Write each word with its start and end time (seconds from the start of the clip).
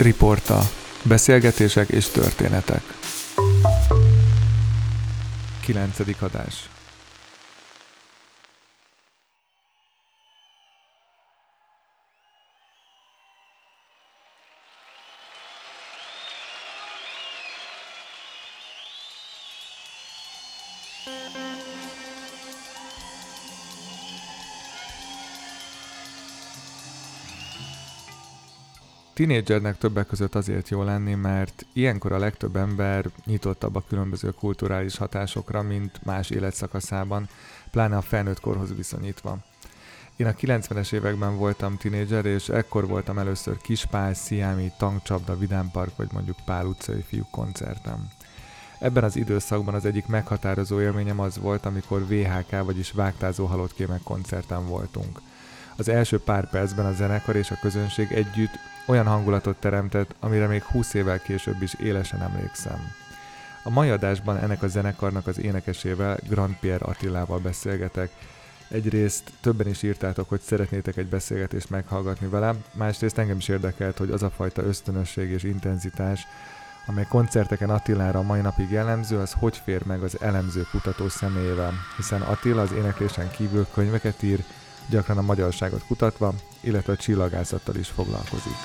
Riporta. 0.00 0.60
Beszélgetések 1.02 1.88
és 1.88 2.06
történetek. 2.08 2.82
9. 5.60 5.98
adás. 6.20 6.68
Tínédzsernek 29.20 29.78
többek 29.78 30.06
között 30.06 30.34
azért 30.34 30.68
jó 30.68 30.82
lenni, 30.82 31.14
mert 31.14 31.66
ilyenkor 31.72 32.12
a 32.12 32.18
legtöbb 32.18 32.56
ember 32.56 33.04
nyitottabb 33.24 33.76
a 33.76 33.84
különböző 33.88 34.30
kulturális 34.30 34.96
hatásokra, 34.96 35.62
mint 35.62 36.04
más 36.04 36.30
életszakaszában, 36.30 37.28
pláne 37.70 37.96
a 37.96 38.00
felnőtt 38.00 38.40
korhoz 38.40 38.76
viszonyítva. 38.76 39.38
Én 40.16 40.26
a 40.26 40.32
90-es 40.32 40.92
években 40.92 41.36
voltam 41.36 41.76
tinédzser, 41.76 42.26
és 42.26 42.48
ekkor 42.48 42.86
voltam 42.86 43.18
először 43.18 43.56
Kispál, 43.56 44.14
Sziámi, 44.14 44.72
Tankcsapda, 44.78 45.38
Vidámpark 45.38 45.96
vagy 45.96 46.08
mondjuk 46.12 46.36
Pál 46.44 46.66
utcai 46.66 47.04
fiúk 47.08 47.30
koncertem. 47.30 48.08
Ebben 48.78 49.04
az 49.04 49.16
időszakban 49.16 49.74
az 49.74 49.84
egyik 49.84 50.06
meghatározó 50.06 50.80
élményem 50.80 51.20
az 51.20 51.38
volt, 51.38 51.66
amikor 51.66 52.06
VHK, 52.06 52.64
vagyis 52.64 52.92
Vágtázó 52.92 53.46
Halott 53.46 53.74
Kémek 53.74 54.02
koncerten 54.02 54.66
voltunk. 54.66 55.20
Az 55.76 55.88
első 55.88 56.20
pár 56.20 56.50
percben 56.50 56.86
a 56.86 56.92
zenekar 56.92 57.36
és 57.36 57.50
a 57.50 57.58
közönség 57.60 58.12
együtt 58.12 58.69
olyan 58.90 59.06
hangulatot 59.06 59.56
teremtett, 59.56 60.14
amire 60.20 60.46
még 60.46 60.62
20 60.62 60.94
évvel 60.94 61.18
később 61.18 61.62
is 61.62 61.74
élesen 61.74 62.22
emlékszem. 62.22 62.92
A 63.62 63.70
mai 63.70 63.90
adásban 63.90 64.36
ennek 64.36 64.62
a 64.62 64.68
zenekarnak 64.68 65.26
az 65.26 65.40
énekesével, 65.40 66.18
Grand 66.28 66.56
Pierre 66.60 66.84
Attilával 66.84 67.38
beszélgetek. 67.38 68.10
Egyrészt 68.68 69.32
többen 69.40 69.68
is 69.68 69.82
írtátok, 69.82 70.28
hogy 70.28 70.40
szeretnétek 70.40 70.96
egy 70.96 71.06
beszélgetést 71.06 71.70
meghallgatni 71.70 72.26
velem, 72.26 72.64
másrészt 72.72 73.18
engem 73.18 73.36
is 73.36 73.48
érdekelt, 73.48 73.98
hogy 73.98 74.10
az 74.10 74.22
a 74.22 74.30
fajta 74.30 74.62
ösztönösség 74.62 75.30
és 75.30 75.42
intenzitás, 75.42 76.26
amely 76.86 77.06
koncerteken 77.08 77.70
Attilára 77.70 78.22
mai 78.22 78.40
napig 78.40 78.70
jellemző, 78.70 79.18
az 79.18 79.32
hogy 79.32 79.56
fér 79.64 79.84
meg 79.84 80.02
az 80.02 80.20
elemző 80.20 80.66
kutató 80.70 81.08
személyével, 81.08 81.72
hiszen 81.96 82.20
Attila 82.20 82.62
az 82.62 82.72
éneklésen 82.72 83.30
kívül 83.30 83.66
könyveket 83.72 84.22
ír, 84.22 84.44
gyakran 84.90 85.18
a 85.18 85.22
magyarságot 85.22 85.84
kutatva, 85.86 86.32
illetve 86.60 86.92
a 86.92 86.96
csillagászattal 86.96 87.74
is 87.74 87.88
foglalkozik. 87.88 88.56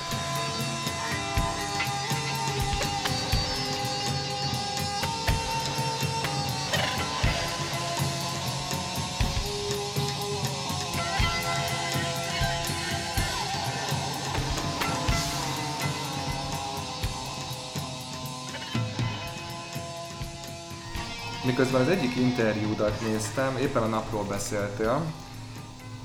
Miközben 21.46 21.82
az 21.82 21.88
egyik 21.88 22.16
interjúdat 22.16 23.02
néztem, 23.02 23.58
éppen 23.58 23.84
a 23.84 23.88
napról 23.88 24.24
beszéltél, 24.24 25.02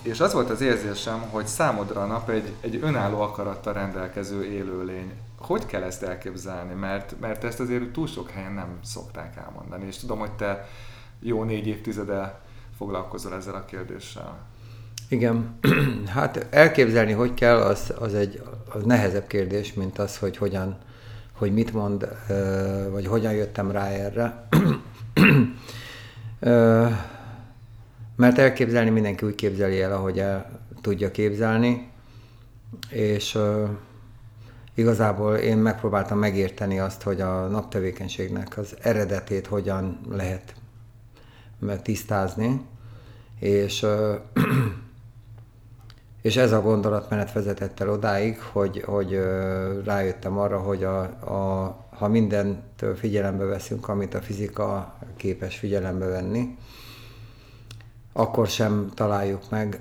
és 0.02 0.20
az 0.20 0.32
volt 0.32 0.50
az 0.50 0.60
érzésem, 0.60 1.20
hogy 1.20 1.46
számodra 1.46 2.02
a 2.02 2.06
nap 2.06 2.28
egy, 2.28 2.52
egy 2.60 2.78
önálló 2.82 3.20
akarattal 3.20 3.72
rendelkező 3.72 4.44
élőlény. 4.44 5.12
Hogy 5.38 5.66
kell 5.66 5.82
ezt 5.82 6.02
elképzelni? 6.02 6.74
Mert, 6.74 7.14
mert 7.20 7.44
ezt 7.44 7.60
azért 7.60 7.92
túl 7.92 8.06
sok 8.06 8.30
helyen 8.30 8.52
nem 8.52 8.78
szokták 8.84 9.36
elmondani, 9.36 9.86
és 9.86 9.97
tudom, 9.97 10.19
hogy 10.19 10.32
te 10.32 10.69
jó 11.20 11.44
négy 11.44 11.66
évtizede 11.66 12.41
foglalkozol 12.76 13.34
ezzel 13.34 13.54
a 13.54 13.64
kérdéssel. 13.64 14.38
Igen, 15.08 15.58
hát 16.14 16.46
elképzelni, 16.50 17.12
hogy 17.12 17.34
kell, 17.34 17.60
az, 17.60 17.92
az 17.98 18.14
egy 18.14 18.42
az 18.72 18.82
nehezebb 18.84 19.26
kérdés, 19.26 19.75
mint 19.75 19.98
az, 19.98 20.19
hogy 20.19 20.36
hogyan, 20.36 20.78
hogy 21.32 21.52
mit 21.52 21.72
mond, 21.72 22.08
vagy 22.91 23.06
hogyan 23.06 23.32
jöttem 23.32 23.70
rá 23.70 23.86
erre. 23.86 24.48
Mert 28.20 28.38
elképzelni 28.38 28.91
mindenki 28.91 29.26
úgy 29.26 29.34
képzeli 29.34 29.82
el, 29.82 29.92
ahogy 29.92 30.19
el 30.19 30.60
tudja 30.81 31.10
képzelni, 31.10 31.91
és 32.91 33.34
uh, 33.34 33.69
igazából 34.75 35.34
én 35.34 35.56
megpróbáltam 35.56 36.19
megérteni 36.19 36.78
azt, 36.78 37.03
hogy 37.03 37.20
a 37.20 37.47
naptevékenységnek 37.47 38.58
az 38.58 38.76
eredetét 38.81 39.47
hogyan 39.47 40.00
lehet 40.10 40.54
tisztázni, 41.82 42.60
és, 43.38 43.82
uh, 43.82 44.14
és 46.28 46.37
ez 46.37 46.52
a 46.52 46.60
gondolatmenet 46.60 47.32
vezetett 47.32 47.81
el 47.81 47.91
odáig, 47.91 48.41
hogy, 48.41 48.82
hogy 48.87 49.14
uh, 49.14 49.84
rájöttem 49.84 50.38
arra, 50.38 50.58
hogy 50.58 50.84
a, 50.84 51.00
a, 51.00 51.76
ha 51.91 52.08
mindent 52.08 52.84
figyelembe 52.97 53.44
veszünk, 53.44 53.88
amit 53.88 54.14
a 54.14 54.20
fizika 54.20 54.98
képes 55.16 55.58
figyelembe 55.58 56.06
venni, 56.06 56.56
akkor 58.12 58.48
sem 58.48 58.91
találjuk 58.94 59.50
meg. 59.50 59.81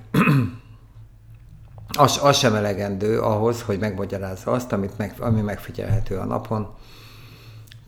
az, 1.98 2.20
az 2.24 2.38
sem 2.38 2.56
elegendő 2.56 3.20
ahhoz, 3.20 3.62
hogy 3.62 3.80
megmagyarázza 3.80 4.52
azt, 4.52 4.72
amit 4.72 4.98
meg, 4.98 5.14
ami 5.20 5.42
megfigyelhető 5.42 6.18
a 6.18 6.26
napon. 6.26 6.68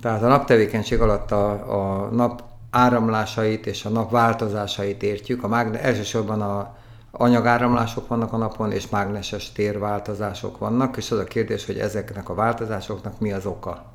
Tehát 0.02 0.24
a 0.24 0.28
naptevékenység 0.28 1.02
alatt 1.02 1.32
a, 1.32 1.52
a 1.52 2.10
nap 2.10 2.44
áramlásait 2.70 3.66
és 3.66 3.86
a 3.86 3.90
nap 3.90 4.12
változásait 4.12 5.04
értjük. 5.04 5.44
A 5.44 5.48
mágne, 5.48 5.82
elsősorban 5.82 6.42
a 6.42 6.76
anyagáramlások 7.12 8.08
vannak 8.08 8.34
a 8.34 8.38
napon, 8.38 8.72
és 8.72 8.90
mágneses 8.90 9.52
térváltozások 9.52 10.58
vannak, 10.58 10.98
és 10.98 11.12
az 11.12 11.18
a 11.18 11.24
kérdés, 11.24 11.66
hogy 11.66 11.78
ezeknek 11.78 12.30
a 12.30 12.34
változásoknak 12.34 13.20
mi 13.20 13.32
az 13.32 13.46
oka 13.46 13.92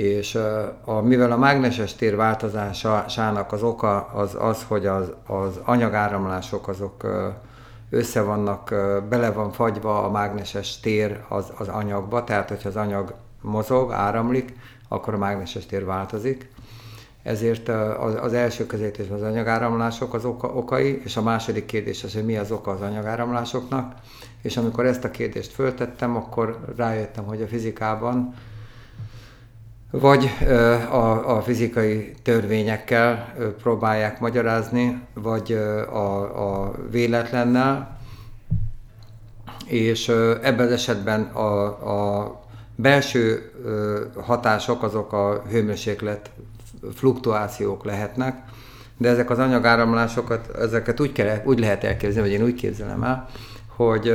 és 0.00 0.34
a, 0.84 1.00
mivel 1.00 1.32
a 1.32 1.36
mágneses 1.36 1.94
tér 1.94 2.16
változásának 2.16 3.52
az 3.52 3.62
oka 3.62 4.06
az 4.06 4.36
az, 4.38 4.64
hogy 4.68 4.86
az, 4.86 5.12
az 5.26 5.60
anyagáramlások 5.64 6.68
azok 6.68 7.06
össze 7.90 8.22
vannak, 8.22 8.74
bele 9.08 9.30
van 9.32 9.52
fagyva 9.52 10.04
a 10.04 10.10
mágneses 10.10 10.80
tér 10.80 11.20
az, 11.28 11.52
az 11.58 11.68
anyagba, 11.68 12.24
tehát 12.24 12.48
hogyha 12.48 12.68
az 12.68 12.76
anyag 12.76 13.14
mozog, 13.40 13.92
áramlik, 13.92 14.52
akkor 14.88 15.14
a 15.14 15.18
mágneses 15.18 15.66
tér 15.66 15.84
változik. 15.84 16.48
Ezért 17.22 17.68
az, 17.98 18.14
az 18.20 18.32
első 18.32 18.66
közétésben 18.66 19.18
az 19.18 19.24
anyagáramlások 19.24 20.14
az 20.14 20.24
oka, 20.24 20.48
okai, 20.48 21.02
és 21.04 21.16
a 21.16 21.22
második 21.22 21.66
kérdés 21.66 22.04
az, 22.04 22.14
hogy 22.14 22.24
mi 22.24 22.36
az 22.36 22.50
oka 22.50 22.70
az 22.70 22.80
anyagáramlásoknak. 22.80 23.94
És 24.42 24.56
amikor 24.56 24.86
ezt 24.86 25.04
a 25.04 25.10
kérdést 25.10 25.52
föltettem, 25.52 26.16
akkor 26.16 26.58
rájöttem, 26.76 27.24
hogy 27.24 27.42
a 27.42 27.46
fizikában 27.46 28.34
vagy 29.90 30.30
a, 30.90 31.36
a 31.36 31.42
fizikai 31.42 32.14
törvényekkel 32.22 33.34
próbálják 33.62 34.20
magyarázni, 34.20 35.00
vagy 35.14 35.52
a, 35.92 36.62
a 36.62 36.72
véletlennel, 36.90 37.98
és 39.66 40.08
ebben 40.42 40.66
az 40.66 40.72
esetben 40.72 41.22
a, 41.22 41.64
a 42.16 42.40
belső 42.74 43.52
hatások 44.16 44.82
azok 44.82 45.12
a 45.12 45.42
hőmérséklet 45.50 46.30
fluktuációk 46.94 47.84
lehetnek, 47.84 48.42
de 48.96 49.08
ezek 49.08 49.30
az 49.30 49.38
anyagáramlásokat, 49.38 50.56
ezeket 50.56 51.00
úgy, 51.00 51.12
kell, 51.12 51.40
úgy 51.44 51.58
lehet 51.58 51.84
elképzelni, 51.84 52.28
vagy 52.28 52.38
én 52.38 52.46
úgy 52.46 52.54
képzelem 52.54 53.02
el, 53.02 53.28
hogy 53.76 54.14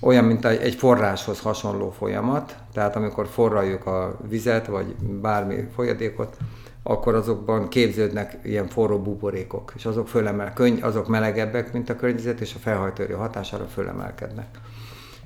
olyan, 0.00 0.24
mint 0.24 0.44
egy 0.44 0.74
forráshoz 0.74 1.40
hasonló 1.40 1.90
folyamat, 1.90 2.56
tehát 2.72 2.96
amikor 2.96 3.26
forraljuk 3.26 3.86
a 3.86 4.18
vizet, 4.28 4.66
vagy 4.66 4.94
bármi 4.96 5.68
folyadékot, 5.74 6.36
akkor 6.82 7.14
azokban 7.14 7.68
képződnek 7.68 8.38
ilyen 8.42 8.68
forró 8.68 8.98
buborékok, 8.98 9.72
és 9.76 9.84
azok 9.84 10.08
fölemel, 10.08 10.52
könny, 10.52 10.80
azok 10.80 11.08
melegebbek, 11.08 11.72
mint 11.72 11.90
a 11.90 11.96
környezet, 11.96 12.40
és 12.40 12.54
a 12.54 12.58
felhajtóerő 12.58 13.14
hatására 13.14 13.64
fölemelkednek. 13.64 14.46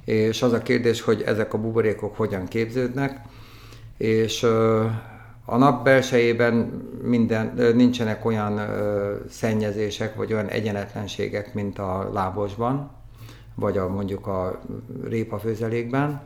És 0.04 0.42
az 0.42 0.52
a 0.52 0.62
kérdés, 0.62 1.00
hogy 1.00 1.22
ezek 1.22 1.54
a 1.54 1.58
buborékok 1.58 2.16
hogyan 2.16 2.46
képződnek, 2.46 3.20
és 3.96 4.42
a 5.44 5.56
nap 5.56 5.84
belsejében 5.84 6.54
minden, 7.02 7.52
nincsenek 7.74 8.24
olyan 8.24 8.60
szennyezések, 9.30 10.14
vagy 10.14 10.32
olyan 10.32 10.48
egyenetlenségek, 10.48 11.54
mint 11.54 11.78
a 11.78 12.10
lábosban, 12.12 12.90
vagy 13.60 13.78
a, 13.78 13.88
mondjuk 13.88 14.26
a 14.26 14.60
répa 15.04 15.38
főzelékben, 15.38 16.20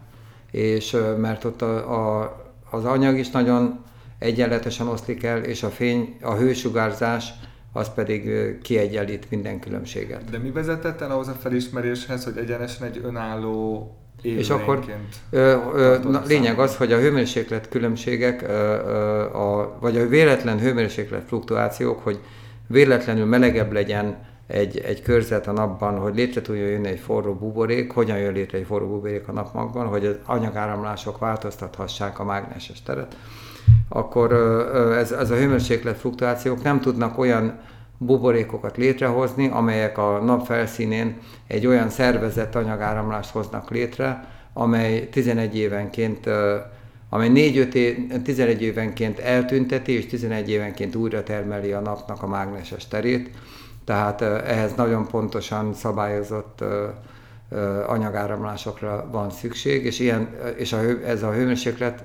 és 0.51 0.97
mert 1.19 1.45
ott 1.45 1.63
a, 1.63 2.21
a, 2.21 2.37
az 2.71 2.85
anyag 2.85 3.19
is 3.19 3.31
nagyon 3.31 3.85
egyenletesen 4.19 4.89
oszlik 4.89 5.23
el, 5.23 5.43
és 5.43 5.63
a 5.63 5.69
fény, 5.69 6.17
a 6.23 6.35
hősugárzás 6.35 7.33
az 7.73 7.95
pedig 7.95 8.31
kiegyenlít 8.63 9.31
minden 9.31 9.59
különbséget. 9.59 10.31
De 10.31 10.39
mi 10.39 10.51
vezetett 10.51 11.01
el 11.01 11.11
ahhoz 11.11 11.29
a 11.29 11.33
felismeréshez, 11.33 12.25
hogy 12.25 12.37
egyenesen 12.37 12.87
egy 12.87 13.01
önálló 13.05 13.89
és 14.23 14.51
akkor 14.51 14.85
ö, 15.31 15.57
ö, 15.75 15.99
na, 16.09 16.23
lényeg 16.27 16.59
az, 16.59 16.77
hogy 16.77 16.93
a 16.93 16.99
hőmérséklet 16.99 17.69
különbségek, 17.69 18.43
ö, 18.43 18.47
ö, 18.47 19.23
a, 19.35 19.77
vagy 19.81 19.97
a 19.97 20.07
véletlen 20.07 20.59
hőmérséklet 20.59 21.25
fluktuációk, 21.27 21.99
hogy 22.03 22.19
véletlenül 22.67 23.25
melegebb 23.25 23.73
legyen 23.73 24.17
egy, 24.47 24.79
egy 24.79 25.03
körzet 25.03 25.47
a 25.47 25.53
napban, 25.53 25.99
hogy 25.99 26.15
létre 26.15 26.43
tudjon 26.43 26.69
jönni 26.69 26.89
egy 26.89 26.99
forró 26.99 27.35
buborék, 27.35 27.93
hogyan 27.93 28.19
jön 28.19 28.33
létre 28.33 28.59
egy 28.59 28.67
forró 28.67 28.87
buborék 28.87 29.29
a 29.29 29.33
napmagban, 29.33 29.87
hogy 29.87 30.07
az 30.07 30.17
anyagáramlások 30.25 31.19
változtathassák 31.19 32.19
a 32.19 32.25
mágneses 32.25 32.83
teret, 32.83 33.17
akkor 33.89 34.33
ez, 34.99 35.13
ez 35.13 35.31
a 35.31 35.37
hőmérséklet 35.37 35.99
fluktuációk 35.99 36.63
nem 36.63 36.81
tudnak 36.81 37.19
olyan 37.19 37.59
buborékokat 37.99 38.77
létrehozni, 38.77 39.49
amelyek 39.49 39.99
a 39.99 40.21
nap 40.25 40.47
felszínén 40.47 41.17
egy 41.47 41.67
olyan 41.67 41.89
szervezett 41.89 42.55
anyagáramlást 42.55 43.31
hoznak 43.31 43.71
létre, 43.71 44.29
amely 44.53 45.09
11 45.09 45.57
évenként 45.57 46.29
amely 47.09 47.31
4-5 47.35 47.75
év, 47.75 48.23
11 48.23 48.63
évenként 48.63 49.19
eltünteti, 49.19 49.93
és 49.93 50.07
11 50.07 50.51
évenként 50.51 50.95
újra 50.95 51.23
termeli 51.23 51.73
a 51.73 51.81
napnak 51.81 52.23
a 52.23 52.27
mágneses 52.27 52.89
terét. 52.89 53.31
Tehát 53.85 54.21
ehhez 54.23 54.75
nagyon 54.75 55.07
pontosan 55.07 55.75
szabályozott 55.75 56.65
anyagáramlásokra 57.87 59.09
van 59.11 59.31
szükség, 59.31 59.85
és, 59.85 59.99
ilyen, 59.99 60.29
és 60.57 60.73
a, 60.73 60.79
ez 61.07 61.23
a 61.23 61.33
hőmérséklet 61.33 62.05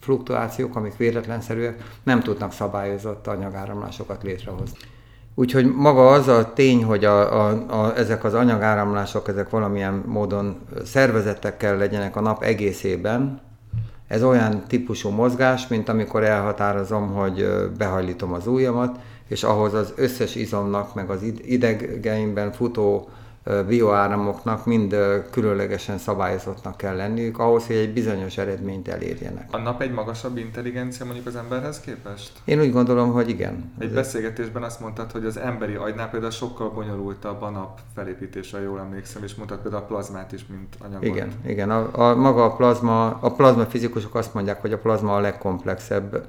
fluktuációk, 0.00 0.76
amik 0.76 0.96
véletlenszerűek, 0.96 1.82
nem 2.02 2.20
tudnak 2.20 2.52
szabályozott 2.52 3.26
anyagáramlásokat 3.26 4.22
létrehozni. 4.22 4.78
Úgyhogy 5.34 5.74
maga 5.74 6.10
az 6.10 6.28
a 6.28 6.52
tény, 6.52 6.84
hogy 6.84 7.04
a, 7.04 7.46
a, 7.46 7.64
a, 7.68 7.96
ezek 7.96 8.24
az 8.24 8.34
anyagáramlások, 8.34 9.28
ezek 9.28 9.50
valamilyen 9.50 10.02
módon 10.06 10.60
szervezetekkel 10.84 11.76
legyenek 11.76 12.16
a 12.16 12.20
nap 12.20 12.42
egészében, 12.42 13.40
ez 14.08 14.22
olyan 14.22 14.62
típusú 14.66 15.08
mozgás, 15.08 15.68
mint 15.68 15.88
amikor 15.88 16.24
elhatározom, 16.24 17.12
hogy 17.12 17.48
behajlítom 17.78 18.32
az 18.32 18.46
ujjamat, 18.46 18.98
és 19.32 19.42
ahhoz 19.42 19.74
az 19.74 19.92
összes 19.96 20.34
izomnak, 20.34 20.94
meg 20.94 21.10
az 21.10 21.22
idegeimben 21.44 22.52
futó 22.52 23.08
bioáramoknak 23.66 24.66
mind 24.66 24.96
különlegesen 25.30 25.98
szabályozottnak 25.98 26.76
kell 26.76 26.96
lenniük 26.96 27.38
ahhoz, 27.38 27.66
hogy 27.66 27.76
egy 27.76 27.92
bizonyos 27.92 28.38
eredményt 28.38 28.88
elérjenek. 28.88 29.48
A 29.50 29.58
nap 29.58 29.82
egy 29.82 29.92
magasabb 29.92 30.36
intelligencia 30.36 31.04
mondjuk 31.04 31.26
az 31.26 31.36
emberhez 31.36 31.80
képest? 31.80 32.32
Én 32.44 32.60
úgy 32.60 32.72
gondolom, 32.72 33.12
hogy 33.12 33.28
igen. 33.28 33.72
Egy 33.78 33.92
beszélgetésben 33.92 34.62
azt 34.62 34.80
mondtad, 34.80 35.10
hogy 35.10 35.24
az 35.24 35.36
emberi 35.36 35.74
agynál 35.74 36.10
például 36.10 36.32
sokkal 36.32 36.70
bonyolultabb 36.70 37.42
a 37.42 37.50
nap 37.50 37.78
felépítése, 37.94 38.60
jól 38.60 38.78
emlékszem, 38.78 39.22
és 39.22 39.34
mondtad 39.34 39.58
például 39.58 39.82
a 39.82 39.86
plazmát 39.86 40.32
is, 40.32 40.46
mint 40.50 40.76
anyagot. 40.78 41.04
Igen, 41.04 41.32
igen. 41.46 41.70
A, 41.70 42.08
a, 42.08 42.14
maga 42.14 42.44
a 42.44 42.56
plazma, 42.56 43.06
a 43.06 43.32
plazma 43.32 43.64
fizikusok 43.64 44.14
azt 44.14 44.34
mondják, 44.34 44.60
hogy 44.60 44.72
a 44.72 44.78
plazma 44.78 45.16
a 45.16 45.20
legkomplexebb 45.20 46.26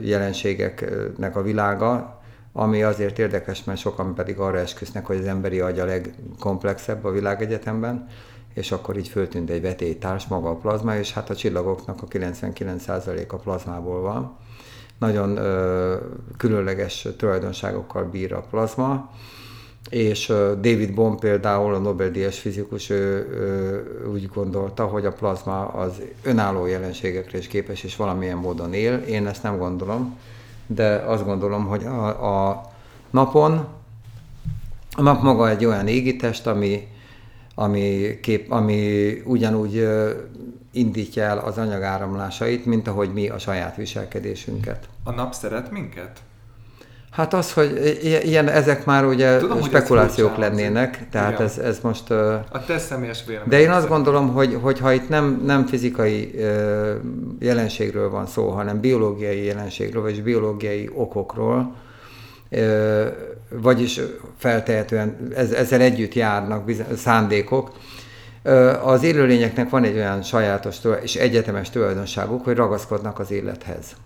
jelenségeknek 0.00 1.36
a 1.36 1.42
világa, 1.42 2.20
ami 2.52 2.82
azért 2.82 3.18
érdekes, 3.18 3.64
mert 3.64 3.78
sokan 3.78 4.14
pedig 4.14 4.38
arra 4.38 4.58
esküsznek, 4.58 5.06
hogy 5.06 5.16
az 5.16 5.26
emberi 5.26 5.60
agy 5.60 5.78
a 5.78 5.84
legkomplexebb 5.84 7.04
a 7.04 7.10
világegyetemben, 7.10 8.06
és 8.54 8.72
akkor 8.72 8.96
így 8.96 9.08
föltűnt 9.08 9.50
egy 9.50 9.62
vetélytárs, 9.62 10.26
maga 10.26 10.50
a 10.50 10.56
plazma, 10.56 10.96
és 10.96 11.12
hát 11.12 11.30
a 11.30 11.36
csillagoknak 11.36 12.02
a 12.02 12.06
99% 12.06 13.28
a 13.28 13.36
plazmából 13.36 14.00
van. 14.00 14.36
Nagyon 14.98 15.36
ö, 15.36 15.96
különleges 16.36 17.08
tulajdonságokkal 17.16 18.04
bír 18.04 18.32
a 18.32 18.46
plazma, 18.50 19.10
és 19.90 20.26
David 20.60 20.94
Bohm 20.94 21.14
például, 21.14 21.74
a 21.74 21.78
Nobel-díjas 21.78 22.38
fizikus, 22.38 22.90
ő, 22.90 23.28
ő 23.30 24.08
úgy 24.12 24.28
gondolta, 24.34 24.86
hogy 24.86 25.06
a 25.06 25.12
plazma 25.12 25.66
az 25.66 26.00
önálló 26.22 26.66
jelenségekre 26.66 27.38
is 27.38 27.46
képes, 27.46 27.82
és 27.82 27.96
valamilyen 27.96 28.36
módon 28.36 28.72
él. 28.72 28.94
Én 28.94 29.26
ezt 29.26 29.42
nem 29.42 29.58
gondolom 29.58 30.16
de 30.66 30.94
azt 30.94 31.24
gondolom, 31.24 31.66
hogy 31.66 31.84
a, 31.84 32.48
a 32.48 32.70
napon 33.10 33.66
a 34.90 35.02
nap 35.02 35.22
maga 35.22 35.48
egy 35.48 35.64
olyan 35.64 35.86
égitest, 35.86 36.46
ami, 36.46 36.88
ami, 37.54 38.18
kép, 38.22 38.52
ami 38.52 39.12
ugyanúgy 39.24 39.88
indítja 40.70 41.22
el 41.22 41.38
az 41.38 41.58
anyagáramlásait, 41.58 42.66
mint 42.66 42.88
ahogy 42.88 43.12
mi 43.12 43.28
a 43.28 43.38
saját 43.38 43.76
viselkedésünket. 43.76 44.88
A 45.04 45.10
nap 45.10 45.34
szeret 45.34 45.70
minket? 45.70 46.20
Hát 47.16 47.34
az, 47.34 47.52
hogy 47.52 47.98
ilyen, 48.24 48.48
ezek 48.48 48.84
már 48.84 49.04
ugye 49.04 49.38
Tudom, 49.38 49.62
spekulációk 49.62 50.36
lennének, 50.36 51.08
tehát 51.10 51.40
ez, 51.40 51.58
ez 51.58 51.78
most... 51.82 52.10
A 52.10 52.64
te 52.66 52.78
személyes 52.78 53.24
vélemény. 53.26 53.48
De 53.48 53.60
én 53.60 53.70
azt 53.70 53.88
gondolom, 53.88 54.32
hogy, 54.32 54.58
hogy 54.60 54.78
ha 54.78 54.92
itt 54.92 55.08
nem, 55.08 55.42
nem 55.44 55.66
fizikai 55.66 56.34
jelenségről 57.38 58.10
van 58.10 58.26
szó, 58.26 58.48
hanem 58.48 58.80
biológiai 58.80 59.44
jelenségről, 59.44 60.02
vagy 60.02 60.22
biológiai 60.22 60.90
okokról, 60.94 61.74
vagyis 63.48 64.00
feltehetően 64.38 65.16
ez, 65.36 65.50
ezzel 65.50 65.80
együtt 65.80 66.14
járnak 66.14 66.64
bizony, 66.64 66.96
szándékok, 66.96 67.72
az 68.82 69.02
élőlényeknek 69.02 69.70
van 69.70 69.84
egy 69.84 69.96
olyan 69.96 70.22
sajátos 70.22 70.76
és 71.02 71.14
egyetemes 71.14 71.70
tulajdonságuk, 71.70 72.44
hogy 72.44 72.56
ragaszkodnak 72.56 73.18
az 73.18 73.30
élethez. 73.30 73.96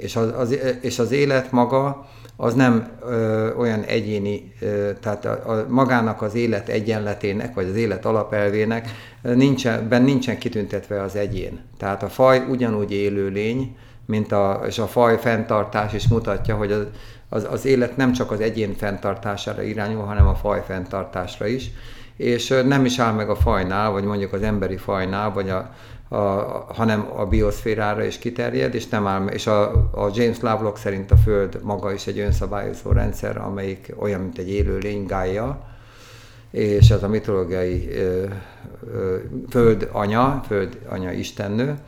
És 0.00 0.16
az, 0.16 0.32
az, 0.36 0.56
és 0.80 0.98
az 0.98 1.12
élet 1.12 1.52
maga 1.52 2.08
az 2.36 2.54
nem 2.54 2.88
ö, 3.06 3.54
olyan 3.54 3.82
egyéni, 3.82 4.52
ö, 4.60 4.90
tehát 5.00 5.24
a, 5.24 5.50
a, 5.50 5.66
magának 5.68 6.22
az 6.22 6.34
élet 6.34 6.68
egyenletének, 6.68 7.54
vagy 7.54 7.68
az 7.68 7.76
élet 7.76 8.04
alapelvének 8.04 8.88
nincsen, 9.22 9.88
ben 9.88 10.02
nincsen 10.02 10.38
kitüntetve 10.38 11.02
az 11.02 11.16
egyén. 11.16 11.60
Tehát 11.78 12.02
a 12.02 12.08
faj 12.08 12.44
ugyanúgy 12.48 12.92
élő 12.92 13.28
lény, 13.28 13.76
mint 14.06 14.32
a, 14.32 14.62
és 14.66 14.78
a 14.78 14.86
faj 14.86 15.18
fenntartás 15.18 15.92
is 15.92 16.08
mutatja, 16.08 16.56
hogy 16.56 16.72
az, 16.72 16.86
az, 17.28 17.46
az 17.50 17.64
élet 17.64 17.96
nem 17.96 18.12
csak 18.12 18.30
az 18.30 18.40
egyén 18.40 18.74
fenntartására 18.74 19.62
irányul, 19.62 20.04
hanem 20.04 20.26
a 20.26 20.34
faj 20.34 20.62
fenntartásra 20.66 21.46
is, 21.46 21.70
és 22.16 22.54
nem 22.66 22.84
is 22.84 22.98
áll 22.98 23.12
meg 23.12 23.30
a 23.30 23.36
fajnál, 23.36 23.90
vagy 23.90 24.04
mondjuk 24.04 24.32
az 24.32 24.42
emberi 24.42 24.76
fajnál, 24.76 25.32
vagy 25.32 25.50
a, 25.50 25.74
a, 26.12 26.16
hanem 26.68 27.08
a 27.16 27.26
bioszférára 27.26 28.04
is 28.04 28.18
kiterjed, 28.18 28.74
és, 28.74 28.88
nem 28.88 29.06
áll, 29.06 29.26
és 29.26 29.46
a, 29.46 29.70
a 29.90 30.10
James 30.14 30.40
Lovelock 30.40 30.76
szerint 30.76 31.10
a 31.10 31.16
Föld 31.16 31.60
maga 31.62 31.92
is 31.92 32.06
egy 32.06 32.18
önszabályozó 32.18 32.92
rendszer, 32.92 33.36
amelyik 33.36 33.94
olyan, 33.98 34.20
mint 34.20 34.38
egy 34.38 34.50
élő 34.50 34.78
lény, 34.78 35.06
Gaia, 35.06 35.68
és 36.50 36.90
ez 36.90 37.02
a 37.02 37.08
mitológiai 37.08 37.88
ö, 37.92 38.24
ö, 38.94 39.16
Föld 39.48 39.88
anya, 39.92 40.42
Föld 40.46 40.78
anya 40.88 41.12
istennő, 41.12 41.78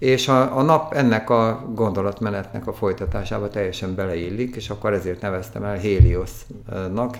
és 0.00 0.28
a, 0.28 0.58
a 0.58 0.62
nap 0.62 0.92
ennek 0.92 1.30
a 1.30 1.70
gondolatmenetnek 1.74 2.66
a 2.66 2.72
folytatásába 2.72 3.48
teljesen 3.48 3.94
beleillik, 3.94 4.56
és 4.56 4.70
akkor 4.70 4.92
ezért 4.92 5.20
neveztem 5.20 5.64
el 5.64 5.78
Heliosnak, 5.78 7.16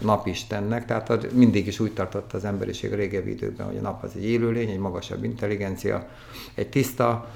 napistennek, 0.00 0.86
tehát 0.86 1.32
mindig 1.32 1.66
is 1.66 1.80
úgy 1.80 1.92
tartotta 1.92 2.36
az 2.36 2.44
emberiség 2.44 2.92
régebbi 2.92 3.30
időkben, 3.30 3.66
hogy 3.66 3.76
a 3.76 3.80
nap 3.80 4.02
az 4.02 4.10
egy 4.16 4.24
élőlény, 4.24 4.68
egy 4.68 4.78
magasabb 4.78 5.24
intelligencia, 5.24 6.06
egy 6.54 6.68
tiszta 6.68 7.28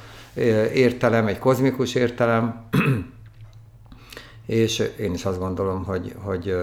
értelem, 0.75 1.27
egy 1.27 1.39
kozmikus 1.39 1.95
értelem, 1.95 2.65
és 4.47 4.91
én 4.99 5.15
is 5.15 5.25
azt 5.25 5.39
gondolom, 5.39 5.85
hogy, 5.85 6.15
hogy 6.23 6.57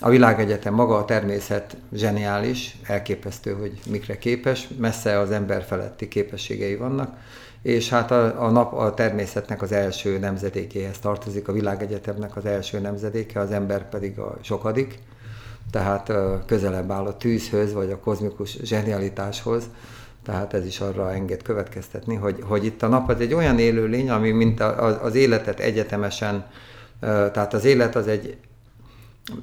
a 0.00 0.08
világegyetem 0.08 0.74
maga 0.74 0.96
a 0.96 1.04
természet 1.04 1.76
zseniális, 1.92 2.76
elképesztő, 2.86 3.52
hogy 3.52 3.80
mikre 3.90 4.18
képes, 4.18 4.68
messze 4.78 5.18
az 5.18 5.30
ember 5.30 5.62
feletti 5.62 6.08
képességei 6.08 6.76
vannak, 6.76 7.16
és 7.62 7.88
hát 7.88 8.10
a, 8.10 8.44
a 8.44 8.50
nap 8.50 8.72
a 8.72 8.94
természetnek 8.94 9.62
az 9.62 9.72
első 9.72 10.18
nemzedékéhez 10.18 10.98
tartozik, 10.98 11.48
a 11.48 11.52
világegyetemnek 11.52 12.36
az 12.36 12.46
első 12.46 12.78
nemzedéke, 12.78 13.40
az 13.40 13.50
ember 13.50 13.88
pedig 13.88 14.18
a 14.18 14.38
sokadik, 14.40 14.98
tehát 15.70 16.12
közelebb 16.46 16.90
áll 16.90 17.06
a 17.06 17.16
tűzhöz, 17.16 17.72
vagy 17.72 17.90
a 17.90 17.98
kozmikus 17.98 18.58
zsenialitáshoz, 18.62 19.64
tehát 20.24 20.54
ez 20.54 20.66
is 20.66 20.80
arra 20.80 21.12
enged 21.12 21.42
következtetni, 21.42 22.14
hogy, 22.14 22.38
hogy 22.42 22.64
itt 22.64 22.82
a 22.82 22.88
nap 22.88 23.08
az 23.08 23.20
egy 23.20 23.34
olyan 23.34 23.58
élőlény, 23.58 24.10
ami 24.10 24.30
mint 24.30 24.60
a, 24.60 25.04
az 25.04 25.14
életet 25.14 25.60
egyetemesen, 25.60 26.46
tehát 27.00 27.54
az 27.54 27.64
élet 27.64 27.96
az 27.96 28.08
egy 28.08 28.36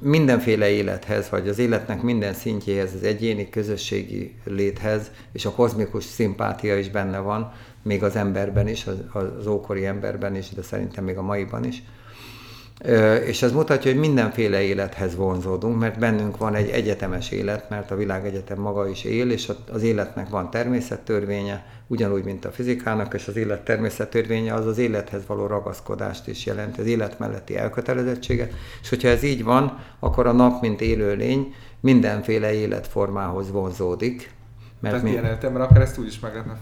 mindenféle 0.00 0.68
élethez, 0.68 1.28
vagy 1.30 1.48
az 1.48 1.58
életnek 1.58 2.02
minden 2.02 2.34
szintjéhez, 2.34 2.94
az 2.94 3.02
egyéni 3.02 3.48
közösségi 3.48 4.34
léthez, 4.44 5.10
és 5.32 5.44
a 5.44 5.50
kozmikus 5.50 6.04
szimpátia 6.04 6.78
is 6.78 6.90
benne 6.90 7.18
van, 7.18 7.52
még 7.82 8.02
az 8.02 8.16
emberben 8.16 8.68
is, 8.68 8.86
az, 8.86 9.20
az 9.38 9.46
ókori 9.46 9.86
emberben 9.86 10.36
is, 10.36 10.48
de 10.48 10.62
szerintem 10.62 11.04
még 11.04 11.16
a 11.16 11.22
maiban 11.22 11.64
is. 11.64 11.82
És 13.26 13.42
ez 13.42 13.52
mutatja, 13.52 13.90
hogy 13.90 14.00
mindenféle 14.00 14.60
élethez 14.60 15.16
vonzódunk, 15.16 15.78
mert 15.78 15.98
bennünk 15.98 16.36
van 16.36 16.54
egy 16.54 16.68
egyetemes 16.68 17.30
élet, 17.30 17.70
mert 17.70 17.90
a 17.90 17.96
világegyetem 17.96 18.58
maga 18.58 18.88
is 18.88 19.04
él, 19.04 19.30
és 19.30 19.52
az 19.72 19.82
életnek 19.82 20.28
van 20.28 20.50
természettörvénye, 20.50 21.64
ugyanúgy, 21.86 22.24
mint 22.24 22.44
a 22.44 22.50
fizikának, 22.50 23.14
és 23.14 23.28
az 23.28 23.36
élet 23.36 23.64
természettörvénye 23.64 24.54
az 24.54 24.66
az 24.66 24.78
élethez 24.78 25.26
való 25.26 25.46
ragaszkodást 25.46 26.28
is 26.28 26.46
jelent, 26.46 26.78
az 26.78 26.86
élet 26.86 27.18
melletti 27.18 27.56
elkötelezettséget, 27.56 28.52
és 28.82 28.88
hogyha 28.88 29.08
ez 29.08 29.22
így 29.22 29.44
van, 29.44 29.78
akkor 29.98 30.26
a 30.26 30.32
nap, 30.32 30.60
mint 30.60 30.80
élőlény, 30.80 31.54
mindenféle 31.80 32.52
életformához 32.52 33.50
vonzódik, 33.50 34.30
mert 34.80 34.94
Tehát 34.94 35.02
mi... 35.02 35.10
ilyen 35.10 35.24
értelemben 35.24 35.62
akár 35.62 35.80
ezt 35.80 35.98
úgy 35.98 36.06
is 36.06 36.20
meg 36.20 36.32
lehetne 36.32 36.58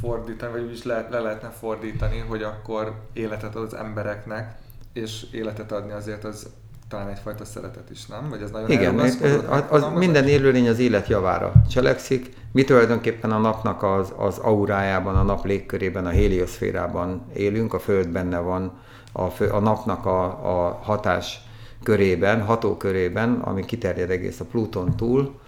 fordítani, 0.00 0.52
vagy 0.52 0.62
úgy 0.62 0.72
is 0.72 0.82
le, 0.82 1.08
le 1.10 1.20
lehetne 1.20 1.48
fordítani, 1.48 2.24
hogy 2.28 2.42
akkor 2.42 2.94
életet 3.12 3.54
ad 3.54 3.62
az 3.62 3.74
embereknek, 3.74 4.54
és 4.92 5.26
életet 5.32 5.72
adni 5.72 5.92
azért 5.92 6.24
az 6.24 6.46
talán 6.88 7.08
egyfajta 7.08 7.44
szeretet 7.44 7.90
is, 7.90 8.06
nem? 8.06 8.28
Vagy 8.28 8.42
ez 8.42 8.50
nagyon 8.50 8.70
Igen, 8.70 8.98
az, 8.98 9.18
az, 9.48 9.62
az 9.68 9.86
minden 9.94 10.28
élőlény 10.28 10.68
az 10.68 10.78
élet 10.78 11.08
javára 11.08 11.52
cselekszik. 11.68 12.36
Mi 12.52 12.64
tulajdonképpen 12.64 13.30
a 13.30 13.38
napnak 13.38 13.82
az, 13.82 14.12
az 14.16 14.38
aurájában, 14.38 15.16
a 15.16 15.22
nap 15.22 15.44
légkörében, 15.44 16.06
a 16.06 16.10
helioszférában 16.10 17.22
élünk, 17.34 17.74
a 17.74 17.78
Föld 17.78 18.08
benne 18.08 18.38
van, 18.38 18.72
a, 19.12 19.26
fő, 19.28 19.48
a 19.48 19.58
napnak 19.58 20.06
a, 20.06 20.24
a 20.24 20.78
hatás 20.82 21.40
körében, 21.82 22.42
hatókörében, 22.42 23.34
ami 23.34 23.64
kiterjed 23.64 24.10
egész 24.10 24.40
a 24.40 24.44
Pluton 24.44 24.96
túl, 24.96 25.40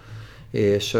és 0.53 0.93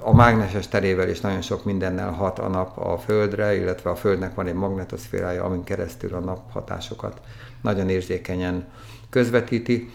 a 0.00 0.14
mágneses 0.14 0.68
terével 0.68 1.08
is 1.08 1.20
nagyon 1.20 1.40
sok 1.42 1.64
mindennel 1.64 2.10
hat 2.10 2.38
a 2.38 2.48
nap 2.48 2.78
a 2.78 2.98
Földre, 2.98 3.56
illetve 3.56 3.90
a 3.90 3.96
Földnek 3.96 4.34
van 4.34 4.46
egy 4.46 4.54
magnetoszférája, 4.54 5.44
amin 5.44 5.64
keresztül 5.64 6.14
a 6.14 6.18
nap 6.18 6.52
hatásokat 6.52 7.20
nagyon 7.62 7.88
érzékenyen 7.88 8.66
közvetíti. 9.10 9.90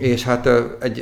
És 0.00 0.24
hát 0.24 0.48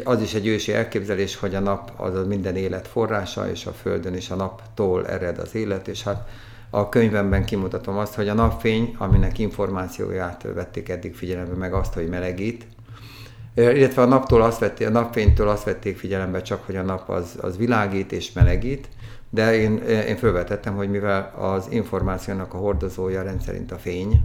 az 0.05 0.21
is 0.21 0.35
egy 0.35 0.47
ősi 0.47 0.73
elképzelés, 0.73 1.37
hogy 1.37 1.55
a 1.55 1.61
nap 1.61 1.93
az 1.97 2.15
a 2.15 2.27
minden 2.27 2.57
élet 2.57 2.89
forrása, 2.89 3.51
és 3.51 3.67
a 3.67 3.73
Földön 3.73 4.15
is 4.15 4.31
a 4.31 4.35
naptól 4.35 5.07
ered 5.07 5.39
az 5.39 5.55
élet, 5.55 5.89
és 5.89 6.03
hát 6.03 6.29
a 6.71 6.89
könyvemben 6.89 7.45
kimutatom 7.45 7.99
azt, 7.99 8.15
hogy 8.15 8.29
a 8.29 8.35
napfény, 8.35 8.95
aminek 8.99 9.39
információját 9.39 10.47
vették 10.55 10.89
eddig 10.89 11.15
figyelembe, 11.15 11.55
meg 11.55 11.73
azt, 11.73 11.95
hogy 11.95 12.09
melegít, 12.09 12.67
illetve 13.55 14.03
a 14.03 14.07
naptól 14.07 14.43
azt 14.43 14.59
vették, 14.59 14.87
a 14.87 14.91
napfénytől 14.91 15.49
azt 15.49 15.65
vették 15.65 15.99
figyelembe 15.99 16.43
csak, 16.43 16.67
hogy 16.67 16.77
a 16.77 16.83
nap 16.83 17.09
az, 17.09 17.39
az 17.41 17.57
világít 17.57 18.13
és 18.13 18.33
melegít, 18.33 18.89
de 19.31 19.55
én, 19.55 19.77
én 19.87 20.17
felvetettem, 20.17 20.77
hogy 20.77 20.91
mivel 20.91 21.35
az 21.39 21.67
információnak 21.71 22.55
a 22.55 22.59
hordozója 22.59 23.23
rendszerint 23.23 23.73
a 23.73 23.77
fény, 23.77 24.21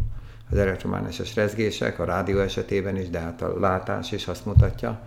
az 0.51 0.57
elektromágneses 0.57 1.35
rezgések, 1.35 1.99
a 1.99 2.05
rádió 2.05 2.39
esetében 2.39 2.97
is, 2.97 3.09
de 3.09 3.19
hát 3.19 3.41
a 3.41 3.59
látás 3.59 4.11
is 4.11 4.27
azt 4.27 4.45
mutatja, 4.45 5.01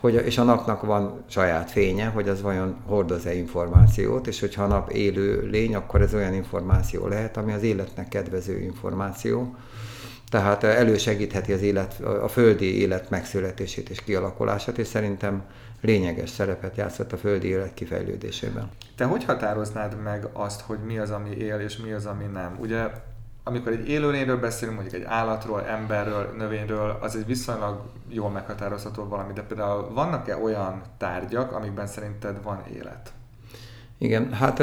hogy, 0.00 0.14
és 0.14 0.38
a 0.38 0.42
napnak 0.42 0.82
van 0.82 1.24
saját 1.28 1.70
fénye, 1.70 2.06
hogy 2.06 2.28
az 2.28 2.42
vajon 2.42 2.76
hordoz-e 2.86 3.34
információt, 3.34 4.26
és 4.26 4.40
hogyha 4.40 4.62
a 4.62 4.66
nap 4.66 4.90
élő 4.90 5.48
lény, 5.50 5.74
akkor 5.74 6.00
ez 6.00 6.14
olyan 6.14 6.34
információ 6.34 7.06
lehet, 7.06 7.36
ami 7.36 7.52
az 7.52 7.62
életnek 7.62 8.08
kedvező 8.08 8.58
információ, 8.58 9.56
tehát 10.30 10.64
elősegítheti 10.64 11.52
az 11.52 11.62
élet, 11.62 12.00
a 12.00 12.28
földi 12.28 12.80
élet 12.80 13.10
megszületését 13.10 13.90
és 13.90 14.02
kialakulását, 14.02 14.78
és 14.78 14.86
szerintem 14.86 15.42
lényeges 15.80 16.30
szerepet 16.30 16.76
játszott 16.76 17.12
a 17.12 17.16
földi 17.16 17.48
élet 17.48 17.74
kifejlődésében. 17.74 18.70
Te 18.96 19.04
hogy 19.04 19.24
határoznád 19.24 20.02
meg 20.02 20.28
azt, 20.32 20.60
hogy 20.60 20.78
mi 20.86 20.98
az, 20.98 21.10
ami 21.10 21.30
él, 21.30 21.58
és 21.58 21.76
mi 21.76 21.92
az, 21.92 22.06
ami 22.06 22.24
nem? 22.24 22.56
Ugye 22.60 22.88
amikor 23.44 23.72
egy 23.72 23.88
élőlényről 23.88 24.38
beszélünk, 24.38 24.78
mondjuk 24.80 25.02
egy 25.02 25.06
állatról, 25.08 25.64
emberről, 25.66 26.34
növényről, 26.38 26.98
az 27.00 27.16
egy 27.16 27.26
viszonylag 27.26 27.82
jól 28.08 28.30
meghatározható 28.30 29.04
valami, 29.04 29.32
de 29.32 29.42
például 29.42 29.92
vannak-e 29.92 30.36
olyan 30.36 30.82
tárgyak, 30.98 31.52
amikben 31.52 31.86
szerinted 31.86 32.42
van 32.42 32.62
élet? 32.74 33.12
Igen, 33.98 34.32
hát 34.32 34.62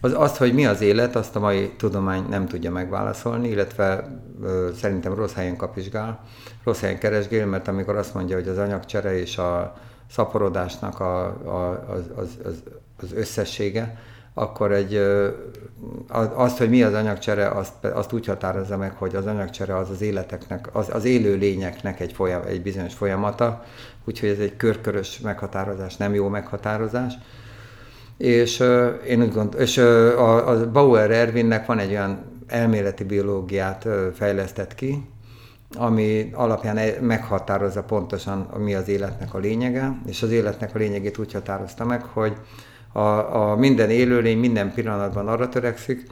az, 0.00 0.12
azt, 0.14 0.36
hogy 0.36 0.54
mi 0.54 0.66
az 0.66 0.80
élet, 0.80 1.16
azt 1.16 1.36
a 1.36 1.40
mai 1.40 1.70
tudomány 1.76 2.24
nem 2.28 2.46
tudja 2.46 2.70
megválaszolni, 2.70 3.48
illetve 3.48 4.18
ö, 4.42 4.68
szerintem 4.76 5.14
rossz 5.14 5.34
helyen 5.34 5.56
kapizsgál, 5.56 6.20
rossz 6.64 6.80
helyen 6.80 6.98
keresgél, 6.98 7.46
mert 7.46 7.68
amikor 7.68 7.96
azt 7.96 8.14
mondja, 8.14 8.36
hogy 8.36 8.48
az 8.48 8.58
anyagcsere 8.58 9.18
és 9.18 9.38
a 9.38 9.76
szaporodásnak 10.10 11.00
a, 11.00 11.24
a, 11.26 11.84
az, 11.90 12.02
az, 12.16 12.38
az, 12.44 12.62
az 13.02 13.12
összessége, 13.12 13.98
akkor 14.34 14.72
egy, 14.72 15.02
azt, 16.34 16.58
hogy 16.58 16.68
mi 16.68 16.82
az 16.82 16.94
anyagcsere, 16.94 17.48
azt, 17.48 17.84
azt 17.84 18.12
úgy 18.12 18.26
határozza 18.26 18.76
meg, 18.76 18.92
hogy 18.92 19.14
az 19.14 19.26
anyagcsere 19.26 19.76
az 19.76 19.90
az 19.90 20.00
életeknek, 20.00 20.68
az, 20.72 20.88
az 20.92 21.04
élő 21.04 21.34
lényeknek 21.34 22.00
egy, 22.00 22.12
folyam, 22.12 22.42
egy 22.46 22.62
bizonyos 22.62 22.94
folyamata, 22.94 23.64
úgyhogy 24.04 24.28
ez 24.28 24.38
egy 24.38 24.56
körkörös 24.56 25.20
meghatározás, 25.20 25.96
nem 25.96 26.14
jó 26.14 26.28
meghatározás. 26.28 27.14
És 28.18 28.60
én 29.06 29.22
úgy 29.22 29.32
gondolom, 29.32 29.60
és 29.60 29.78
a, 29.78 30.48
a 30.48 30.70
Bauer 30.70 31.10
Ervinnek 31.10 31.66
van 31.66 31.78
egy 31.78 31.90
olyan 31.90 32.42
elméleti 32.46 33.04
biológiát 33.04 33.88
fejlesztett 34.14 34.74
ki, 34.74 35.08
ami 35.76 36.30
alapján 36.32 36.76
e, 36.76 37.00
meghatározza 37.00 37.82
pontosan, 37.82 38.48
mi 38.58 38.74
az 38.74 38.88
életnek 38.88 39.34
a 39.34 39.38
lényege, 39.38 40.00
és 40.06 40.22
az 40.22 40.30
életnek 40.30 40.74
a 40.74 40.78
lényegét 40.78 41.18
úgy 41.18 41.32
határozta 41.32 41.84
meg, 41.84 42.02
hogy 42.02 42.32
a, 42.92 43.00
a 43.50 43.56
minden 43.56 43.90
élőlény 43.90 44.38
minden 44.38 44.72
pillanatban 44.72 45.28
arra 45.28 45.48
törekszik, 45.48 46.06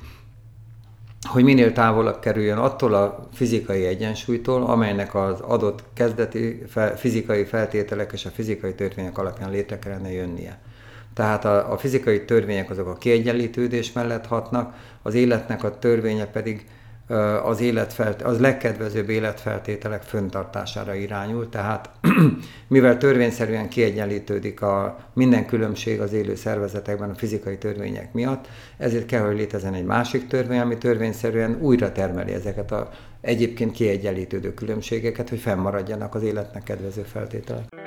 hogy 1.28 1.44
minél 1.44 1.72
távolabb 1.72 2.18
kerüljön 2.18 2.58
attól 2.58 2.94
a 2.94 3.28
fizikai 3.32 3.86
egyensúlytól, 3.86 4.62
amelynek 4.62 5.14
az 5.14 5.40
adott 5.40 5.84
kezdeti 5.94 6.62
fe, 6.68 6.96
fizikai 6.96 7.44
feltételek 7.44 8.12
és 8.12 8.24
a 8.24 8.30
fizikai 8.30 8.74
törvények 8.74 9.18
alapján 9.18 9.50
létre 9.50 9.78
kellene 9.78 10.12
jönnie. 10.12 10.58
Tehát 11.16 11.44
a, 11.44 11.72
a 11.72 11.78
fizikai 11.78 12.24
törvények 12.24 12.70
azok 12.70 12.86
a 12.86 12.96
kiegyenlítődés 12.96 13.92
mellett 13.92 14.26
hatnak, 14.26 14.74
az 15.02 15.14
életnek 15.14 15.64
a 15.64 15.78
törvénye 15.78 16.26
pedig 16.26 16.66
az, 17.42 17.60
életfelt, 17.60 18.22
az 18.22 18.40
legkedvezőbb 18.40 19.08
életfeltételek 19.08 20.02
föntartására 20.02 20.94
irányul, 20.94 21.48
tehát 21.48 21.90
mivel 22.68 22.96
törvényszerűen 22.98 23.68
kiegyenlítődik 23.68 24.62
a 24.62 24.98
minden 25.12 25.46
különbség 25.46 26.00
az 26.00 26.12
élő 26.12 26.34
szervezetekben 26.34 27.10
a 27.10 27.14
fizikai 27.14 27.58
törvények 27.58 28.12
miatt, 28.12 28.48
ezért 28.78 29.06
kell, 29.06 29.26
hogy 29.26 29.36
létezzen 29.36 29.74
egy 29.74 29.84
másik 29.84 30.26
törvény, 30.26 30.58
ami 30.58 30.78
törvényszerűen 30.78 31.58
újra 31.60 31.92
termeli 31.92 32.32
ezeket 32.32 32.72
a 32.72 32.90
egyébként 33.20 33.72
kiegyenlítődő 33.72 34.54
különbségeket, 34.54 35.28
hogy 35.28 35.38
fennmaradjanak 35.38 36.14
az 36.14 36.22
életnek 36.22 36.62
kedvező 36.62 37.02
feltételek. 37.02 37.85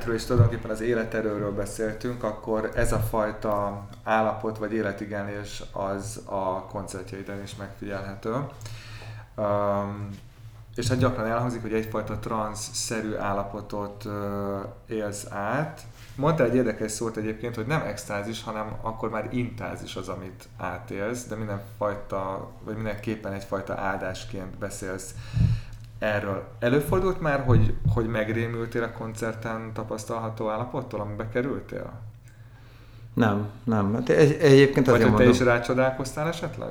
Életről 0.00 0.18
és 0.18 0.24
tulajdonképpen 0.24 0.70
az 0.70 0.80
életerőről 0.80 1.52
beszéltünk, 1.52 2.22
akkor 2.22 2.70
ez 2.74 2.92
a 2.92 2.98
fajta 2.98 3.86
állapot 4.04 4.58
vagy 4.58 4.72
életigenlés 4.72 5.62
az 5.72 6.22
a 6.24 6.66
koncertjeiden 6.66 7.42
is 7.42 7.56
megfigyelhető. 7.56 8.34
Um, 9.36 10.08
és 10.74 10.88
hát 10.88 10.98
gyakran 10.98 11.26
elhangzik, 11.26 11.62
hogy 11.62 11.72
egyfajta 11.72 12.18
transz-szerű 12.18 13.14
állapotot 13.14 14.04
uh, 14.04 14.12
élsz 14.86 15.26
át. 15.30 15.80
Mondta 16.14 16.44
egy 16.44 16.54
érdekes 16.54 16.92
szót 16.92 17.16
egyébként, 17.16 17.54
hogy 17.54 17.66
nem 17.66 17.80
extázis, 17.80 18.42
hanem 18.42 18.76
akkor 18.80 19.10
már 19.10 19.28
intázis 19.30 19.96
az, 19.96 20.08
amit 20.08 20.48
átélsz, 20.56 21.26
de 21.26 21.34
mindenfajta, 21.34 22.50
vagy 22.64 22.74
mindenképpen 22.74 23.32
egyfajta 23.32 23.74
áldásként 23.74 24.58
beszélsz 24.58 25.14
erről. 26.00 26.42
Előfordult 26.58 27.20
már, 27.20 27.44
hogy, 27.44 27.74
hogy 27.94 28.06
megrémültél 28.06 28.82
a 28.82 28.92
koncerten 28.98 29.70
tapasztalható 29.72 30.48
állapottól, 30.48 31.00
amibe 31.00 31.28
kerültél? 31.28 31.92
Nem, 33.14 33.48
nem. 33.64 33.94
Hát 33.94 34.08
egyébként 34.08 34.88
azért 34.88 35.02
Vagy 35.02 35.12
hogy 35.12 35.24
te 35.24 35.30
is 35.30 35.40
rácsodálkoztál 35.40 36.28
esetleg? 36.28 36.70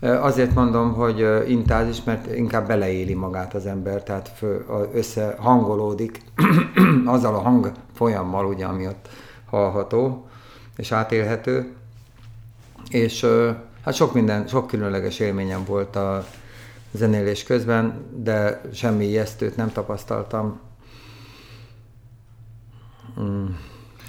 Azért 0.00 0.54
mondom, 0.54 0.92
hogy 0.92 1.26
intázis, 1.48 2.04
mert 2.04 2.36
inkább 2.36 2.66
beleéli 2.66 3.14
magát 3.14 3.54
az 3.54 3.66
ember, 3.66 4.02
tehát 4.02 4.28
fő, 4.28 4.66
összehangolódik 4.94 6.22
azzal 7.04 7.34
a 7.34 7.38
hang 7.38 7.72
folyammal, 7.94 8.46
ugye, 8.46 8.64
ami 8.64 8.86
ott 8.86 9.08
hallható 9.46 10.26
és 10.76 10.92
átélhető. 10.92 11.74
És 12.88 13.26
hát 13.84 13.94
sok 13.94 14.14
minden, 14.14 14.46
sok 14.46 14.66
különleges 14.66 15.18
élményem 15.18 15.64
volt 15.64 15.96
a 15.96 16.24
zenélés 16.96 17.42
közben, 17.42 18.04
de 18.16 18.60
semmi 18.72 19.04
ijesztőt 19.04 19.56
nem 19.56 19.72
tapasztaltam. 19.72 20.60
Mm. 23.20 23.46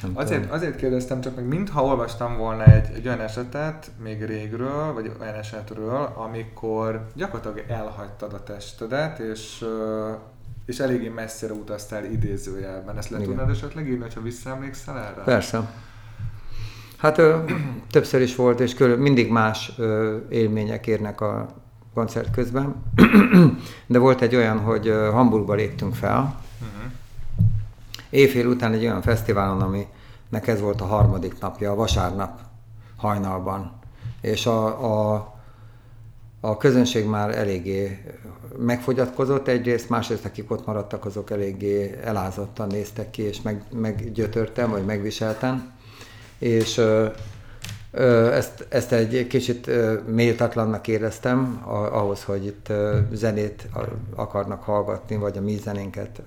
Nem 0.01 0.11
azért, 0.13 0.51
azért 0.51 0.75
kérdeztem 0.75 1.21
csak 1.21 1.35
meg, 1.35 1.47
mintha 1.47 1.83
olvastam 1.83 2.37
volna 2.37 2.63
egy, 2.63 2.89
egy 2.95 3.07
olyan 3.07 3.21
esetet, 3.21 3.91
még 4.03 4.25
régről, 4.25 4.93
vagy 4.93 5.11
olyan 5.21 5.35
esetről, 5.35 6.13
amikor 6.15 7.07
gyakorlatilag 7.15 7.69
elhagytad 7.69 8.33
a 8.33 8.43
testedet, 8.43 9.19
és, 9.19 9.65
és 10.65 10.79
eléggé 10.79 11.07
messzire 11.07 11.53
utaztál 11.53 12.05
idézőjelben. 12.05 12.97
Ezt 12.97 13.09
le 13.09 13.19
tudnád 13.19 13.49
esetleg 13.49 13.87
írni, 13.89 14.05
ha 14.15 14.21
visszaemlékszel 14.21 14.97
erre? 14.97 15.21
Persze. 15.23 15.69
Hát 16.97 17.17
ö, 17.17 17.37
többször 17.91 18.21
is 18.21 18.35
volt, 18.35 18.59
és 18.59 18.73
körül, 18.73 18.97
mindig 18.97 19.31
más 19.31 19.73
ö, 19.77 20.17
élmények 20.29 20.87
érnek 20.87 21.21
a 21.21 21.47
koncert 21.97 22.31
közben. 22.31 22.75
De 23.93 23.97
volt 23.99 24.21
egy 24.21 24.35
olyan, 24.35 24.59
hogy 24.59 24.93
Hamburgba 25.11 25.53
léptünk 25.53 25.95
fel, 25.95 26.39
éjfél 28.09 28.47
után 28.47 28.73
egy 28.73 28.83
olyan 28.83 29.01
fesztiválon, 29.01 29.61
aminek 29.61 30.47
ez 30.47 30.61
volt 30.61 30.81
a 30.81 30.85
harmadik 30.85 31.39
napja, 31.39 31.71
a 31.71 31.75
vasárnap 31.75 32.39
hajnalban. 32.97 33.71
És 34.21 34.45
a, 34.45 34.65
a, 35.13 35.33
a 36.39 36.57
közönség 36.57 37.05
már 37.05 37.37
eléggé 37.37 38.03
megfogyatkozott 38.57 39.47
egyrészt, 39.47 39.89
másrészt 39.89 40.25
akik 40.25 40.51
ott 40.51 40.65
maradtak, 40.65 41.05
azok 41.05 41.31
eléggé 41.31 41.99
elázottan 42.03 42.67
néztek 42.67 43.09
ki, 43.09 43.21
és 43.21 43.41
meg, 43.41 43.63
meggyötörtem, 43.71 44.69
vagy 44.69 44.85
megviseltem. 44.85 45.71
És 46.37 46.81
ezt, 48.31 48.65
ezt 48.69 48.91
egy 48.91 49.27
kicsit 49.27 49.69
méltatlannak 50.07 50.87
éreztem 50.87 51.61
ahhoz, 51.91 52.23
hogy 52.23 52.45
itt 52.45 52.71
zenét 53.11 53.67
akarnak 54.15 54.63
hallgatni, 54.63 55.15
vagy 55.15 55.37
a 55.37 55.41
mi 55.41 55.55
zenénket 55.55 56.21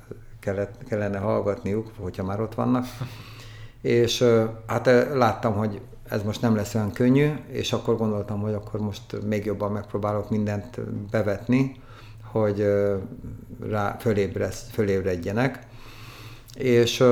kellene 0.88 1.18
hallgatniuk, 1.18 1.90
hogyha 1.98 2.24
már 2.24 2.40
ott 2.40 2.54
vannak. 2.54 2.84
És 3.80 4.24
hát 4.66 4.86
láttam, 5.14 5.54
hogy 5.54 5.80
ez 6.08 6.22
most 6.22 6.40
nem 6.40 6.56
lesz 6.56 6.74
olyan 6.74 6.92
könnyű, 6.92 7.30
és 7.48 7.72
akkor 7.72 7.96
gondoltam, 7.96 8.40
hogy 8.40 8.54
akkor 8.54 8.80
most 8.80 9.26
még 9.26 9.44
jobban 9.44 9.72
megpróbálok 9.72 10.30
mindent 10.30 10.80
bevetni, 11.10 11.80
hogy 12.24 12.66
rá 13.68 13.96
fölébredjenek. 14.72 15.66
És 16.54 17.04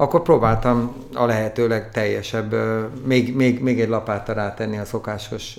akkor 0.00 0.22
próbáltam 0.22 0.94
a 1.14 1.24
lehetőleg 1.24 1.90
teljesebb, 1.90 2.54
még, 3.04 3.36
még, 3.36 3.62
még 3.62 3.80
egy 3.80 3.88
lapáttal 3.88 4.34
rátenni 4.34 4.78
a 4.78 4.84
szokásos 4.84 5.58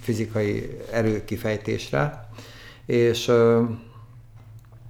fizikai 0.00 0.78
erőkifejtésre, 0.90 2.28
és 2.86 3.32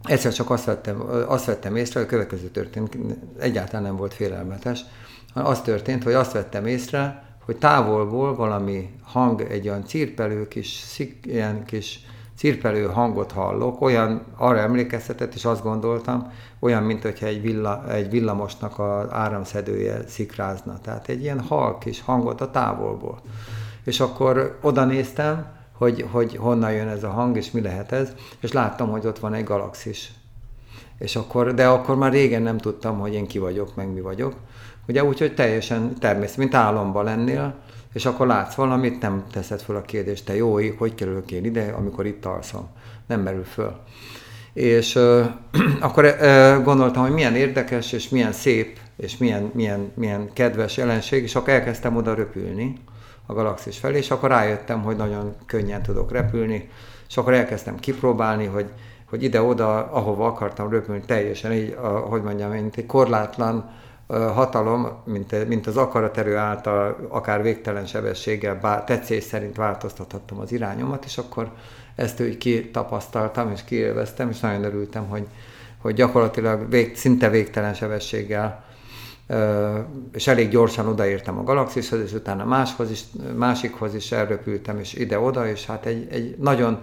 Egyszer 0.05 0.33
csak 0.33 0.51
azt 0.51 0.65
vettem, 0.65 1.03
azt 1.27 1.45
vettem 1.45 1.77
észre, 1.77 1.99
hogy 2.01 2.09
a 2.09 2.11
következő 2.11 2.47
történt, 2.47 2.97
egyáltalán 3.39 3.83
nem 3.83 3.97
volt 3.97 4.15
félelmetes, 4.15 4.85
hanem 5.33 5.51
az 5.51 5.61
történt, 5.61 6.03
hogy 6.03 6.13
azt 6.13 6.33
vettem 6.33 6.67
észre, 6.67 7.25
hogy 7.45 7.57
távolból 7.57 8.35
valami 8.35 8.91
hang, 9.03 9.41
egy 9.41 9.69
olyan 9.69 9.87
cirpelő 9.87 10.49
kis, 10.49 10.69
szik, 10.69 11.25
ilyen 11.27 11.65
kis 11.65 12.01
cirpelő 12.37 12.87
hangot 12.87 13.33
hallok, 13.33 13.81
olyan 13.81 14.23
arra 14.37 14.59
emlékeztetett, 14.59 15.35
és 15.35 15.45
azt 15.45 15.63
gondoltam, 15.63 16.33
olyan, 16.59 16.83
mint 16.83 17.03
hogyha 17.03 17.27
egy, 17.27 17.43
villa, 17.43 17.93
egy 17.93 18.11
villamosnak 18.11 18.79
az 18.79 19.07
áramszedője 19.11 20.03
szikrázna. 20.07 20.79
Tehát 20.83 21.09
egy 21.09 21.23
ilyen 21.23 21.41
halk 21.41 21.79
kis 21.79 22.01
hangot 22.01 22.41
a 22.41 22.51
távolból. 22.51 23.21
És 23.85 24.01
akkor 24.01 24.59
oda 24.61 24.85
néztem, 24.85 25.47
hogy, 25.73 26.07
hogy 26.11 26.37
honnan 26.37 26.73
jön 26.73 26.89
ez 26.89 27.05
a 27.05 27.11
hang, 27.11 27.37
és 27.37 27.51
mi 27.51 27.61
lehet 27.61 27.93
ez, 27.93 28.13
és 28.41 28.53
láttam, 28.53 28.91
hogy 28.91 29.07
ott 29.07 29.19
van 29.19 29.35
egy 29.35 29.45
galaxis. 29.45 30.13
És 30.99 31.17
akkor, 31.17 31.55
de 31.55 31.67
akkor 31.67 31.97
már 31.97 32.13
régen 32.13 32.43
nem 32.43 32.59
tudtam, 32.59 32.99
hogy 32.99 33.15
én 33.15 33.27
ki 33.27 33.39
vagyok, 33.39 33.75
meg 33.75 33.93
mi 33.93 34.01
vagyok. 34.01 34.35
Ugye 34.89 35.05
úgy, 35.05 35.19
hogy 35.19 35.35
teljesen 35.35 35.95
természet, 35.99 36.37
mint 36.37 36.55
álomban 36.55 37.05
lennél, 37.05 37.55
és 37.93 38.07
akkor 38.07 38.27
látsz 38.27 38.55
valamit, 38.55 39.01
nem 39.01 39.25
teszed 39.33 39.61
föl 39.61 39.77
a 39.77 39.83
kérdést, 39.83 40.25
te 40.25 40.37
jó 40.37 40.61
ég, 40.61 40.79
hogy 40.79 40.95
kerülök 40.95 41.31
én 41.31 41.45
ide, 41.45 41.73
amikor 41.77 42.07
itt 42.07 42.25
alszom. 42.25 42.69
Nem 43.07 43.21
merül 43.21 43.45
föl. 43.45 43.77
És 44.53 44.97
euh, 44.97 45.27
akkor 45.81 46.05
euh, 46.05 46.63
gondoltam, 46.63 47.03
hogy 47.03 47.13
milyen 47.13 47.37
érdekes, 47.37 47.93
és 47.93 48.09
milyen 48.09 48.33
szép, 48.33 48.79
és 48.97 49.17
milyen, 49.17 49.51
milyen, 49.55 49.93
milyen 49.95 50.31
kedves 50.33 50.77
jelenség, 50.77 51.23
és 51.23 51.35
akkor 51.35 51.53
elkezdtem 51.53 51.97
oda 51.97 52.15
röpülni 52.15 52.75
a 53.27 53.33
galaxis 53.33 53.79
felé, 53.79 53.99
és 53.99 54.11
akkor 54.11 54.29
rájöttem, 54.29 54.83
hogy 54.83 54.97
nagyon 54.97 55.35
könnyen 55.47 55.83
tudok 55.83 56.13
repülni, 56.13 56.69
és 57.09 57.17
akkor 57.17 57.35
elkezdtem 57.35 57.79
kipróbálni, 57.79 58.47
hogy, 58.47 58.71
hogy 59.09 59.23
ide-oda, 59.23 59.91
ahova 59.91 60.27
akartam 60.27 60.71
röpülni, 60.71 61.03
teljesen 61.07 61.53
így, 61.53 61.77
a, 61.83 61.87
hogy 61.87 62.23
mondjam, 62.23 62.51
mint 62.51 62.77
egy 62.77 62.87
korlátlan 62.87 63.71
hatalom, 64.07 64.89
mint, 65.05 65.49
mint 65.49 65.67
az 65.67 65.77
akaraterő 65.77 66.37
által, 66.37 67.07
akár 67.09 67.43
végtelen 67.43 67.87
sebességgel, 67.87 68.59
bár 68.61 68.85
tetszés 68.85 69.25
szerint 69.25 69.57
változtathattam 69.57 70.39
az 70.39 70.53
irányomat, 70.53 71.05
és 71.05 71.19
akkor 71.19 71.51
ezt 71.95 72.21
úgy 72.21 72.37
kitapasztaltam, 72.37 73.51
és 73.51 73.65
kiélveztem, 73.65 74.29
és 74.29 74.41
nagyon 74.41 74.65
örültem, 74.65 75.09
hogy, 75.09 75.27
hogy 75.79 75.95
gyakorlatilag 75.95 76.71
vég, 76.71 76.97
szinte 76.97 77.29
végtelen 77.29 77.75
sebességgel 77.75 78.65
és 80.13 80.27
elég 80.27 80.49
gyorsan 80.49 80.87
odaértem 80.87 81.39
a 81.39 81.43
galaxishoz, 81.43 82.01
és 82.01 82.13
utána 82.13 82.45
máshoz 82.45 82.91
is, 82.91 83.03
másikhoz 83.37 83.95
is 83.95 84.13
elröpültem, 84.13 84.79
és 84.79 84.95
ide-oda, 84.95 85.49
és 85.49 85.67
hát 85.67 85.87
egy, 85.87 86.07
egy 86.11 86.37
nagyon, 86.39 86.79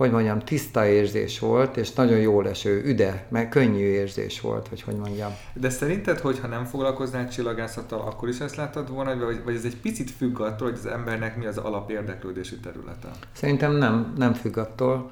hogy 0.00 0.10
mondjam, 0.10 0.38
tiszta 0.38 0.86
érzés 0.86 1.38
volt, 1.38 1.76
és 1.76 1.92
nagyon 1.92 2.18
jó 2.18 2.40
leső, 2.40 2.82
üde, 2.84 3.26
meg 3.28 3.48
könnyű 3.48 3.84
érzés 3.84 4.40
volt, 4.40 4.68
hogy 4.68 4.82
hogy 4.82 4.94
mondjam. 4.94 5.32
De 5.52 5.70
szerinted, 5.70 6.18
hogyha 6.18 6.46
nem 6.46 6.64
foglalkoznál 6.64 7.28
csillagászattal, 7.28 8.00
akkor 8.00 8.28
is 8.28 8.38
ezt 8.38 8.56
láttad 8.56 8.90
volna, 8.90 9.24
vagy, 9.24 9.40
vagy 9.44 9.54
ez 9.54 9.64
egy 9.64 9.76
picit 9.76 10.10
függ 10.10 10.40
attól, 10.40 10.68
hogy 10.68 10.78
az 10.78 10.86
embernek 10.86 11.36
mi 11.36 11.46
az 11.46 11.56
alapérdeklődési 11.56 12.58
területe? 12.58 13.08
Szerintem 13.32 13.76
nem, 13.76 14.12
nem 14.16 14.32
függ 14.32 14.56
attól 14.56 15.10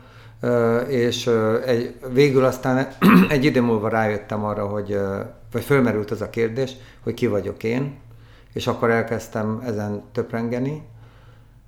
és 0.88 1.30
egy, 1.66 1.94
végül 2.12 2.44
aztán 2.44 2.88
egy 3.28 3.44
idő 3.44 3.60
múlva 3.60 3.88
rájöttem 3.88 4.44
arra, 4.44 4.66
hogy, 4.66 4.98
vagy 5.52 5.62
fölmerült 5.62 6.10
az 6.10 6.20
a 6.20 6.30
kérdés, 6.30 6.72
hogy 7.02 7.14
ki 7.14 7.26
vagyok 7.26 7.64
én, 7.64 7.98
és 8.52 8.66
akkor 8.66 8.90
elkezdtem 8.90 9.62
ezen 9.66 10.02
töprengeni, 10.12 10.82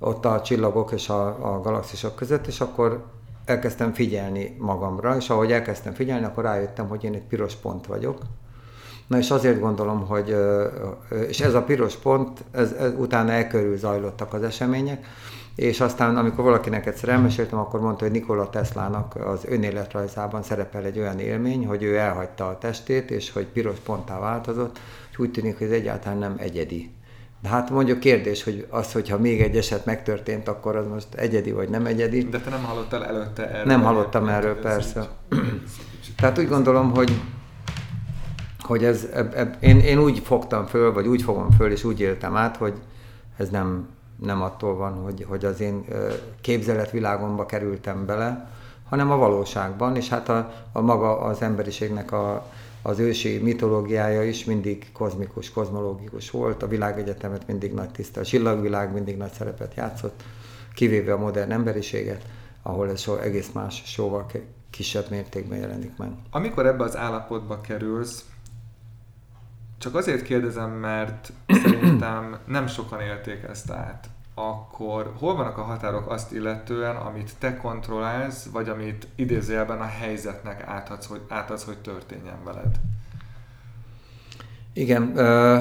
ott 0.01 0.25
a 0.25 0.41
csillagok 0.41 0.93
és 0.93 1.09
a, 1.09 1.27
a 1.55 1.61
galaxisok 1.61 2.15
között, 2.15 2.47
és 2.47 2.61
akkor 2.61 3.05
elkezdtem 3.45 3.93
figyelni 3.93 4.57
magamra, 4.59 5.17
és 5.17 5.31
ahogy 5.31 5.53
elkezdtem 5.53 5.93
figyelni, 5.93 6.25
akkor 6.25 6.45
rájöttem, 6.45 6.89
hogy 6.89 7.05
én 7.05 7.15
egy 7.15 7.27
piros 7.27 7.55
pont 7.55 7.87
vagyok. 7.87 8.19
Na 9.07 9.19
és 9.19 9.31
azért 9.31 9.61
gondolom, 9.61 10.07
hogy, 10.07 10.37
és 11.29 11.41
ez 11.41 11.55
a 11.55 11.63
piros 11.63 11.97
pont, 11.97 12.45
ez, 12.51 12.73
ez 12.73 12.93
utána 12.99 13.31
elkörül 13.31 13.77
zajlottak 13.77 14.33
az 14.33 14.43
események, 14.43 15.07
és 15.55 15.81
aztán, 15.81 16.17
amikor 16.17 16.45
valakinek 16.45 16.87
egyszer 16.87 17.09
elmeséltem, 17.09 17.59
akkor 17.59 17.81
mondta, 17.81 18.05
hogy 18.05 18.13
Nikola 18.13 18.51
Teslának 18.51 19.17
az 19.17 19.45
önéletrajzában 19.45 20.43
szerepel 20.43 20.85
egy 20.85 20.99
olyan 20.99 21.19
élmény, 21.19 21.67
hogy 21.67 21.83
ő 21.83 21.97
elhagyta 21.97 22.49
a 22.49 22.59
testét, 22.59 23.11
és 23.11 23.33
hogy 23.33 23.47
piros 23.47 23.79
ponttá 23.79 24.19
változott, 24.19 24.79
és 25.11 25.19
úgy 25.19 25.31
tűnik, 25.31 25.59
hogy 25.59 25.67
ez 25.67 25.73
egyáltalán 25.73 26.19
nem 26.19 26.35
egyedi. 26.39 26.91
De 27.42 27.48
hát 27.48 27.70
mondjuk 27.70 28.00
kérdés, 28.00 28.42
hogy 28.42 28.66
az, 28.70 28.92
hogyha 28.92 29.18
még 29.18 29.40
egy 29.40 29.57
eset 29.57 29.85
megtörtént, 29.85 30.48
akkor 30.48 30.76
az 30.76 30.87
most 30.87 31.14
egyedi 31.14 31.53
vagy 31.53 31.68
nem 31.68 31.87
egyedi. 31.87 32.22
De 32.22 32.40
te 32.40 32.50
nem 32.50 32.64
hallottál 32.64 33.05
előtte 33.05 33.50
erről? 33.50 33.64
Nem 33.64 33.83
hallottam 33.83 34.29
erről, 34.29 34.61
persze. 34.61 35.09
Tehát 36.16 36.38
úgy 36.38 36.48
gondolom, 36.48 36.90
hogy 36.94 37.20
hogy 38.70 38.85
ez, 38.85 39.07
eb, 39.12 39.33
eb, 39.35 39.57
én, 39.61 39.79
én 39.79 39.98
úgy 39.98 40.18
fogtam 40.18 40.66
föl, 40.66 40.92
vagy 40.92 41.07
úgy 41.07 41.22
fogom 41.22 41.50
föl, 41.50 41.70
és 41.70 41.85
úgy 41.85 42.00
éltem 42.00 42.37
át, 42.37 42.57
hogy 42.57 42.74
ez 43.37 43.48
nem, 43.48 43.88
nem 44.16 44.42
attól 44.42 44.76
van, 44.76 44.92
hogy, 44.92 45.26
hogy 45.29 45.44
az 45.44 45.61
én 45.61 45.85
képzeletvilágomba 46.40 47.46
kerültem 47.46 48.07
bele, 48.07 48.50
hanem 48.88 49.11
a 49.11 49.16
valóságban, 49.16 49.96
és 49.96 50.09
hát 50.09 50.29
a, 50.29 50.53
a 50.72 50.81
maga 50.81 51.20
az 51.20 51.42
emberiségnek 51.42 52.12
a, 52.12 52.46
az 52.83 52.99
ősi 52.99 53.38
mitológiája 53.38 54.23
is 54.23 54.45
mindig 54.45 54.93
kozmikus, 54.93 55.51
kozmológikus 55.51 56.31
volt, 56.31 56.62
a 56.62 56.69
világegyetemet 56.69 57.47
mindig 57.47 57.73
nagy 57.73 57.90
tiszta, 57.90 58.21
a 58.21 58.25
csillagvilág 58.25 58.93
mindig 58.93 59.16
nagy 59.16 59.33
szerepet 59.33 59.75
játszott, 59.75 60.23
kivéve 60.75 61.12
a 61.12 61.19
modern 61.19 61.51
emberiséget, 61.51 62.25
ahol 62.62 62.90
ez 62.90 63.01
so, 63.01 63.16
egész 63.16 63.51
más, 63.53 63.83
sokkal 63.85 64.27
kisebb 64.71 65.11
mértékben 65.11 65.59
jelenik 65.59 65.97
meg. 65.97 66.11
Amikor 66.31 66.66
ebbe 66.66 66.85
az 66.85 66.97
állapotba 66.97 67.61
kerülsz, 67.61 68.25
csak 69.79 69.95
azért 69.95 70.23
kérdezem, 70.23 70.71
mert 70.71 71.33
szerintem 71.62 72.38
nem 72.47 72.66
sokan 72.66 73.01
élték 73.01 73.43
ezt 73.43 73.71
át. 73.71 74.09
Akkor 74.48 75.12
hol 75.18 75.37
vannak 75.37 75.59
a 75.59 75.62
határok 75.62 76.11
azt 76.11 76.33
illetően, 76.33 76.96
amit 76.96 77.31
te 77.38 77.57
kontrollálsz, 77.57 78.48
vagy 78.53 78.68
amit 78.68 79.09
idézőjelben 79.14 79.81
a 79.81 79.85
helyzetnek 79.85 80.62
átadsz, 80.66 81.07
hogy, 81.07 81.20
átadsz, 81.29 81.64
hogy 81.64 81.79
történjen 81.79 82.44
veled? 82.44 82.81
Igen, 84.72 85.16
ö, 85.16 85.59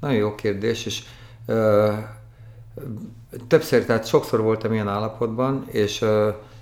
nagyon 0.00 0.16
jó 0.16 0.34
kérdés, 0.34 0.86
és 0.86 1.04
többször, 3.48 3.84
tehát 3.84 4.06
sokszor 4.06 4.40
voltam 4.40 4.72
ilyen 4.72 4.88
állapotban, 4.88 5.64
és 5.66 6.04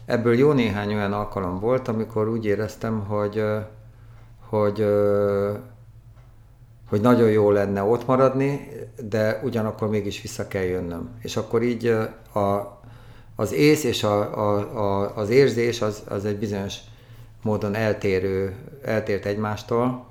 ebből 0.05 0.35
jó 0.35 0.53
néhány 0.53 0.95
olyan 0.95 1.13
alkalom 1.13 1.61
volt, 1.61 1.89
amikor 1.89 2.29
úgy 2.29 2.45
éreztem, 2.45 3.05
hogy, 3.07 3.45
hogy 4.49 4.81
hogy 6.93 7.01
nagyon 7.01 7.31
jó 7.31 7.51
lenne 7.51 7.83
ott 7.83 8.07
maradni, 8.07 8.69
de 9.09 9.41
ugyanakkor 9.45 9.89
mégis 9.89 10.23
vissza 10.23 10.49
kell 10.49 10.63
jönnöm. 10.63 11.11
És 11.21 11.37
akkor 11.37 11.63
így 11.63 11.87
a, 12.33 12.81
az 13.37 13.53
ész 13.53 13.85
és 13.85 14.03
a, 14.03 14.39
a, 14.39 14.79
a, 14.79 15.17
az 15.17 15.29
érzés 15.29 15.83
az, 15.83 16.03
az 16.09 16.25
egy 16.25 16.39
bizonyos 16.39 16.77
módon 17.43 17.75
eltérő, 17.75 18.55
eltért 18.85 19.27
egymástól, 19.27 20.07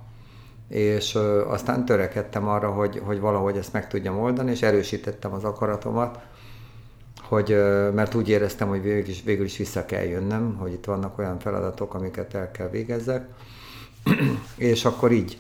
és 0.67 1.15
ö, 1.15 1.48
aztán 1.48 1.86
törekedtem 1.86 2.48
arra, 2.48 2.72
hogy, 2.72 3.02
hogy 3.06 3.20
valahogy 3.20 3.58
ezt 3.58 3.74
meg 3.74 3.88
tudjam 3.88 4.20
oldani, 4.20 4.52
és 4.52 4.62
erősítettem 4.62 5.34
az 5.34 5.44
akaratomat, 5.44 6.20
hogy, 7.22 7.50
mert 7.94 8.13
úgy 8.13 8.30
éreztem, 8.30 8.67
hogy 8.67 8.82
végül 8.82 9.10
is, 9.10 9.24
végül 9.24 9.46
is 9.46 9.58
vissza 9.58 9.86
kell 9.86 10.04
jönnöm, 10.04 10.56
hogy 10.56 10.72
itt 10.72 10.86
vannak 10.86 11.17
olyan 11.17 11.39
feladatok, 11.39 11.94
amiket 11.94 12.34
el 12.34 12.52
kell 12.52 12.70
végezzek, 12.70 13.28
és 14.56 14.86
akkor 14.86 15.12
így 15.12 15.38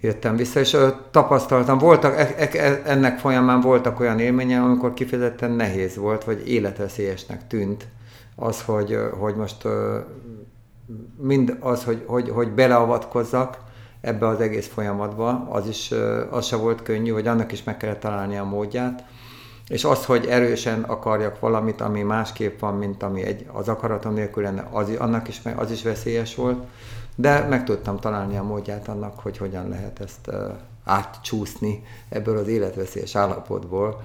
jöttem 0.00 0.36
vissza, 0.36 0.60
és 0.60 0.76
tapasztaltam, 1.10 1.78
voltak, 1.78 2.18
e, 2.18 2.34
e, 2.38 2.48
e, 2.52 2.82
ennek 2.84 3.18
folyamán 3.18 3.60
voltak 3.60 4.00
olyan 4.00 4.18
élmények, 4.18 4.62
amikor 4.62 4.94
kifejezetten 4.94 5.50
nehéz 5.50 5.96
volt, 5.96 6.24
vagy 6.24 6.48
életveszélyesnek 6.48 7.46
tűnt 7.46 7.86
az, 8.36 8.62
hogy, 8.62 8.98
hogy 9.18 9.34
most 9.34 9.62
mind 11.16 11.56
az, 11.60 11.84
hogy, 11.84 12.02
hogy, 12.06 12.28
hogy 12.28 12.50
beleavatkozzak 12.50 13.58
ebbe 14.00 14.26
az 14.26 14.40
egész 14.40 14.68
folyamatba, 14.68 15.46
az 15.50 15.66
is, 15.66 15.92
az 16.30 16.46
se 16.46 16.56
volt 16.56 16.82
könnyű, 16.82 17.10
hogy 17.10 17.26
annak 17.26 17.52
is 17.52 17.64
meg 17.64 17.76
kellett 17.76 18.00
találni 18.00 18.36
a 18.36 18.44
módját, 18.44 19.04
és 19.68 19.84
az, 19.84 20.04
hogy 20.04 20.26
erősen 20.26 20.82
akarjak 20.82 21.40
valamit, 21.40 21.80
ami 21.80 22.02
másképp 22.02 22.60
van, 22.60 22.74
mint 22.74 23.02
ami 23.02 23.22
egy, 23.22 23.46
az 23.52 23.68
akaratom 23.68 24.14
nélkül 24.14 24.42
lenne, 24.42 24.68
az, 24.70 24.90
annak 24.98 25.28
is, 25.28 25.40
az 25.56 25.70
is 25.70 25.82
veszélyes 25.82 26.34
volt 26.34 26.64
de 27.20 27.46
meg 27.46 27.64
tudtam 27.64 27.96
találni 27.96 28.36
a 28.36 28.42
módját 28.42 28.88
annak, 28.88 29.20
hogy 29.20 29.36
hogyan 29.36 29.68
lehet 29.68 30.00
ezt 30.00 30.30
átcsúszni 30.84 31.84
ebből 32.08 32.36
az 32.36 32.48
életveszélyes 32.48 33.16
állapotból, 33.16 34.02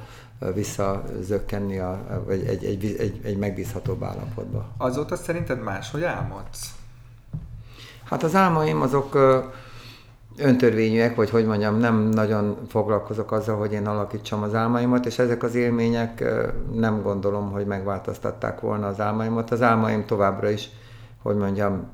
visszazökkenni 0.54 1.80
a, 1.80 2.22
vagy 2.26 2.46
egy, 2.46 2.66
egy, 2.66 2.96
egy, 3.00 3.20
egy 3.24 3.38
megbízhatóbb 3.38 4.04
állapotba. 4.04 4.66
Azóta 4.78 5.16
szerinted 5.16 5.64
máshogy 5.64 6.04
álmodsz? 6.04 6.76
Hát 8.04 8.24
az 8.24 8.36
álmaim 8.36 8.82
azok 8.82 9.18
öntörvényűek, 10.38 11.16
vagy 11.16 11.30
hogy 11.30 11.46
mondjam, 11.46 11.78
nem 11.78 11.96
nagyon 11.96 12.58
foglalkozok 12.68 13.32
azzal, 13.32 13.58
hogy 13.58 13.72
én 13.72 13.88
alakítsam 13.88 14.42
az 14.42 14.54
álmaimat, 14.54 15.06
és 15.06 15.20
ezek 15.20 15.44
az 15.44 15.56
élmények 15.56 16.24
nem 16.74 17.02
gondolom, 17.02 17.52
hogy 17.52 17.66
megváltoztatták 17.66 18.60
volna 18.60 18.88
az 18.88 19.00
álmaimat. 19.00 19.52
Az 19.52 19.62
álmaim 19.62 20.06
továbbra 20.06 20.50
is, 20.50 20.70
hogy 21.22 21.36
mondjam, 21.36 21.88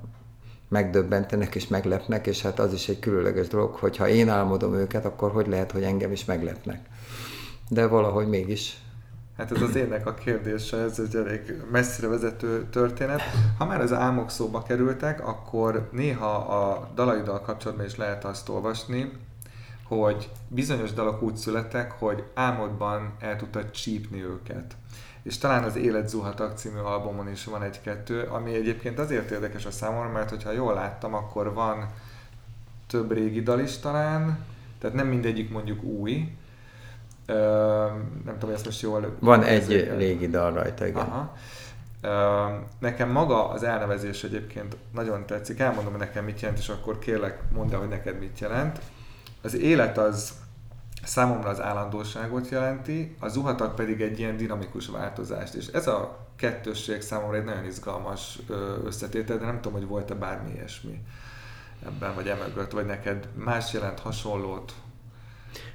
megdöbbentenek 0.70 1.56
és 1.56 1.68
meglepnek, 1.68 2.28
és 2.28 2.42
hát 2.42 2.60
az 2.60 2.74
is 2.74 2.88
egy 2.88 3.00
különleges 3.00 3.48
dolog, 3.48 3.76
hogy 3.76 3.98
ha 3.98 4.08
én 4.08 4.30
álmodom 4.30 4.74
őket, 4.74 5.06
akkor 5.06 5.32
hogy 5.32 5.48
lehet, 5.48 5.72
hogy 5.72 5.84
engem 5.84 6.12
is 6.12 6.26
meglepnek. 6.26 6.80
De 7.70 7.88
valahogy 7.88 8.28
mégis. 8.28 8.78
Hát 9.38 9.52
ez 9.52 9.62
az 9.62 9.76
énnek 9.76 10.08
a 10.08 10.14
kérdése, 10.14 10.78
ez 10.78 11.00
egy 11.00 11.16
elég 11.16 11.62
messzire 11.72 12.08
vezető 12.08 12.68
történet. 12.70 13.22
Ha 13.58 13.66
már 13.66 13.82
az 13.82 13.94
álmok 13.94 14.30
szóba 14.30 14.64
kerültek, 14.64 15.28
akkor 15.28 15.90
néha 15.92 16.36
a 16.36 16.92
dalaiddal 16.96 17.42
kapcsolatban 17.42 17.86
is 17.86 17.96
lehet 17.96 18.26
azt 18.26 18.50
olvasni, 18.50 19.12
hogy 19.88 20.30
bizonyos 20.48 20.94
dalok 20.94 21.22
úgy 21.22 21.36
születtek, 21.36 21.92
hogy 21.92 22.24
álmodban 22.34 23.14
el 23.20 23.36
tudtad 23.36 23.72
csípni 23.72 24.24
őket 24.24 24.76
és 25.30 25.38
talán 25.38 25.64
az 25.64 25.76
Élet 25.76 26.10
Zuhatak 26.10 26.58
című 26.58 26.80
albumon 26.80 27.30
is 27.30 27.46
van 27.46 27.64
egy-kettő, 27.64 28.22
ami 28.22 28.54
egyébként 28.54 29.00
azért 29.00 29.32
érdekes 29.32 29.66
a 29.66 29.72
számomra, 29.72 30.10
mert 30.10 30.30
hogyha 30.30 30.52
jól 30.52 30.74
láttam, 30.74 31.14
akkor 31.14 31.54
van 31.54 31.90
több 32.88 33.12
régi 33.12 33.42
dal 33.42 33.60
is 33.60 33.78
talán, 33.78 34.46
tehát 34.80 34.96
nem 34.96 35.08
mindegyik 35.08 35.50
mondjuk 35.50 35.84
új, 35.84 36.34
Uh, 37.28 37.36
nem 38.26 38.34
tudom, 38.34 38.40
hogy 38.40 38.54
ezt 38.54 38.66
most 38.66 38.82
jól... 38.82 39.16
Van 39.20 39.44
egy 39.44 39.96
régi 39.98 40.28
dal 40.28 40.54
rajta, 40.54 40.88
igen. 40.88 41.02
Aha. 41.02 41.36
Nekem 42.80 43.10
maga 43.10 43.50
az 43.50 43.64
elnevezés 43.64 44.24
egyébként 44.24 44.78
nagyon 44.94 45.26
tetszik. 45.26 45.60
Elmondom, 45.60 45.92
hogy 45.92 46.00
nekem 46.00 46.26
mit 46.26 46.40
jelent, 46.40 46.60
és 46.60 46.70
akkor 46.70 47.00
kérlek, 47.00 47.42
mondd 47.54 47.74
el, 47.74 47.80
hogy 47.80 47.88
neked 47.88 48.20
mit 48.20 48.40
jelent. 48.40 48.80
Az 49.42 49.56
élet 49.56 49.98
az 49.98 50.34
számomra 51.04 51.50
az 51.50 51.62
állandóságot 51.62 52.50
jelenti, 52.50 53.16
a 53.20 53.28
zuhatag 53.28 53.74
pedig 53.74 54.02
egy 54.02 54.20
ilyen 54.20 54.38
dinamikus 54.38 54.88
változást. 54.88 55.54
És 55.54 55.68
ez 55.68 55.88
a 55.88 56.28
kettősség 56.36 57.02
számomra 57.02 57.38
egy 57.38 57.44
nagyon 57.44 57.66
izgalmas 57.66 58.40
összetétel, 58.86 59.38
de 59.38 59.46
nem 59.46 59.62
tudom, 59.62 59.80
hogy 59.80 59.88
volt-e 59.88 60.14
bármi 60.14 60.52
ilyesmi 60.54 61.02
ebben, 61.86 62.16
vagy 62.16 62.28
emögött, 62.28 62.72
vagy 62.72 62.86
neked 62.86 63.28
más 63.34 63.74
jelent 63.74 64.00
hasonlót? 64.00 64.74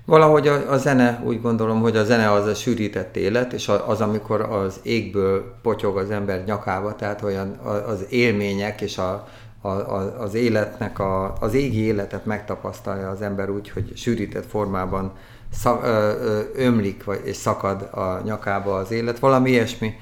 Valahogy 0.05 0.49
a, 0.49 0.71
a 0.73 0.77
zene, 0.77 1.21
úgy 1.25 1.41
gondolom, 1.41 1.81
hogy 1.81 1.97
a 1.97 2.05
zene 2.05 2.33
az 2.33 2.47
a 2.47 2.55
sűrített 2.55 3.17
élet, 3.17 3.53
és 3.53 3.69
az, 3.69 4.01
amikor 4.01 4.41
az 4.41 4.81
égből 4.83 5.55
potyog 5.63 5.97
az 5.97 6.11
ember 6.11 6.45
nyakába, 6.45 6.95
tehát 6.95 7.23
olyan 7.23 7.53
az 7.87 8.07
élmények 8.09 8.81
és 8.81 8.99
a, 8.99 9.29
a, 9.65 9.69
a, 9.69 10.21
az 10.21 10.35
életnek, 10.35 10.99
a, 10.99 11.37
az 11.41 11.55
égi 11.55 11.81
életet 11.81 12.25
megtapasztalja 12.27 13.09
az 13.09 13.23
ember 13.23 13.51
úgy, 13.51 13.71
hogy 13.71 13.97
sűrített 13.97 14.47
formában 14.47 15.13
szak, 15.53 15.85
ö, 15.85 15.89
ö, 15.89 16.41
ömlik 16.55 17.05
vagy, 17.05 17.21
és 17.25 17.37
szakad 17.37 17.83
a 17.83 18.21
nyakába 18.25 18.77
az 18.77 18.91
élet. 18.91 19.19
Valami 19.19 19.51
ilyesmi 19.51 19.95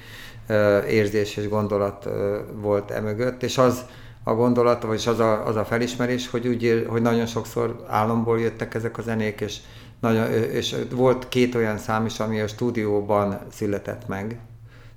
ö, 0.47 0.83
érzés 0.83 1.37
és 1.37 1.49
gondolat 1.49 2.05
ö, 2.05 2.37
volt 2.53 2.91
emögött, 2.91 3.43
és 3.43 3.57
az 3.57 3.85
a 4.23 4.33
gondolat, 4.33 4.83
vagy 4.83 5.03
az 5.07 5.19
a, 5.19 5.47
az 5.47 5.55
a 5.55 5.65
felismerés, 5.65 6.29
hogy, 6.29 6.47
úgy, 6.47 6.85
hogy 6.87 7.01
nagyon 7.01 7.25
sokszor 7.25 7.85
álomból 7.87 8.39
jöttek 8.39 8.73
ezek 8.73 8.97
a 8.97 9.01
zenék, 9.01 9.41
és, 9.41 9.57
nagyon, 9.99 10.31
és 10.31 10.75
volt 10.95 11.27
két 11.27 11.55
olyan 11.55 11.77
szám 11.77 12.05
is, 12.05 12.19
ami 12.19 12.39
a 12.39 12.47
stúdióban 12.47 13.39
született 13.51 14.07
meg, 14.07 14.39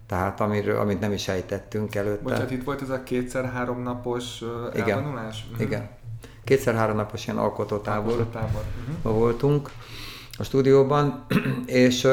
tehát 0.06 0.40
amiről, 0.40 0.78
amit 0.78 1.00
nem 1.00 1.12
is 1.12 1.28
ejtettünk 1.28 1.94
előtte. 1.94 2.22
Bocsánat, 2.22 2.50
itt 2.50 2.64
volt 2.64 2.82
ez 2.82 2.90
a 2.90 3.02
kétszer-három 3.02 3.82
napos 3.82 4.44
Igen. 4.74 4.88
elvonulás? 4.88 5.46
Uh-huh. 5.50 5.66
Igen. 5.66 5.88
Kétszer-három 6.44 6.96
napos 6.96 7.26
ilyen 7.26 7.38
alkotótábor 7.38 8.12
alkotótábor. 8.12 8.62
Uh-huh. 8.88 9.18
voltunk 9.18 9.70
a 10.38 10.44
stúdióban, 10.44 11.26
és 11.66 12.08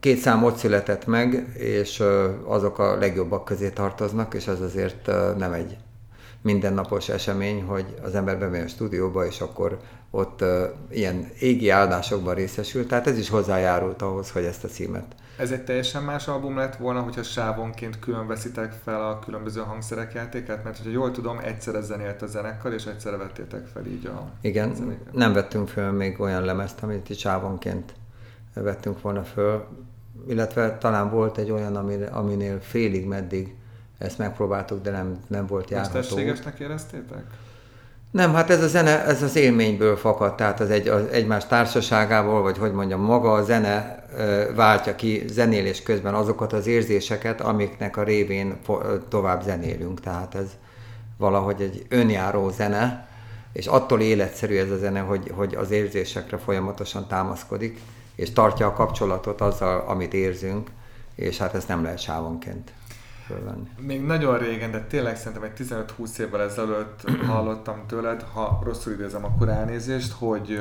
két 0.00 0.18
szám 0.18 0.44
ott 0.44 0.56
született 0.56 1.06
meg, 1.06 1.52
és 1.54 2.02
azok 2.44 2.78
a 2.78 2.96
legjobbak 2.96 3.44
közé 3.44 3.70
tartoznak, 3.70 4.34
és 4.34 4.46
ez 4.46 4.60
azért 4.60 5.06
nem 5.36 5.52
egy 5.52 5.76
mindennapos 6.42 7.08
esemény, 7.08 7.62
hogy 7.62 7.94
az 8.02 8.14
ember 8.14 8.38
bemegy 8.38 8.64
a 8.64 8.68
stúdióba, 8.68 9.26
és 9.26 9.40
akkor 9.40 9.78
ott 10.10 10.44
ilyen 10.90 11.28
égi 11.38 11.70
áldásokban 11.70 12.34
részesül, 12.34 12.86
tehát 12.86 13.06
ez 13.06 13.18
is 13.18 13.28
hozzájárult 13.28 14.02
ahhoz, 14.02 14.30
hogy 14.30 14.44
ezt 14.44 14.64
a 14.64 14.68
címet 14.68 15.14
ez 15.36 15.50
egy 15.50 15.64
teljesen 15.64 16.02
más 16.02 16.28
album 16.28 16.56
lett 16.56 16.76
volna, 16.76 17.00
hogyha 17.00 17.22
sávonként 17.22 17.98
külön 17.98 18.26
veszitek 18.26 18.72
fel 18.84 19.08
a 19.08 19.18
különböző 19.18 19.60
hangszerek 19.60 20.12
játékát, 20.12 20.64
mert 20.64 20.76
hogyha 20.76 20.92
jól 20.92 21.10
tudom, 21.10 21.38
egyszerre 21.38 21.80
zenélt 21.80 22.22
a 22.22 22.26
zenekar, 22.26 22.72
és 22.72 22.86
egyszerre 22.86 23.16
vettétek 23.16 23.66
fel 23.66 23.86
így 23.86 24.06
a 24.06 24.30
Igen, 24.40 24.74
zenéket. 24.74 25.12
nem 25.12 25.32
vettünk 25.32 25.68
föl 25.68 25.90
még 25.90 26.20
olyan 26.20 26.44
lemezt, 26.44 26.82
amit 26.82 27.08
itt 27.08 27.18
sávonként 27.18 27.94
vettünk 28.54 29.00
volna 29.00 29.24
föl, 29.24 29.66
illetve 30.28 30.78
talán 30.78 31.10
volt 31.10 31.38
egy 31.38 31.50
olyan, 31.50 31.76
aminél 32.12 32.60
félig 32.60 33.06
meddig 33.06 33.54
ezt 33.98 34.18
megpróbáltuk, 34.18 34.82
de 34.82 34.90
nem, 34.90 35.18
nem 35.26 35.46
volt 35.46 35.70
járható. 35.70 35.96
Mesterségesnek 35.98 36.58
éreztétek? 36.58 37.24
Nem, 38.10 38.34
hát 38.34 38.50
ez 38.50 38.62
a 38.62 38.68
zene, 38.68 39.04
ez 39.04 39.22
az 39.22 39.36
élményből 39.36 39.96
fakad, 39.96 40.34
tehát 40.34 40.60
az, 40.60 40.70
egy, 40.70 40.88
az 40.88 41.06
egymás 41.10 41.46
társaságából, 41.46 42.42
vagy 42.42 42.58
hogy 42.58 42.72
mondjam, 42.72 43.00
maga 43.00 43.32
a 43.32 43.42
zene 43.42 44.04
váltja 44.54 44.94
ki 44.94 45.24
zenélés 45.28 45.82
közben 45.82 46.14
azokat 46.14 46.52
az 46.52 46.66
érzéseket, 46.66 47.40
amiknek 47.40 47.96
a 47.96 48.02
révén 48.02 48.56
tovább 49.08 49.42
zenélünk. 49.42 50.00
Tehát 50.00 50.34
ez 50.34 50.46
valahogy 51.16 51.60
egy 51.60 51.86
önjáró 51.88 52.50
zene, 52.50 53.08
és 53.52 53.66
attól 53.66 54.00
életszerű 54.00 54.56
ez 54.56 54.70
a 54.70 54.76
zene, 54.76 55.00
hogy, 55.00 55.32
hogy 55.34 55.54
az 55.54 55.70
érzésekre 55.70 56.36
folyamatosan 56.36 57.06
támaszkodik, 57.06 57.80
és 58.14 58.32
tartja 58.32 58.66
a 58.66 58.72
kapcsolatot 58.72 59.40
azzal, 59.40 59.84
amit 59.86 60.14
érzünk, 60.14 60.70
és 61.14 61.38
hát 61.38 61.54
ezt 61.54 61.68
nem 61.68 61.82
lehet 61.82 61.98
sávonként 61.98 62.70
fölvenni. 63.26 63.68
Még 63.78 64.02
nagyon 64.02 64.38
régen, 64.38 64.70
de 64.70 64.80
tényleg 64.80 65.16
szerintem 65.16 65.42
egy 65.42 65.84
15-20 65.98 66.18
évvel 66.18 66.42
ezelőtt 66.42 67.10
hallottam 67.26 67.86
tőled, 67.86 68.22
ha 68.22 68.60
rosszul 68.64 68.92
idézem, 68.92 69.24
akkor 69.24 69.48
elnézést, 69.48 70.12
hogy, 70.12 70.60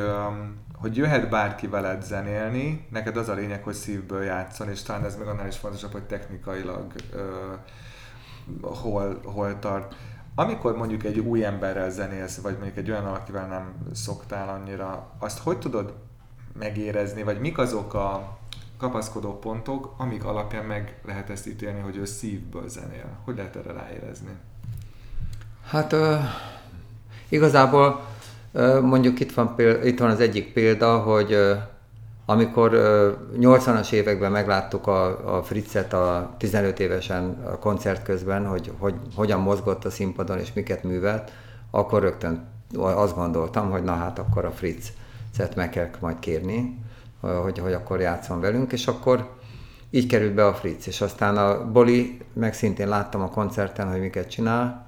hogy 0.73 0.97
jöhet 0.97 1.29
bárki 1.29 1.67
veled 1.67 2.03
zenélni, 2.03 2.87
neked 2.91 3.17
az 3.17 3.29
a 3.29 3.33
lényeg, 3.33 3.63
hogy 3.63 3.73
szívből 3.73 4.23
játszon, 4.23 4.69
és 4.69 4.83
talán 4.83 5.05
ez 5.05 5.15
meg 5.17 5.27
annál 5.27 5.47
is 5.47 5.57
fontosabb, 5.57 5.91
hogy 5.91 6.03
technikailag 6.03 6.93
uh, 7.13 8.75
hol, 8.75 9.19
hol 9.23 9.59
tart. 9.59 9.95
Amikor 10.35 10.77
mondjuk 10.77 11.03
egy 11.03 11.19
új 11.19 11.45
emberrel 11.45 11.89
zenélsz, 11.89 12.37
vagy 12.41 12.53
mondjuk 12.53 12.77
egy 12.77 12.89
olyan, 12.89 13.05
akivel 13.05 13.47
nem 13.47 13.73
szoktál 13.93 14.49
annyira, 14.49 15.11
azt 15.19 15.39
hogy 15.39 15.59
tudod 15.59 15.93
megérezni, 16.59 17.23
vagy 17.23 17.39
mik 17.39 17.57
azok 17.57 17.93
a 17.93 18.37
kapaszkodó 18.77 19.39
pontok, 19.39 19.93
amik 19.97 20.25
alapján 20.25 20.65
meg 20.65 20.99
lehet 21.05 21.29
ezt 21.29 21.47
ítélni, 21.47 21.79
hogy 21.79 21.97
ő 21.97 22.05
szívből 22.05 22.69
zenél? 22.69 23.17
Hogy 23.23 23.35
lehet 23.35 23.55
erre 23.55 23.71
ráérezni? 23.71 24.31
Hát 25.67 25.93
uh, 25.93 26.15
igazából 27.29 28.05
uh, 28.51 28.81
mondjuk 28.81 29.19
itt 29.19 29.33
van, 29.33 29.55
példa, 29.55 29.85
itt 29.85 29.99
van 29.99 30.09
az 30.09 30.19
egyik 30.19 30.53
példa, 30.53 30.99
hogy 30.99 31.33
uh, 31.33 31.57
amikor 32.25 32.73
uh, 32.73 33.57
80-as 33.57 33.91
években 33.91 34.31
megláttuk 34.31 34.87
a, 34.87 35.35
a 35.37 35.43
Fritzet 35.43 35.93
a 35.93 36.35
15 36.37 36.79
évesen 36.79 37.43
a 37.43 37.59
koncert 37.59 38.03
közben, 38.03 38.47
hogy, 38.47 38.71
hogy 38.77 38.95
hogyan 39.15 39.39
mozgott 39.39 39.85
a 39.85 39.89
színpadon 39.89 40.39
és 40.39 40.53
miket 40.53 40.83
művelt, 40.83 41.31
akkor 41.71 42.01
rögtön 42.01 42.47
azt 42.77 43.15
gondoltam, 43.15 43.71
hogy 43.71 43.83
na 43.83 43.93
hát 43.93 44.19
akkor 44.19 44.45
a 44.45 44.51
Fritzet 44.51 45.55
meg 45.55 45.69
kell 45.69 45.89
majd 45.99 46.19
kérni, 46.19 46.83
hogy, 47.19 47.59
hogy 47.59 47.73
akkor 47.73 47.99
játszom 47.99 48.39
velünk, 48.39 48.71
és 48.71 48.87
akkor 48.87 49.29
így 49.89 50.07
került 50.07 50.33
be 50.33 50.45
a 50.45 50.53
Fritz, 50.53 50.87
és 50.87 51.01
aztán 51.01 51.37
a 51.37 51.71
Boli, 51.71 52.21
meg 52.33 52.53
szintén 52.53 52.87
láttam 52.87 53.21
a 53.21 53.29
koncerten, 53.29 53.91
hogy 53.91 53.99
miket 53.99 54.29
csinál, 54.29 54.85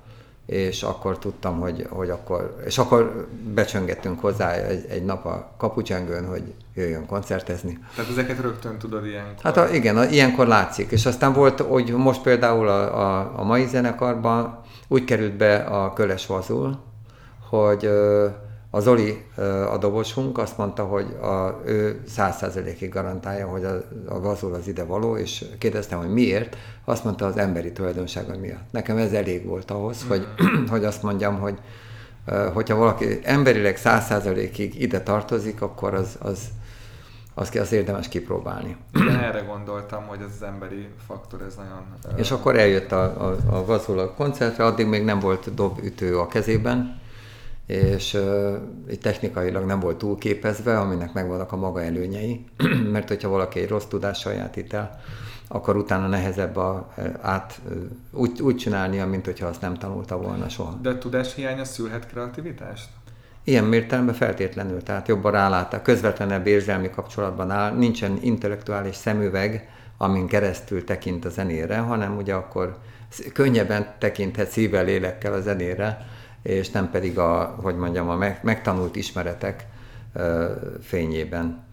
és 0.47 0.83
akkor 0.83 1.19
tudtam, 1.19 1.59
hogy, 1.59 1.87
hogy 1.89 2.09
akkor, 2.09 2.55
és 2.65 2.77
akkor 2.77 3.27
becsöngettünk 3.53 4.19
hozzá 4.19 4.51
egy, 4.53 4.85
egy 4.89 5.05
nap 5.05 5.25
a 5.25 5.51
kapucsengőn, 5.57 6.27
hogy 6.27 6.53
jöjjön 6.73 7.05
koncertezni. 7.05 7.79
Tehát 7.95 8.11
ezeket 8.11 8.39
rögtön 8.39 8.77
tudod 8.77 9.05
ilyenkor? 9.05 9.43
Hát 9.43 9.57
a, 9.57 9.69
igen, 9.73 9.97
a, 9.97 10.03
ilyenkor 10.03 10.47
látszik. 10.47 10.91
És 10.91 11.05
aztán 11.05 11.33
volt, 11.33 11.59
hogy 11.59 11.93
most 11.93 12.21
például 12.21 12.67
a, 12.67 12.99
a, 12.99 13.31
a 13.35 13.43
mai 13.43 13.65
zenekarban 13.65 14.59
úgy 14.87 15.03
került 15.03 15.33
be 15.33 15.55
a 15.55 15.93
Köles 15.93 16.25
Vazul, 16.25 16.79
hogy 17.49 17.89
az 18.69 18.83
Zoli, 18.83 19.25
a 19.71 19.77
dobosunk 19.77 20.37
azt 20.37 20.57
mondta, 20.57 20.83
hogy 20.83 21.05
a, 21.21 21.61
ő 21.65 22.01
száz 22.07 22.37
százalékig 22.37 22.89
garantálja, 22.89 23.47
hogy 23.47 23.63
a, 23.63 23.83
a 24.07 24.19
gazol 24.19 24.53
az 24.53 24.67
ide 24.67 24.83
való, 24.83 25.17
és 25.17 25.45
kérdeztem, 25.57 25.99
hogy 25.99 26.13
miért, 26.13 26.57
azt 26.85 27.03
mondta 27.03 27.25
az 27.25 27.37
emberi 27.37 27.71
tulajdonsága 27.71 28.37
miatt. 28.37 28.71
Nekem 28.71 28.97
ez 28.97 29.11
elég 29.11 29.45
volt 29.45 29.71
ahhoz, 29.71 30.05
mm. 30.05 30.07
hogy, 30.07 30.27
hogy 30.69 30.85
azt 30.85 31.03
mondjam, 31.03 31.39
hogy 31.39 31.59
hogyha 32.53 32.75
valaki 32.75 33.19
emberileg 33.23 33.77
száz 33.77 34.05
százalékig 34.05 34.81
ide 34.81 35.01
tartozik, 35.01 35.61
akkor 35.61 35.93
az, 35.93 36.17
az, 36.19 36.39
az, 37.33 37.55
az 37.55 37.71
érdemes 37.71 38.07
kipróbálni. 38.07 38.75
Igen, 38.93 39.19
erre 39.19 39.39
gondoltam, 39.39 40.07
hogy 40.07 40.19
ez 40.19 40.31
az 40.35 40.43
emberi 40.43 40.87
faktor, 41.07 41.41
ez 41.41 41.55
nagyon... 41.55 41.85
És 42.15 42.31
akkor 42.31 42.57
eljött 42.57 42.91
a, 42.91 43.03
a, 43.03 43.35
a 43.55 43.65
gazol 43.65 43.99
a 43.99 44.13
koncertre, 44.13 44.65
addig 44.65 44.87
még 44.87 45.03
nem 45.03 45.19
volt 45.19 45.53
dobütő 45.53 46.19
a 46.19 46.27
kezében, 46.27 46.99
és 47.67 48.13
uh, 48.13 48.57
technikailag 49.01 49.65
nem 49.65 49.79
volt 49.79 49.97
túlképezve, 49.97 50.79
aminek 50.79 51.13
megvannak 51.13 51.51
a 51.51 51.55
maga 51.55 51.81
előnyei, 51.81 52.45
mert 52.93 53.07
hogyha 53.07 53.29
valaki 53.29 53.59
egy 53.59 53.69
rossz 53.69 53.85
tudást 53.85 54.21
sajátít 54.21 54.73
el, 54.73 54.99
akkor 55.47 55.75
utána 55.75 56.07
nehezebb 56.07 56.55
a, 56.55 56.93
át, 57.21 57.61
úgy, 58.11 58.41
úgy 58.41 58.55
csinálnia, 58.55 59.07
mint 59.07 59.25
hogyha 59.25 59.47
azt 59.47 59.61
nem 59.61 59.73
tanulta 59.73 60.17
volna 60.17 60.49
soha. 60.49 60.79
De 60.81 60.89
a 60.89 61.21
hiánya 61.35 61.63
szülhet 61.63 62.07
kreativitást? 62.07 62.89
Ilyen 63.43 63.63
mértelemben 63.63 64.15
feltétlenül, 64.15 64.83
tehát 64.83 65.07
jobban 65.07 65.31
rálát, 65.31 65.81
közvetlenebb 65.81 66.47
érzelmi 66.47 66.89
kapcsolatban 66.89 67.51
áll, 67.51 67.73
nincsen 67.73 68.17
intellektuális 68.21 68.95
szemüveg, 68.95 69.69
amin 69.97 70.27
keresztül 70.27 70.83
tekint 70.83 71.25
a 71.25 71.29
zenére, 71.29 71.77
hanem 71.77 72.17
ugye 72.17 72.33
akkor 72.33 72.77
könnyebben 73.33 73.87
tekinthet 73.99 74.49
szívvel, 74.49 74.83
lélekkel 74.83 75.33
a 75.33 75.41
zenére, 75.41 76.07
és 76.41 76.69
nem 76.69 76.89
pedig 76.89 77.19
a, 77.19 77.55
hogy 77.61 77.75
mondjam, 77.75 78.09
a 78.09 78.15
megtanult 78.41 78.95
ismeretek 78.95 79.67
fényében. 80.81 81.65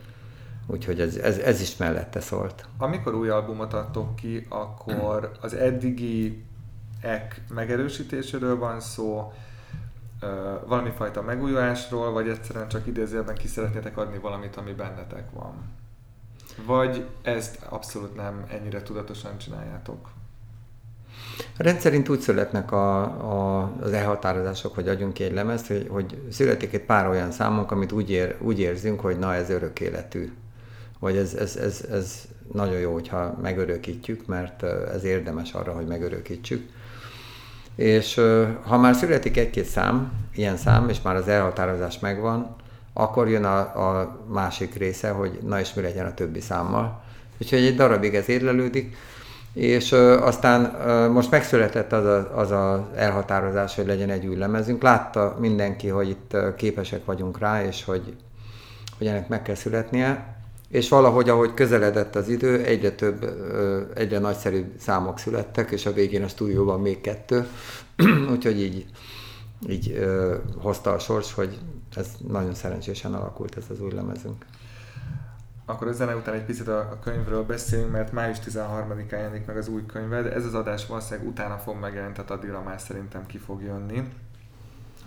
Úgyhogy 0.66 1.00
ez, 1.00 1.16
ez, 1.16 1.38
ez 1.38 1.60
is 1.60 1.76
mellette 1.76 2.20
szólt. 2.20 2.66
Amikor 2.78 3.14
új 3.14 3.28
albumot 3.28 3.72
adtok 3.72 4.16
ki, 4.16 4.46
akkor 4.48 5.32
az 5.40 5.54
eddigi 5.54 6.44
ek 7.00 7.40
megerősítéséről 7.48 8.58
van 8.58 8.80
szó, 8.80 9.32
valami 10.66 10.90
fajta 10.90 11.22
megújulásról, 11.22 12.12
vagy 12.12 12.28
egyszerűen 12.28 12.68
csak 12.68 12.86
idézőjelben 12.86 13.34
ki 13.34 13.46
szeretnétek 13.46 13.96
adni 13.96 14.18
valamit, 14.18 14.56
ami 14.56 14.72
bennetek 14.72 15.30
van? 15.30 15.54
Vagy 16.66 17.06
ezt 17.22 17.62
abszolút 17.68 18.14
nem 18.16 18.44
ennyire 18.48 18.82
tudatosan 18.82 19.38
csináljátok? 19.38 20.10
Rendszerint 21.56 22.08
úgy 22.08 22.20
születnek 22.20 22.72
a, 22.72 23.02
a, 23.02 23.70
az 23.80 23.92
elhatározások, 23.92 24.74
hogy 24.74 24.88
adjunk 24.88 25.12
ki 25.12 25.24
egy 25.24 25.32
lemezt, 25.32 25.66
hogy, 25.66 25.86
hogy 25.90 26.18
születik 26.30 26.72
egy 26.72 26.84
pár 26.84 27.08
olyan 27.08 27.30
számunk, 27.30 27.70
amit 27.70 27.92
úgy, 27.92 28.10
ér, 28.10 28.36
úgy 28.40 28.60
érzünk, 28.60 29.00
hogy 29.00 29.18
na 29.18 29.34
ez 29.34 29.50
örök 29.50 29.80
életű. 29.80 30.32
Vagy 30.98 31.16
ez, 31.16 31.34
ez, 31.34 31.56
ez, 31.56 31.84
ez 31.90 32.22
nagyon 32.52 32.78
jó, 32.78 32.92
hogyha 32.92 33.38
megörökítjük, 33.42 34.26
mert 34.26 34.62
ez 34.94 35.04
érdemes 35.04 35.52
arra, 35.52 35.72
hogy 35.72 35.86
megörökítsük. 35.86 36.68
És 37.76 38.20
ha 38.62 38.78
már 38.78 38.94
születik 38.94 39.36
egy-két 39.36 39.64
szám, 39.64 40.12
ilyen 40.34 40.56
szám, 40.56 40.88
és 40.88 41.02
már 41.02 41.16
az 41.16 41.28
elhatározás 41.28 41.98
megvan, 41.98 42.56
akkor 42.92 43.28
jön 43.28 43.44
a, 43.44 43.58
a 43.58 44.20
másik 44.28 44.74
része, 44.74 45.10
hogy 45.10 45.38
na 45.42 45.60
és 45.60 45.74
mi 45.74 45.82
legyen 45.82 46.06
a 46.06 46.14
többi 46.14 46.40
számmal. 46.40 47.02
Úgyhogy 47.38 47.64
egy 47.64 47.76
darabig 47.76 48.14
ez 48.14 48.28
érlelődik, 48.28 48.96
és 49.54 49.92
aztán 50.20 50.60
most 51.10 51.30
megszületett 51.30 51.92
az, 51.92 52.04
a, 52.04 52.38
az 52.38 52.50
az 52.50 52.80
elhatározás, 52.94 53.74
hogy 53.74 53.86
legyen 53.86 54.10
egy 54.10 54.26
új 54.26 54.36
lemezünk. 54.36 54.82
Látta 54.82 55.36
mindenki, 55.40 55.88
hogy 55.88 56.08
itt 56.08 56.36
képesek 56.56 57.04
vagyunk 57.04 57.38
rá, 57.38 57.64
és 57.64 57.84
hogy, 57.84 58.16
hogy 58.98 59.06
ennek 59.06 59.28
meg 59.28 59.42
kell 59.42 59.54
születnie. 59.54 60.36
És 60.68 60.88
valahogy, 60.88 61.28
ahogy 61.28 61.54
közeledett 61.54 62.14
az 62.14 62.28
idő, 62.28 62.64
egyre 62.64 62.90
több, 62.90 63.24
egyre 63.94 64.18
nagyszerűbb 64.18 64.72
számok 64.78 65.18
születtek, 65.18 65.70
és 65.70 65.86
a 65.86 65.92
végén 65.92 66.22
a 66.22 66.28
stúdióban 66.28 66.80
még 66.80 67.00
kettő. 67.00 67.46
Úgyhogy 68.32 68.60
így, 68.60 68.86
így 69.68 70.06
hozta 70.58 70.92
a 70.92 70.98
sors, 70.98 71.32
hogy 71.32 71.58
ez 71.96 72.06
nagyon 72.28 72.54
szerencsésen 72.54 73.14
alakult 73.14 73.56
ez 73.56 73.64
az 73.70 73.80
új 73.80 73.92
lemezünk. 73.92 74.44
Akkor 75.66 75.88
a 75.88 75.92
zene 75.92 76.16
után 76.16 76.34
egy 76.34 76.44
picit 76.44 76.68
a, 76.68 76.98
könyvről 77.02 77.44
beszélünk, 77.44 77.90
mert 77.90 78.12
május 78.12 78.38
13-án 78.46 79.10
jelenik 79.10 79.46
meg 79.46 79.56
az 79.56 79.68
új 79.68 79.86
könyved. 79.86 80.26
Ez 80.26 80.44
az 80.44 80.54
adás 80.54 80.86
valószínűleg 80.86 81.28
utána 81.28 81.58
fog 81.58 81.76
megjelenni, 81.80 82.12
tehát 82.14 82.30
addigra 82.30 82.62
már 82.62 82.80
szerintem 82.80 83.26
ki 83.26 83.38
fog 83.38 83.62
jönni. 83.62 84.12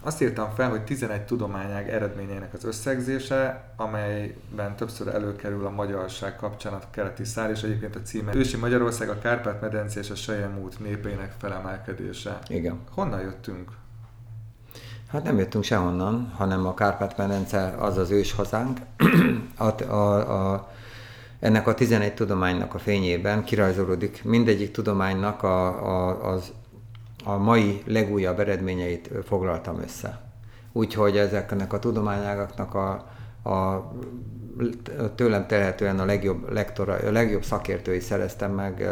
Azt 0.01 0.21
írtam 0.21 0.49
fel, 0.55 0.69
hogy 0.69 0.83
11 0.83 1.25
tudományág 1.25 1.89
eredményeinek 1.89 2.53
az 2.53 2.63
összegzése, 2.63 3.73
amelyben 3.75 4.75
többször 4.75 5.07
előkerül 5.07 5.65
a 5.65 5.69
magyarság 5.69 6.35
kapcsán 6.35 6.73
a 6.73 6.79
keleti 6.91 7.23
szár, 7.23 7.49
és 7.49 7.63
egyébként 7.63 7.95
a 7.95 8.01
címe 8.01 8.35
Ősi 8.35 8.57
Magyarország, 8.57 9.09
a 9.09 9.19
Kárpát-medence 9.19 9.99
és 9.99 10.09
a 10.09 10.15
Sejemút 10.15 10.79
népének 10.79 11.33
felemelkedése. 11.37 12.39
Igen. 12.47 12.79
Honnan 12.91 13.21
jöttünk? 13.21 13.71
Hát 15.07 15.23
nem 15.23 15.37
jöttünk 15.37 15.63
sehonnan, 15.63 16.33
hanem 16.35 16.65
a 16.65 16.73
Kárpát-medence 16.73 17.75
az 17.79 17.97
az 17.97 18.09
ős 18.09 18.33
hazánk. 18.33 18.79
a, 19.57 19.83
a, 19.83 20.53
a, 20.53 20.71
ennek 21.39 21.67
a 21.67 21.73
11 21.73 22.13
tudománynak 22.13 22.73
a 22.73 22.79
fényében 22.79 23.43
kirajzolódik 23.43 24.23
mindegyik 24.23 24.71
tudománynak 24.71 25.43
a, 25.43 25.67
a, 25.67 26.31
az, 26.31 26.51
a 27.23 27.37
mai 27.37 27.81
legújabb 27.85 28.39
eredményeit 28.39 29.09
foglaltam 29.25 29.81
össze. 29.81 30.21
Úgyhogy 30.71 31.17
ezeknek 31.17 31.73
a 31.73 31.79
tudományágaknak 31.79 32.73
a, 32.75 32.89
a 33.49 33.91
tőlem 35.15 35.47
telhetően 35.47 35.99
a 35.99 36.05
legjobb, 36.05 36.51
lektora, 36.51 36.93
a 36.93 37.11
legjobb 37.11 37.43
szakértői 37.43 37.99
szereztem 37.99 38.51
meg, 38.51 38.89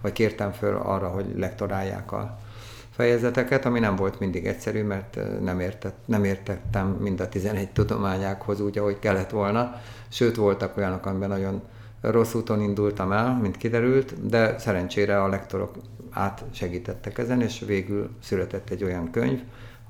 vagy 0.00 0.12
kértem 0.12 0.52
föl 0.52 0.76
arra, 0.76 1.08
hogy 1.08 1.26
lektorálják 1.36 2.12
a, 2.12 2.38
fejezeteket, 2.92 3.64
ami 3.64 3.78
nem 3.78 3.96
volt 3.96 4.20
mindig 4.20 4.46
egyszerű, 4.46 4.82
mert 4.82 5.18
nem, 5.40 5.60
értett, 5.60 5.96
nem 6.04 6.24
értettem 6.24 6.86
mind 7.00 7.20
a 7.20 7.28
11 7.28 7.70
tudományákhoz 7.70 8.60
úgy, 8.60 8.78
ahogy 8.78 8.98
kellett 8.98 9.30
volna. 9.30 9.74
Sőt, 10.08 10.36
voltak 10.36 10.76
olyanok, 10.76 11.06
amiben 11.06 11.28
nagyon 11.28 11.62
rossz 12.00 12.34
úton 12.34 12.60
indultam 12.60 13.12
el, 13.12 13.38
mint 13.42 13.56
kiderült, 13.56 14.26
de 14.28 14.58
szerencsére 14.58 15.22
a 15.22 15.28
lektorok 15.28 15.74
átsegítettek 16.10 17.18
ezen, 17.18 17.40
és 17.40 17.62
végül 17.66 18.10
született 18.22 18.70
egy 18.70 18.84
olyan 18.84 19.10
könyv, 19.10 19.40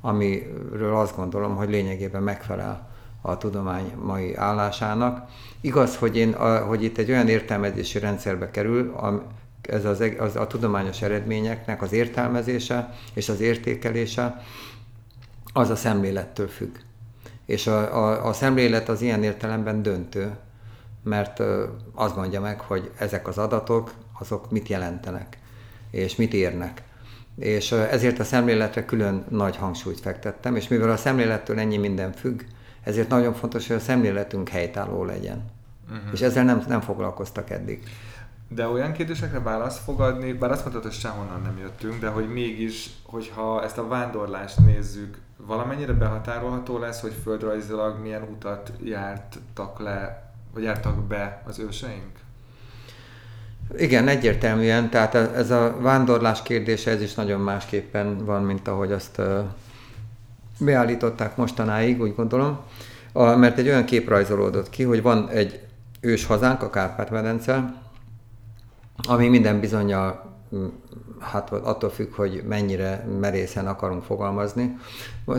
amiről 0.01 0.97
azt 0.97 1.17
gondolom, 1.17 1.57
hogy 1.57 1.71
lényegében 1.71 2.23
megfelel 2.23 2.91
a 3.21 3.37
tudomány 3.39 3.93
mai 4.03 4.35
állásának. 4.37 5.29
Igaz, 5.61 5.97
hogy, 5.97 6.17
én, 6.17 6.35
hogy 6.67 6.83
itt 6.83 6.99
egy 6.99 7.11
olyan 7.11 7.29
értelmezési 7.29 7.99
rendszerbe 7.99 8.51
kerül, 8.51 8.93
ez 9.69 9.85
az, 9.85 10.05
az, 10.19 10.37
a 10.37 10.47
tudományos 10.47 11.03
eredményeknek 11.03 11.83
az 11.83 11.93
értelmezése 11.93 12.95
és 13.15 13.29
az 13.29 13.41
értékelése, 13.41 14.43
az 15.53 15.71
a 15.71 15.77
szemlélettől 15.77 16.49
függ. 16.49 16.77
És 17.47 17.67
a, 17.67 17.97
a, 17.97 18.27
a 18.27 18.33
szemlélet 18.33 18.89
az 18.89 19.01
ilyen 19.01 19.23
értelemben 19.23 19.83
döntő, 19.83 20.37
mert 21.05 21.43
azt 21.95 22.17
mondja 22.17 22.41
meg, 22.41 22.61
hogy 22.61 22.91
ezek 22.99 23.29
az 23.29 23.39
adatok, 23.39 23.93
azok 24.19 24.51
mit 24.51 24.69
jelentenek, 24.69 25.39
és 25.91 26.17
mit 26.17 26.33
érnek. 26.33 26.83
És 27.39 27.73
ezért 27.73 28.19
a 28.19 28.25
szemléletre 28.25 28.85
külön 28.85 29.25
nagy 29.29 29.57
hangsúlyt 29.57 30.01
fektettem, 30.01 30.57
és 30.57 30.69
mivel 30.69 30.91
a 30.91 30.97
szemlélettől 30.97 31.59
ennyi 31.59 31.77
minden 31.77 32.13
függ, 32.13 32.41
ezért 32.83 33.09
nagyon 33.09 33.35
fontos, 33.35 33.67
hogy 33.67 33.77
a 33.77 33.81
szemléletünk 33.81 34.49
helytálló 34.49 35.05
legyen. 35.05 35.45
Uh-huh. 35.91 36.13
És 36.13 36.21
ezzel 36.21 36.45
nem, 36.45 36.65
nem 36.69 36.81
foglalkoztak 36.81 37.51
eddig. 37.51 37.83
De 38.55 38.67
olyan 38.67 38.93
kérdésekre 38.93 39.41
választ 39.41 39.83
fogadni, 39.83 40.33
bár 40.33 40.51
azt 40.51 40.61
mondtad, 40.61 40.83
hogy 40.83 40.93
sehonnan 40.93 41.41
nem 41.43 41.59
jöttünk, 41.59 42.01
de 42.01 42.09
hogy 42.09 42.33
mégis, 42.33 42.91
hogyha 43.03 43.63
ezt 43.63 43.79
a 43.79 43.89
vándorlást 43.89 44.59
nézzük, 44.59 45.19
valamennyire 45.37 45.93
behatárolható 45.93 46.79
lesz, 46.79 47.01
hogy 47.01 47.13
földrajzilag 47.23 48.01
milyen 48.01 48.23
utat 48.23 48.73
jártak 48.85 49.79
le, 49.79 50.31
vagy 50.55 50.63
jártak 50.63 50.97
be 51.03 51.43
az 51.47 51.59
őseink? 51.59 52.11
Igen, 53.77 54.09
egyértelműen, 54.09 54.91
tehát 54.91 55.15
ez 55.15 55.51
a 55.51 55.77
vándorlás 55.81 56.43
kérdése, 56.43 56.91
ez 56.91 57.03
is 57.03 57.15
nagyon 57.15 57.41
másképpen 57.41 58.25
van, 58.25 58.43
mint 58.43 58.69
ahogy 58.69 58.93
azt 58.93 59.21
beállították 60.59 61.37
mostanáig, 61.37 62.01
úgy 62.01 62.15
gondolom, 62.15 62.61
mert 63.13 63.59
egy 63.59 63.69
olyan 63.69 63.85
kép 63.85 64.09
rajzolódott 64.09 64.71
ki, 64.71 64.83
hogy 64.83 65.03
van 65.03 65.29
egy 65.29 65.61
ős 66.01 66.27
hazánk, 66.27 66.63
a 66.63 66.71
Kárpát-medence, 66.71 67.82
ami 69.09 69.29
minden 69.29 69.61
bizonyal 69.61 70.31
hát 71.21 71.51
attól 71.51 71.91
függ, 71.91 72.15
hogy 72.15 72.43
mennyire 72.49 73.07
merészen 73.21 73.67
akarunk 73.67 74.03
fogalmazni. 74.03 74.77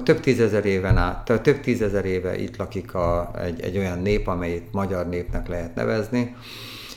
Több 0.03 0.19
tízezer 0.19 0.65
éven 0.65 0.97
át, 0.97 1.41
több 1.41 1.59
tízezer 1.59 2.05
éve 2.05 2.37
itt 2.37 2.57
lakik 2.57 2.93
a, 2.93 3.31
egy, 3.43 3.61
egy 3.61 3.77
olyan 3.77 3.99
nép, 3.99 4.27
amelyet 4.27 4.71
magyar 4.71 5.09
népnek 5.09 5.47
lehet 5.47 5.75
nevezni, 5.75 6.35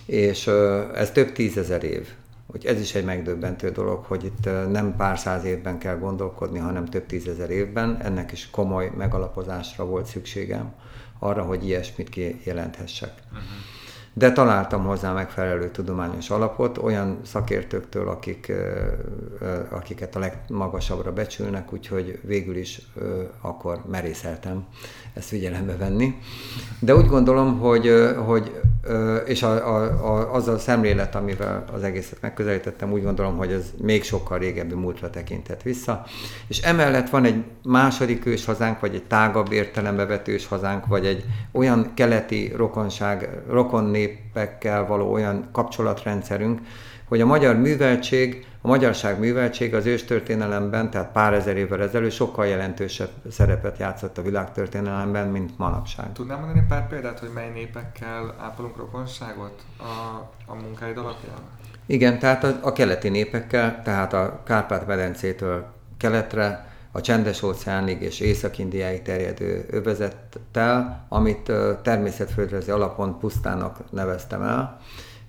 és 0.07 0.47
ez 0.95 1.11
több 1.11 1.33
tízezer 1.33 1.85
év. 1.85 2.09
Hogy 2.51 2.67
ez 2.67 2.81
is 2.81 2.95
egy 2.95 3.05
megdöbbentő 3.05 3.71
dolog, 3.71 4.05
hogy 4.05 4.25
itt 4.25 4.49
nem 4.71 4.97
pár 4.97 5.19
száz 5.19 5.45
évben 5.45 5.79
kell 5.79 5.99
gondolkodni, 5.99 6.59
hanem 6.59 6.85
több 6.85 7.07
tízezer 7.07 7.51
évben. 7.51 7.99
Ennek 8.03 8.33
is 8.33 8.51
komoly 8.51 8.93
megalapozásra 8.97 9.85
volt 9.85 10.07
szükségem 10.07 10.73
arra, 11.19 11.43
hogy 11.43 11.67
ilyesmit 11.67 12.09
kijelenthessek. 12.09 13.13
Uh-huh 13.33 13.76
de 14.19 14.33
találtam 14.33 14.85
hozzá 14.85 15.13
megfelelő 15.13 15.71
tudományos 15.71 16.31
alapot 16.31 16.79
olyan 16.79 17.19
szakértőktől, 17.25 18.09
akik, 18.09 18.53
akiket 19.71 20.17
a 20.17 20.19
legmagasabbra 20.19 21.13
becsülnek, 21.13 21.73
úgyhogy 21.73 22.21
végül 22.23 22.57
is 22.57 22.81
akkor 23.41 23.83
merészeltem 23.91 24.67
ezt 25.17 25.29
figyelembe 25.29 25.77
venni. 25.77 26.15
De 26.79 26.97
úgy 26.97 27.07
gondolom, 27.07 27.59
hogy, 27.59 27.93
hogy 28.27 28.53
és 29.27 29.43
a, 29.43 29.75
a, 29.75 29.83
a, 29.83 30.35
az 30.35 30.49
a 30.49 30.59
szemlélet, 30.59 31.15
amivel 31.15 31.65
az 31.73 31.83
egészet 31.83 32.21
megközelítettem, 32.21 32.93
úgy 32.93 33.03
gondolom, 33.03 33.37
hogy 33.37 33.53
ez 33.53 33.65
még 33.83 34.05
sokkal 34.05 34.39
régebbi 34.39 34.75
múltra 34.75 35.11
tekintett 35.11 35.63
vissza. 35.63 36.05
És 36.47 36.59
emellett 36.61 37.11
van 37.11 37.25
egy 37.25 37.45
második 37.63 38.27
ős 38.27 38.45
hazánk, 38.45 38.81
vagy 38.81 38.95
egy 38.95 39.05
tágabb 39.05 39.53
értelembe 39.53 40.07
vett 40.07 40.29
ős 40.29 40.47
hazánk, 40.47 40.87
vagy 40.87 41.07
egy 41.07 41.25
olyan 41.53 41.91
keleti 41.95 42.53
rokonság, 42.57 43.29
rokon 43.51 43.85
népekkel 43.85 44.87
való 44.87 45.13
olyan 45.13 45.49
kapcsolatrendszerünk, 45.53 46.61
hogy 47.09 47.21
a 47.21 47.27
magyar 47.27 47.57
műveltség, 47.57 48.47
a 48.62 48.69
magyarság 48.69 49.19
műveltség 49.19 49.75
az 49.75 49.87
őstörténelemben, 49.87 50.90
tehát 50.90 51.12
pár 51.12 51.33
ezer 51.33 51.57
évvel 51.57 51.83
ezelőtt 51.83 52.12
sokkal 52.12 52.47
jelentősebb 52.47 53.11
szerepet 53.31 53.79
játszott 53.79 54.19
a 54.19 54.23
világtörténelemben, 54.23 55.29
mint 55.29 55.59
manapság. 55.59 56.12
Tudnám 56.12 56.38
mondani 56.38 56.64
pár 56.69 56.88
példát, 56.88 57.19
hogy 57.19 57.31
mely 57.35 57.51
népekkel 57.51 58.35
ápolunk 58.40 58.77
rokonságot 58.77 59.62
a, 59.79 60.19
a 60.47 60.55
munkáid 60.55 60.97
alapján? 60.97 61.38
Igen, 61.87 62.19
tehát 62.19 62.45
a, 62.45 62.59
a 62.62 62.73
keleti 62.73 63.09
népekkel, 63.09 63.83
tehát 63.83 64.12
a 64.12 64.42
Kárpát-medencétől 64.45 65.66
keletre, 65.99 66.75
a 66.92 67.01
csendes 67.01 67.42
óceánig 67.42 68.03
és 68.03 68.21
Észak-Indiáig 68.21 69.03
terjedő 69.03 69.66
övezettel, 69.71 71.07
amit 71.09 71.53
természetföldrajzi 71.83 72.71
alapon 72.71 73.19
pusztának 73.19 73.79
neveztem 73.90 74.42
el, 74.42 74.81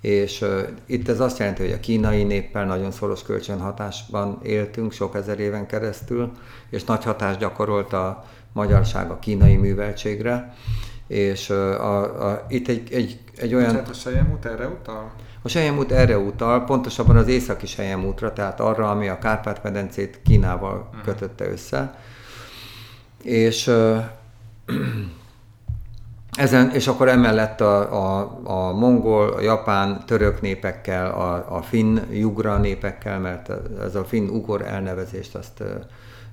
és 0.02 0.42
uh, 0.42 0.68
itt 0.86 1.10
ez 1.10 1.20
azt 1.20 1.38
jelenti, 1.38 1.62
hogy 1.62 1.72
a 1.72 1.80
kínai 1.80 2.24
néppel 2.24 2.66
nagyon 2.66 2.92
szoros 2.92 3.24
kölcsönhatásban 3.24 4.40
éltünk 4.44 4.92
sok 4.92 5.16
ezer 5.16 5.40
éven 5.40 5.66
keresztül, 5.66 6.32
és 6.70 6.84
nagy 6.84 7.04
hatást 7.04 7.40
gyakorolt 7.40 7.94
a 7.94 8.26
magyarság 8.54 9.12
a 9.12 9.20
kínai 9.20 9.56
műveltségre, 9.56 10.54
és 11.08 11.50
uh, 11.50 11.58
a, 11.86 12.30
a, 12.30 12.46
itt 12.50 12.68
egy, 12.68 12.94
egy, 12.94 13.20
egy 13.38 13.54
olyan... 13.54 13.72
Tehát 13.72 13.90
a 13.90 13.94
Sejemút 13.94 14.46
erre 14.46 14.68
utal? 14.68 15.12
A 15.42 15.50
Sejemút 15.50 15.92
erre 15.92 16.18
utal, 16.18 16.64
pontosabban 16.64 17.18
az 17.18 17.28
északi 17.28 17.66
Sejemútra, 17.66 18.34
tehát 18.34 18.60
arra, 18.60 18.90
ami 18.90 19.08
a 19.08 19.18
Kárpát-medencét 19.18 20.20
Kínával 20.24 20.88
uh-huh. 20.90 21.04
kötötte 21.04 21.50
össze. 21.50 22.00
És 23.24 23.68
uh, 23.68 24.04
ezen, 26.38 26.72
és 26.72 26.88
akkor 26.88 27.08
emellett 27.08 27.62
a, 27.62 27.94
a, 27.94 28.40
a 28.44 28.74
mongol, 28.74 29.30
a 29.30 29.42
japán, 29.42 30.04
török 30.06 30.42
népekkel, 30.42 31.12
a, 31.12 31.56
a 31.56 31.62
finn, 31.62 31.98
jugra 32.12 32.58
népekkel, 32.58 33.20
mert 33.20 33.52
ez 33.82 33.96
a 33.96 34.04
finn-ugor 34.04 34.62
elnevezést 34.62 35.36
azt 35.36 35.64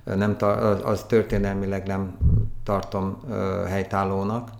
nem, 0.04 0.36
az 0.84 1.04
történelmileg 1.08 1.86
nem 1.86 2.16
tartom 2.64 3.20
helytállónak, 3.68 4.50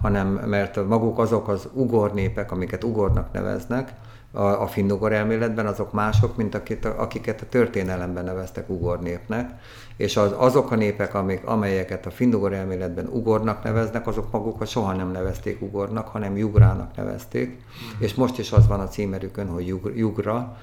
hanem 0.00 0.26
mert 0.28 0.88
maguk 0.88 1.18
azok 1.18 1.48
az 1.48 1.68
ugor 1.72 2.14
népek, 2.14 2.52
amiket 2.52 2.84
ugornak 2.84 3.32
neveznek, 3.32 3.92
a, 4.34 4.62
a 4.62 4.66
finnugor 4.66 5.12
elméletben 5.12 5.66
azok 5.66 5.92
mások, 5.92 6.36
mint 6.36 6.54
akit, 6.54 6.84
akiket 6.84 7.40
a 7.40 7.48
történelemben 7.48 8.24
neveztek 8.24 8.68
ugor 8.68 9.00
népnek, 9.00 9.50
és 9.96 10.16
az, 10.16 10.34
azok 10.36 10.70
a 10.70 10.76
népek, 10.76 11.14
amik, 11.14 11.46
amelyeket 11.46 12.06
a 12.06 12.10
finnugor 12.10 12.52
elméletben 12.52 13.06
ugornak 13.06 13.62
neveznek, 13.62 14.06
azok 14.06 14.32
magukat 14.32 14.68
soha 14.68 14.92
nem 14.92 15.10
nevezték 15.10 15.62
ugornak, 15.62 16.08
hanem 16.08 16.36
jugrának 16.36 16.96
nevezték, 16.96 17.60
és 17.98 18.14
most 18.14 18.38
is 18.38 18.52
az 18.52 18.66
van 18.66 18.80
a 18.80 18.88
címerükön, 18.88 19.48
hogy 19.48 19.66
jug, 19.66 19.92
jugra, 19.96 20.56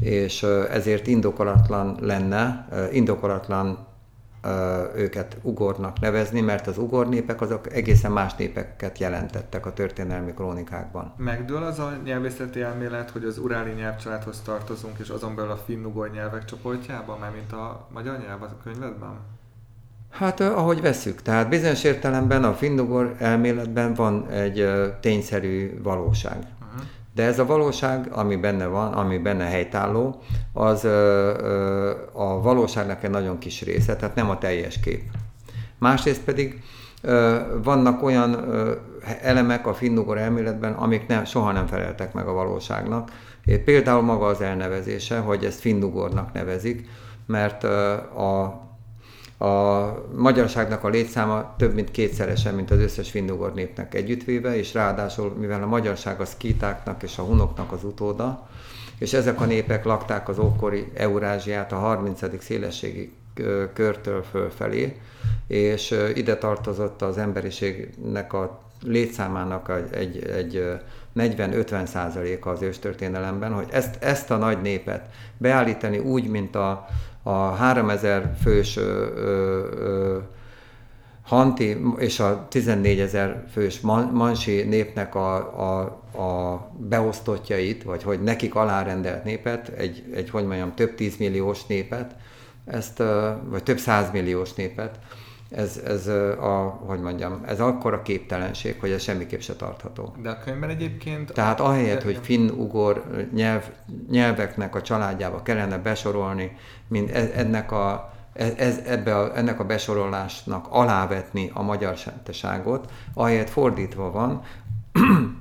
és 0.00 0.42
ezért 0.70 1.06
indokolatlan 1.06 1.96
lenne, 2.00 2.68
indokolatlan 2.92 3.86
őket 4.94 5.36
ugornak 5.42 6.00
nevezni, 6.00 6.40
mert 6.40 6.66
az 6.66 6.78
ugor 6.78 7.08
népek 7.08 7.40
azok 7.40 7.72
egészen 7.72 8.12
más 8.12 8.34
népeket 8.34 8.98
jelentettek 8.98 9.66
a 9.66 9.72
történelmi 9.72 10.32
krónikákban. 10.32 11.12
Megdől 11.16 11.62
az 11.62 11.78
a 11.78 11.92
nyelvészeti 12.04 12.60
elmélet, 12.60 13.10
hogy 13.10 13.24
az 13.24 13.38
uráli 13.38 13.72
nyelvcsaládhoz 13.72 14.40
tartozunk, 14.40 14.98
és 14.98 15.08
azon 15.08 15.34
belül 15.34 15.50
a 15.50 15.56
finn-ugor 15.56 16.10
nyelvek 16.10 16.44
csoportjában, 16.44 17.18
már 17.18 17.30
mint 17.30 17.52
a 17.52 17.88
magyar 17.92 18.18
nyelv 18.18 18.42
a 18.42 18.56
könyvedben? 18.64 19.18
Hát 20.10 20.40
ahogy 20.40 20.80
veszük, 20.80 21.22
tehát 21.22 21.48
bizonyos 21.48 21.84
értelemben 21.84 22.44
a 22.44 22.54
finnugor 22.54 23.14
elméletben 23.18 23.94
van 23.94 24.28
egy 24.28 24.70
tényszerű 25.00 25.80
valóság. 25.82 26.36
De 27.16 27.22
ez 27.22 27.38
a 27.38 27.46
valóság, 27.46 28.08
ami 28.12 28.36
benne 28.36 28.66
van, 28.66 28.92
ami 28.92 29.18
benne 29.18 29.44
helytálló, 29.44 30.22
az 30.52 30.84
a 32.12 32.40
valóságnak 32.42 33.04
egy 33.04 33.10
nagyon 33.10 33.38
kis 33.38 33.62
része, 33.62 33.96
tehát 33.96 34.14
nem 34.14 34.30
a 34.30 34.38
teljes 34.38 34.80
kép. 34.80 35.02
Másrészt 35.78 36.20
pedig 36.20 36.62
vannak 37.62 38.02
olyan 38.02 38.54
elemek 39.22 39.66
a 39.66 39.74
finnugor 39.74 40.18
elméletben, 40.18 40.72
amik 40.72 41.06
nem, 41.06 41.24
soha 41.24 41.52
nem 41.52 41.66
feleltek 41.66 42.12
meg 42.12 42.26
a 42.26 42.32
valóságnak. 42.32 43.10
Például 43.64 44.02
maga 44.02 44.26
az 44.26 44.40
elnevezése, 44.40 45.18
hogy 45.18 45.44
ezt 45.44 45.60
finnugornak 45.60 46.32
nevezik, 46.32 46.88
mert 47.26 47.64
a 48.14 48.60
A 49.38 49.84
magyarságnak 50.16 50.84
a 50.84 50.88
létszáma 50.88 51.54
több 51.56 51.74
mint 51.74 51.90
kétszeresen, 51.90 52.54
mint 52.54 52.70
az 52.70 52.78
összes 52.78 53.10
finnugor 53.10 53.54
népnek 53.54 53.94
együttvéve, 53.94 54.56
és 54.56 54.74
ráadásul, 54.74 55.34
mivel 55.38 55.62
a 55.62 55.66
magyarság 55.66 56.20
a 56.20 56.24
szkítáknak 56.24 57.02
és 57.02 57.18
a 57.18 57.22
hunoknak 57.22 57.72
az 57.72 57.84
utóda, 57.84 58.48
és 58.98 59.12
ezek 59.12 59.40
a 59.40 59.44
népek 59.44 59.84
lakták 59.84 60.28
az 60.28 60.38
ókori 60.38 60.90
Eurázsiát 60.94 61.72
a 61.72 61.76
30. 61.76 62.42
szélességi 62.42 63.12
körtől 63.72 64.22
fölfelé, 64.22 65.00
és 65.46 65.94
ide 66.14 66.36
tartozott 66.36 67.02
az 67.02 67.18
emberiségnek 67.18 68.32
a 68.32 68.60
létszámának 68.82 69.72
egy, 69.90 70.24
egy 70.26 70.80
40-50 71.16 71.86
százaléka 71.86 72.50
az 72.50 72.62
őstörténelemben, 72.62 73.52
hogy 73.52 73.68
ezt, 73.70 74.02
ezt 74.02 74.30
a 74.30 74.36
nagy 74.36 74.60
népet 74.60 75.08
beállítani 75.36 75.98
úgy, 75.98 76.28
mint 76.28 76.54
a, 76.54 76.86
a 77.26 77.50
3000 77.50 78.36
fős 78.42 78.76
ö, 78.76 78.82
ö, 79.16 80.18
Hanti 81.22 81.76
és 81.98 82.20
a 82.20 82.46
14 82.48 83.00
ezer 83.00 83.44
fős 83.52 83.80
Mansi 84.12 84.62
népnek 84.62 85.14
a, 85.14 85.36
a, 85.36 85.80
a 86.22 86.60
beosztottjait, 86.78 87.82
vagy 87.82 88.02
hogy 88.02 88.22
nekik 88.22 88.54
alárendelt 88.54 89.24
népet, 89.24 89.68
egy, 89.68 90.04
egy 90.14 90.30
hogy 90.30 90.46
mondjam, 90.46 90.74
több 90.74 90.94
tízmilliós 90.94 91.66
népet, 91.66 92.14
ezt, 92.64 93.02
vagy 93.48 93.62
több 93.62 93.78
százmilliós 93.78 94.54
népet, 94.54 94.98
ez, 95.50 95.80
ez 95.84 96.06
a, 96.06 96.80
hogy 96.86 97.00
mondjam, 97.00 97.42
ez 97.46 97.60
akkor 97.60 97.92
a 97.92 98.02
képtelenség, 98.02 98.76
hogy 98.80 98.90
ez 98.90 99.02
semmiképp 99.02 99.40
se 99.40 99.54
tartható. 99.54 100.14
De 100.22 100.30
a 100.30 100.38
könyvben 100.38 100.70
egyébként... 100.70 101.32
Tehát 101.32 101.60
ahelyett, 101.60 102.02
hogy 102.02 102.18
finn-ugor 102.22 103.04
nyelv, 103.34 103.64
nyelveknek 104.10 104.74
a 104.74 104.82
családjába 104.82 105.42
kellene 105.42 105.78
besorolni, 105.78 106.56
mint 106.88 107.10
e, 107.10 107.30
ennek 107.34 107.72
a, 107.72 108.12
e, 108.32 108.52
ez, 108.56 108.78
ebbe 108.86 109.16
a, 109.18 109.36
ennek 109.36 109.60
a 109.60 109.64
besorolásnak 109.64 110.66
alávetni 110.70 111.50
a 111.54 111.62
magyar 111.62 111.96
ságot, 112.30 112.90
ahelyett 113.14 113.50
fordítva 113.50 114.10
van, 114.10 114.42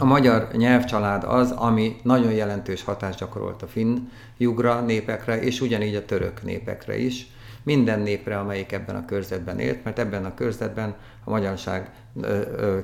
a 0.00 0.04
magyar 0.04 0.48
nyelvcsalád 0.52 1.24
az, 1.24 1.50
ami 1.50 1.96
nagyon 2.02 2.32
jelentős 2.32 2.84
hatást 2.84 3.18
gyakorolt 3.18 3.62
a 3.62 3.66
finn 3.66 3.98
jugra 4.36 4.80
népekre, 4.80 5.40
és 5.40 5.60
ugyanígy 5.60 5.94
a 5.94 6.04
török 6.04 6.42
népekre 6.42 6.98
is 6.98 7.26
minden 7.62 8.00
népre, 8.00 8.38
amelyik 8.38 8.72
ebben 8.72 8.96
a 8.96 9.04
körzetben 9.04 9.58
élt, 9.58 9.84
mert 9.84 9.98
ebben 9.98 10.24
a 10.24 10.34
körzetben 10.34 10.94
a 11.24 11.30
magyarság 11.30 11.90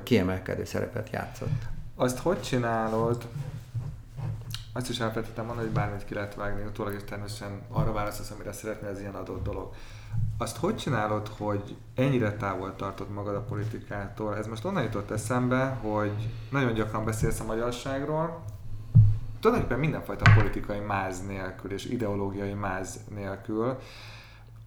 kiemelkedő 0.03 0.65
szerepet 0.65 1.09
játszott. 1.09 1.61
Azt 1.95 2.19
hogy 2.19 2.41
csinálod? 2.41 3.27
Azt 4.73 4.89
is 4.89 4.99
elfelejtettem 4.99 5.45
mondani, 5.45 5.67
hogy 5.67 5.75
bármit 5.75 6.05
ki 6.05 6.13
lehet 6.13 6.35
vágni, 6.35 6.65
utólag 6.65 6.93
is 6.93 7.03
természetesen 7.03 7.61
arra 7.71 7.91
válaszolsz, 7.91 8.31
amire 8.31 8.51
szeretnél, 8.51 8.89
ez 8.89 8.99
ilyen 8.99 9.15
adott 9.15 9.43
dolog. 9.43 9.73
Azt 10.37 10.57
hogy 10.57 10.75
csinálod, 10.75 11.27
hogy 11.27 11.75
ennyire 11.95 12.33
távol 12.33 12.75
tartod 12.75 13.09
magad 13.09 13.35
a 13.35 13.41
politikától? 13.41 14.37
Ez 14.37 14.47
most 14.47 14.65
onnan 14.65 14.83
jutott 14.83 15.11
eszembe, 15.11 15.77
hogy 15.81 16.11
nagyon 16.51 16.73
gyakran 16.73 17.05
beszélsz 17.05 17.39
a 17.39 17.45
magyarságról, 17.45 18.43
tulajdonképpen 19.39 19.79
mindenfajta 19.79 20.31
politikai 20.35 20.79
máz 20.79 21.25
nélkül 21.27 21.71
és 21.71 21.85
ideológiai 21.85 22.53
máz 22.53 22.99
nélkül, 23.15 23.79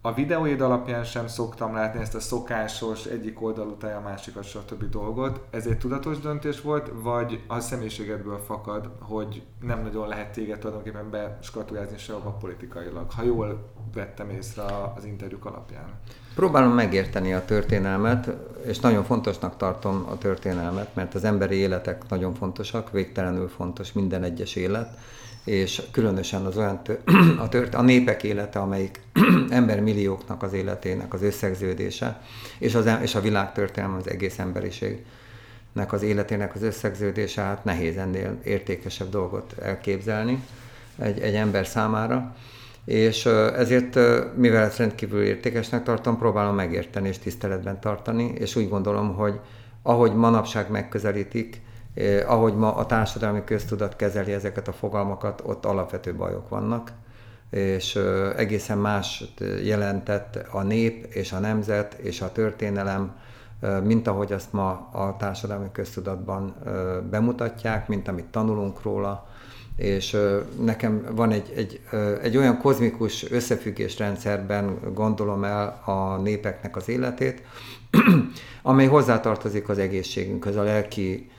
a 0.05 0.13
videóid 0.13 0.61
alapján 0.61 1.03
sem 1.03 1.27
szoktam 1.27 1.73
látni 1.73 2.01
ezt 2.01 2.15
a 2.15 2.19
szokásos 2.19 3.05
egyik 3.05 3.41
oldalú 3.41 3.75
tej 3.77 3.93
a 3.93 3.99
másikat, 3.99 4.43
stb. 4.43 4.89
dolgot. 4.89 5.39
Ez 5.49 5.65
egy 5.67 5.77
tudatos 5.77 6.19
döntés 6.19 6.61
volt, 6.61 6.91
vagy 6.93 7.43
a 7.47 7.59
személyiségedből 7.59 8.37
fakad, 8.37 8.89
hogy 8.99 9.43
nem 9.61 9.81
nagyon 9.81 10.07
lehet 10.07 10.31
téged 10.31 10.59
tulajdonképpen 10.59 11.09
beskatujázni 11.09 11.97
sehova 11.97 12.29
politikailag, 12.29 13.11
ha 13.11 13.23
jól 13.23 13.71
vettem 13.93 14.29
észre 14.29 14.63
az 14.95 15.05
interjúk 15.05 15.45
alapján? 15.45 15.99
Próbálom 16.35 16.73
megérteni 16.73 17.33
a 17.33 17.45
történelmet, 17.45 18.29
és 18.65 18.79
nagyon 18.79 19.03
fontosnak 19.03 19.57
tartom 19.57 20.05
a 20.09 20.17
történelmet, 20.17 20.95
mert 20.95 21.15
az 21.15 21.23
emberi 21.23 21.55
életek 21.55 22.09
nagyon 22.09 22.33
fontosak, 22.33 22.91
végtelenül 22.91 23.47
fontos 23.47 23.93
minden 23.93 24.23
egyes 24.23 24.55
élet, 24.55 24.97
és 25.43 25.81
különösen 25.91 26.45
az 26.45 26.57
olyan 26.57 26.81
a, 27.43 27.49
tört, 27.49 27.75
a 27.75 27.81
népek 27.81 28.23
élete, 28.23 28.59
amelyik 28.59 28.99
embermillióknak 29.49 30.43
az 30.43 30.53
életének 30.53 31.13
az 31.13 31.21
összegződése, 31.21 32.21
és, 32.57 32.75
az, 32.75 32.89
és 33.01 33.15
a 33.15 33.21
világtörténelem 33.21 33.95
az 33.95 34.09
egész 34.09 34.39
emberiségnek 34.39 35.03
az 35.89 36.01
életének 36.01 36.55
az 36.55 36.61
összegződése, 36.61 37.41
hát 37.41 37.63
nehéz 37.63 37.97
ennél 37.97 38.39
értékesebb 38.43 39.09
dolgot 39.09 39.55
elképzelni 39.61 40.43
egy, 40.97 41.19
egy 41.19 41.35
ember 41.35 41.67
számára. 41.67 42.35
És 42.85 43.25
ezért, 43.55 43.99
mivel 44.35 44.63
ezt 44.63 44.77
rendkívül 44.77 45.23
értékesnek 45.23 45.83
tartom, 45.83 46.17
próbálom 46.17 46.55
megérteni 46.55 47.07
és 47.07 47.19
tiszteletben 47.19 47.79
tartani, 47.79 48.33
és 48.37 48.55
úgy 48.55 48.69
gondolom, 48.69 49.15
hogy 49.15 49.39
ahogy 49.81 50.13
manapság 50.13 50.69
megközelítik, 50.69 51.61
Eh, 51.93 52.31
ahogy 52.31 52.55
ma 52.55 52.75
a 52.75 52.85
társadalmi 52.85 53.43
köztudat 53.43 53.95
kezeli 53.95 54.31
ezeket 54.31 54.67
a 54.67 54.73
fogalmakat, 54.73 55.41
ott 55.45 55.65
alapvető 55.65 56.15
bajok 56.15 56.49
vannak, 56.49 56.91
és 57.49 57.95
eh, 57.95 58.37
egészen 58.37 58.77
más 58.77 59.23
jelentett 59.63 60.39
a 60.51 60.61
nép 60.61 61.05
és 61.05 61.31
a 61.31 61.39
nemzet 61.39 61.93
és 61.93 62.21
a 62.21 62.31
történelem, 62.31 63.15
eh, 63.59 63.81
mint 63.81 64.07
ahogy 64.07 64.31
azt 64.31 64.53
ma 64.53 64.69
a 64.91 65.15
társadalmi 65.19 65.67
köztudatban 65.71 66.55
bemutatják, 67.09 67.87
mint 67.87 68.07
amit 68.07 68.25
tanulunk 68.25 68.81
róla, 68.81 69.27
és 69.75 70.17
nekem 70.59 71.05
van 71.11 71.31
egy, 71.31 71.53
egy, 71.55 71.81
egy 72.21 72.37
olyan 72.37 72.57
kozmikus 72.57 73.31
összefüggésrendszerben 73.31 74.79
gondolom 74.93 75.43
el 75.43 75.81
a 75.85 76.17
népeknek 76.17 76.75
az 76.75 76.89
életét, 76.89 77.43
amely 78.61 78.87
hozzátartozik 78.87 79.69
az 79.69 79.77
egészségünkhöz, 79.77 80.55
a 80.55 80.63
lelki 80.63 81.31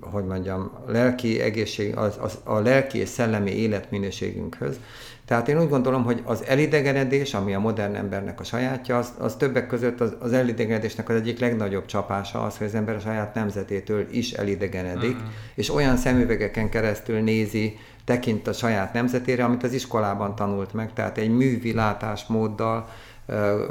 hogy 0.00 0.24
mondjam, 0.24 0.70
lelki 0.86 1.40
egészség, 1.40 1.96
az, 1.96 2.16
az, 2.20 2.38
a 2.44 2.58
lelki 2.58 2.98
és 2.98 3.08
szellemi 3.08 3.50
életminőségünkhöz. 3.50 4.76
Tehát 5.24 5.48
én 5.48 5.60
úgy 5.60 5.68
gondolom, 5.68 6.04
hogy 6.04 6.22
az 6.24 6.44
elidegenedés, 6.46 7.34
ami 7.34 7.54
a 7.54 7.58
modern 7.58 7.94
embernek 7.94 8.40
a 8.40 8.44
sajátja, 8.44 8.98
az, 8.98 9.12
az 9.18 9.36
többek 9.36 9.66
között 9.66 10.00
az, 10.00 10.14
az 10.18 10.32
elidegenedésnek 10.32 11.08
az 11.08 11.16
egyik 11.16 11.38
legnagyobb 11.38 11.86
csapása 11.86 12.42
az, 12.42 12.56
hogy 12.56 12.66
az 12.66 12.74
ember 12.74 12.94
a 12.94 13.00
saját 13.00 13.34
nemzetétől 13.34 14.06
is 14.10 14.32
elidegenedik, 14.32 15.16
mm. 15.16 15.26
és 15.54 15.74
olyan 15.74 15.96
szemüvegeken 15.96 16.68
keresztül 16.68 17.20
nézi, 17.20 17.78
tekint 18.04 18.46
a 18.46 18.52
saját 18.52 18.92
nemzetére, 18.92 19.44
amit 19.44 19.62
az 19.62 19.72
iskolában 19.72 20.34
tanult 20.34 20.72
meg, 20.72 20.92
tehát 20.92 21.18
egy 21.18 21.30
művi 21.30 21.72
látásmóddal, 21.72 22.88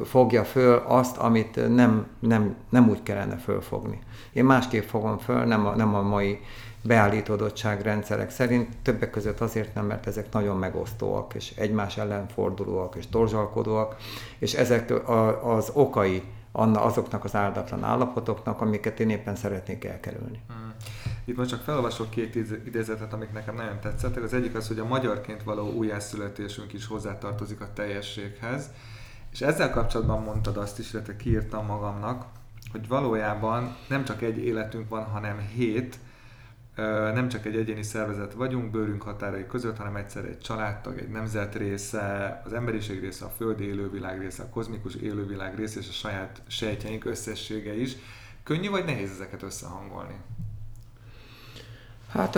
fogja 0.04 0.44
föl 0.44 0.84
azt, 0.88 1.18
amit 1.18 1.76
nem, 1.76 2.08
nem, 2.20 2.56
nem 2.70 2.90
úgy 2.90 3.04
kellene 3.04 3.36
fölfogni. 3.36 4.00
Én 4.32 4.46
másképp 4.46 4.84
fogom 4.84 5.18
föl, 5.18 5.44
nem 5.44 5.66
a, 5.66 5.76
nem 5.76 5.96
a 5.96 6.02
mai 6.02 6.40
beállítódottság 6.82 7.82
rendszerek 7.82 8.30
szerint, 8.30 8.78
többek 8.82 9.10
között 9.10 9.40
azért 9.40 9.74
nem, 9.74 9.86
mert 9.86 10.08
ezek 10.08 10.32
nagyon 10.32 10.58
megosztóak, 10.58 11.34
és 11.34 11.54
egymás 11.56 11.98
ellen 11.98 12.28
fordulóak, 12.28 12.96
és 12.96 13.08
torzsalkodóak, 13.08 13.96
és 14.40 14.54
ezek 14.54 15.08
a, 15.10 15.54
az 15.56 15.72
okai 15.74 16.24
azoknak 16.52 17.24
az 17.24 17.36
áldatlan 17.36 17.84
állapotoknak, 17.84 18.62
amiket 18.62 19.00
én 19.00 19.10
éppen 19.10 19.36
szeretnék 19.36 19.86
elkerülni. 19.86 20.42
Hmm. 20.48 20.74
Itt 21.26 21.38
most 21.38 21.50
csak 21.50 21.62
felolvasok 21.62 22.10
két 22.10 22.36
idézetet, 22.66 23.14
amik 23.14 23.32
nekem 23.32 23.56
nagyon 23.56 23.80
tetszettek. 23.80 24.24
Az 24.24 24.34
egyik 24.34 24.56
az, 24.56 24.68
hogy 24.68 24.80
a 24.80 24.86
magyarként 24.86 25.44
való 25.44 25.72
újjászületésünk 25.72 26.74
is 26.74 26.88
hozzátartozik 26.88 27.62
a 27.62 27.74
teljességhez, 27.74 28.70
és 29.34 29.42
ezzel 29.42 29.70
kapcsolatban 29.70 30.24
mondtad 30.24 30.58
azt 30.58 30.80
is, 30.80 30.94
illetve 30.94 31.16
kiírtam 31.16 31.66
magamnak, 31.66 32.26
hogy 32.72 32.88
valójában 32.88 33.76
nem 33.88 34.06
csak 34.06 34.22
egy 34.22 34.38
életünk 34.38 34.90
van, 34.90 35.04
hanem 35.04 35.40
hét, 35.40 35.98
nem 37.14 37.28
csak 37.28 37.46
egy 37.46 37.56
egyéni 37.56 37.84
szervezet 37.84 38.34
vagyunk 38.34 38.72
bőrünk 38.72 39.02
határai 39.02 39.46
között, 39.46 39.78
hanem 39.78 39.96
egyszer 39.96 40.26
egy 40.26 40.40
családtag, 40.40 40.98
egy 40.98 41.10
nemzet 41.10 41.56
része, 41.56 42.42
az 42.46 42.54
emberiség 42.54 43.00
része, 43.00 43.26
a 43.26 43.30
földi 43.30 43.64
élővilág 43.64 44.20
része, 44.20 44.44
a 44.44 44.50
kozmikus 44.50 44.96
élővilág 44.96 45.56
része 45.56 45.80
és 45.80 45.88
a 45.88 45.92
saját 45.92 46.42
sejtjeink 46.48 47.06
összessége 47.06 47.76
is. 47.76 47.96
Könnyű 48.44 48.70
vagy 48.70 48.86
nehéz 48.86 49.12
ezeket 49.12 49.44
összehangolni? 49.44 50.16
Hát 52.10 52.36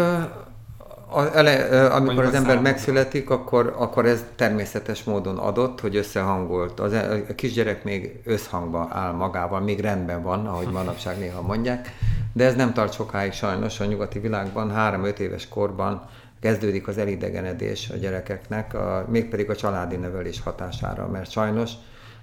a, 1.09 1.37
ele, 1.37 1.85
amikor 1.85 2.23
az 2.23 2.33
ember 2.33 2.61
megszületik, 2.61 3.29
akkor, 3.29 3.75
akkor 3.77 4.05
ez 4.05 4.23
természetes 4.35 5.03
módon 5.03 5.37
adott, 5.37 5.79
hogy 5.79 5.95
összehangolt. 5.95 6.79
Az, 6.79 6.93
e, 6.93 7.23
a 7.29 7.35
kisgyerek 7.35 7.83
még 7.83 8.21
összhangban 8.23 8.91
áll 8.91 9.11
magával, 9.11 9.59
még 9.59 9.79
rendben 9.79 10.21
van, 10.21 10.45
ahogy 10.45 10.67
manapság 10.67 11.19
néha 11.19 11.41
mondják, 11.41 11.89
de 12.33 12.45
ez 12.45 12.55
nem 12.55 12.73
tart 12.73 12.93
sokáig 12.93 13.31
sajnos 13.31 13.79
a 13.79 13.85
nyugati 13.85 14.19
világban. 14.19 14.71
Három-öt 14.71 15.19
éves 15.19 15.47
korban 15.47 16.09
kezdődik 16.39 16.87
az 16.87 16.97
elidegenedés 16.97 17.89
a 17.89 17.95
gyerekeknek, 17.95 18.73
a, 18.73 19.05
mégpedig 19.09 19.49
a 19.49 19.55
családi 19.55 19.95
nevelés 19.95 20.41
hatására, 20.41 21.07
mert 21.07 21.31
sajnos 21.31 21.71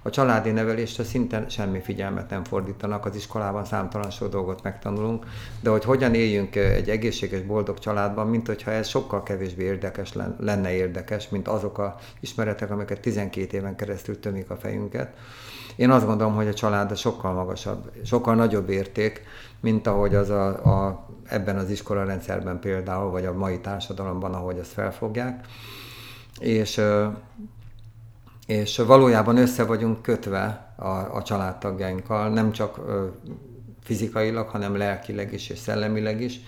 a 0.03 0.09
családi 0.09 0.51
nevelésre 0.51 1.03
szinte 1.03 1.45
semmi 1.49 1.79
figyelmet 1.79 2.29
nem 2.29 2.43
fordítanak, 2.43 3.05
az 3.05 3.15
iskolában 3.15 3.65
számtalan 3.65 4.09
sok 4.09 4.29
dolgot 4.29 4.63
megtanulunk, 4.63 5.25
de 5.61 5.69
hogy 5.69 5.83
hogyan 5.83 6.13
éljünk 6.13 6.55
egy 6.55 6.89
egészséges, 6.89 7.41
boldog 7.41 7.79
családban, 7.79 8.27
mint 8.27 8.47
hogyha 8.47 8.71
ez 8.71 8.87
sokkal 8.87 9.23
kevésbé 9.23 9.63
érdekes 9.63 10.13
lenne 10.39 10.71
érdekes, 10.71 11.29
mint 11.29 11.47
azok 11.47 11.77
a 11.77 11.95
ismeretek, 12.19 12.71
amiket 12.71 12.99
12 12.99 13.57
éven 13.57 13.75
keresztül 13.75 14.19
tömik 14.19 14.49
a 14.49 14.55
fejünket. 14.55 15.13
Én 15.75 15.89
azt 15.89 16.05
gondolom, 16.05 16.35
hogy 16.35 16.47
a 16.47 16.53
család 16.53 16.91
a 16.91 16.95
sokkal 16.95 17.33
magasabb, 17.33 17.91
sokkal 18.05 18.35
nagyobb 18.35 18.69
érték, 18.69 19.21
mint 19.59 19.87
ahogy 19.87 20.15
az 20.15 20.29
a, 20.29 20.47
a, 20.47 21.07
ebben 21.23 21.57
az 21.57 21.69
iskolarendszerben 21.69 22.59
például, 22.59 23.11
vagy 23.11 23.25
a 23.25 23.33
mai 23.33 23.59
társadalomban, 23.59 24.33
ahogy 24.33 24.57
ezt 24.57 24.71
felfogják. 24.71 25.45
És, 26.39 26.81
és 28.47 28.77
valójában 28.77 29.37
össze 29.37 29.63
vagyunk 29.63 30.01
kötve 30.01 30.73
a, 30.75 30.87
a 30.87 31.23
családtagjainkkal, 31.23 32.29
nem 32.29 32.51
csak 32.51 32.79
fizikailag, 33.83 34.47
hanem 34.47 34.77
lelkileg 34.77 35.33
is 35.33 35.49
és 35.49 35.57
szellemileg 35.57 36.21
is. 36.21 36.39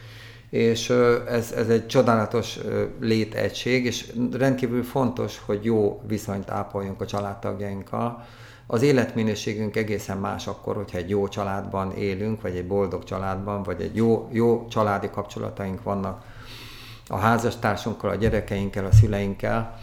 És 0.50 0.90
ez, 1.28 1.52
ez 1.52 1.70
egy 1.70 1.88
csodálatos 1.88 2.60
létegység, 3.00 3.86
és 3.86 4.14
rendkívül 4.32 4.84
fontos, 4.84 5.42
hogy 5.46 5.64
jó 5.64 6.02
viszonyt 6.08 6.50
ápoljunk 6.50 7.02
a 7.02 7.06
családtagjainkkal, 7.06 8.26
az 8.68 8.82
életminőségünk 8.82 9.76
egészen 9.76 10.18
más 10.18 10.48
akkor, 10.48 10.76
hogyha 10.76 10.98
egy 10.98 11.10
jó 11.10 11.28
családban 11.28 11.92
élünk, 11.92 12.42
vagy 12.42 12.56
egy 12.56 12.68
boldog 12.68 13.04
családban, 13.04 13.64
vagy 13.64 13.82
egy 13.82 13.96
jó, 13.96 14.30
jó 14.32 14.68
családi 14.68 15.10
kapcsolataink 15.10 15.84
vannak 15.84 16.24
a 17.08 17.18
házastársunkkal, 17.18 18.10
a 18.10 18.16
gyerekeinkkel, 18.16 18.86
a 18.86 18.92
szüleinkkel, 18.92 19.80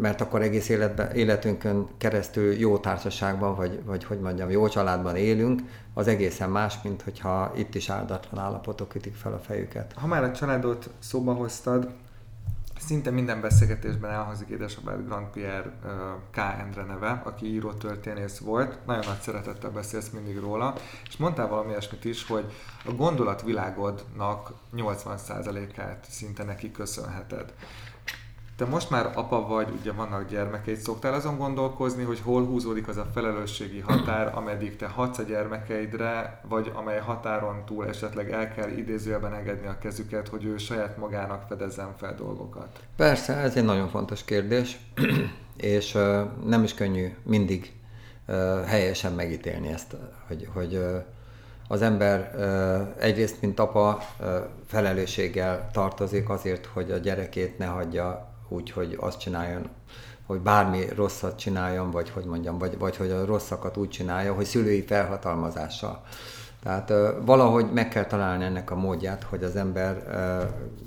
mert 0.00 0.20
akkor 0.20 0.42
egész 0.42 0.68
életben, 0.68 1.10
életünkön 1.10 1.88
keresztül 1.98 2.52
jó 2.52 2.78
társaságban, 2.78 3.54
vagy, 3.54 3.84
vagy 3.84 4.04
hogy 4.04 4.20
mondjam, 4.20 4.50
jó 4.50 4.68
családban 4.68 5.16
élünk, 5.16 5.60
az 5.94 6.06
egészen 6.06 6.50
más, 6.50 6.74
mint 6.82 7.02
hogyha 7.02 7.52
itt 7.56 7.74
is 7.74 7.88
áldatlan 7.88 8.44
állapotok 8.44 8.94
ütik 8.94 9.14
fel 9.14 9.32
a 9.32 9.38
fejüket. 9.38 9.92
Ha 9.96 10.06
már 10.06 10.24
a 10.24 10.32
családot 10.32 10.90
szóba 10.98 11.32
hoztad, 11.32 11.88
Szinte 12.78 13.10
minden 13.10 13.40
beszélgetésben 13.40 14.10
elhangzik 14.10 14.48
édesapád 14.48 15.04
Grand 15.06 15.26
Pierre 15.26 15.72
K. 16.30 16.36
Endre 16.36 16.82
neve, 16.82 17.22
aki 17.24 17.46
író 17.46 17.72
történész 17.72 18.38
volt. 18.38 18.86
Nagyon 18.86 19.04
nagy 19.06 19.20
szeretettel 19.20 19.70
beszélsz 19.70 20.08
mindig 20.08 20.38
róla, 20.38 20.74
és 21.08 21.16
mondtál 21.16 21.48
valami 21.48 21.70
ilyesmit 21.70 22.04
is, 22.04 22.26
hogy 22.26 22.52
a 22.84 22.92
gondolatvilágodnak 22.92 24.52
80%-át 24.76 26.06
szinte 26.10 26.44
neki 26.44 26.70
köszönheted. 26.70 27.54
Te 28.56 28.64
most 28.64 28.90
már 28.90 29.10
apa 29.14 29.46
vagy, 29.46 29.68
ugye 29.80 29.92
vannak 29.92 30.28
gyermekeid, 30.28 30.78
szoktál 30.78 31.14
azon 31.14 31.36
gondolkozni, 31.36 32.02
hogy 32.02 32.20
hol 32.20 32.44
húzódik 32.44 32.88
az 32.88 32.96
a 32.96 33.06
felelősségi 33.14 33.80
határ, 33.80 34.32
ameddig 34.34 34.76
te 34.76 34.86
hatsz 34.86 35.18
a 35.18 35.22
gyermekeidre, 35.22 36.40
vagy 36.48 36.72
amely 36.74 36.98
határon 36.98 37.64
túl 37.64 37.86
esetleg 37.88 38.30
el 38.30 38.52
kell 38.52 38.68
idézőjelben 38.68 39.34
engedni 39.34 39.66
a 39.66 39.78
kezüket, 39.78 40.28
hogy 40.28 40.44
ő 40.44 40.56
saját 40.56 40.96
magának 40.96 41.44
fedezzen 41.48 41.96
fel 41.96 42.14
dolgokat? 42.14 42.80
Persze, 42.96 43.34
ez 43.36 43.56
egy 43.56 43.64
nagyon 43.64 43.88
fontos 43.88 44.24
kérdés, 44.24 44.78
és 45.56 45.98
nem 46.44 46.62
is 46.62 46.74
könnyű 46.74 47.14
mindig 47.22 47.72
helyesen 48.66 49.12
megítélni 49.12 49.68
ezt, 49.68 49.96
hogy, 50.26 50.48
hogy 50.52 50.84
az 51.68 51.82
ember 51.82 52.34
egyrészt, 52.98 53.40
mint 53.40 53.60
apa, 53.60 54.02
felelősséggel 54.66 55.70
tartozik 55.72 56.28
azért, 56.28 56.66
hogy 56.66 56.90
a 56.90 56.96
gyerekét 56.96 57.58
ne 57.58 57.66
hagyja 57.66 58.32
úgy, 58.54 58.70
hogy 58.70 58.96
azt 59.00 59.18
csináljon, 59.18 59.68
hogy 60.26 60.40
bármi 60.40 60.84
rosszat 60.94 61.38
csináljon, 61.38 61.90
vagy 61.90 62.10
hogy 62.10 62.24
mondjam, 62.24 62.58
vagy, 62.58 62.78
vagy 62.78 62.96
hogy 62.96 63.10
a 63.10 63.24
rosszakat 63.24 63.76
úgy 63.76 63.88
csinálja, 63.88 64.34
hogy 64.34 64.44
szülői 64.44 64.82
felhatalmazással. 64.82 66.02
Tehát 66.62 66.92
valahogy 67.24 67.72
meg 67.72 67.88
kell 67.88 68.04
találni 68.04 68.44
ennek 68.44 68.70
a 68.70 68.74
módját, 68.74 69.22
hogy 69.22 69.42
az 69.44 69.56
ember 69.56 70.06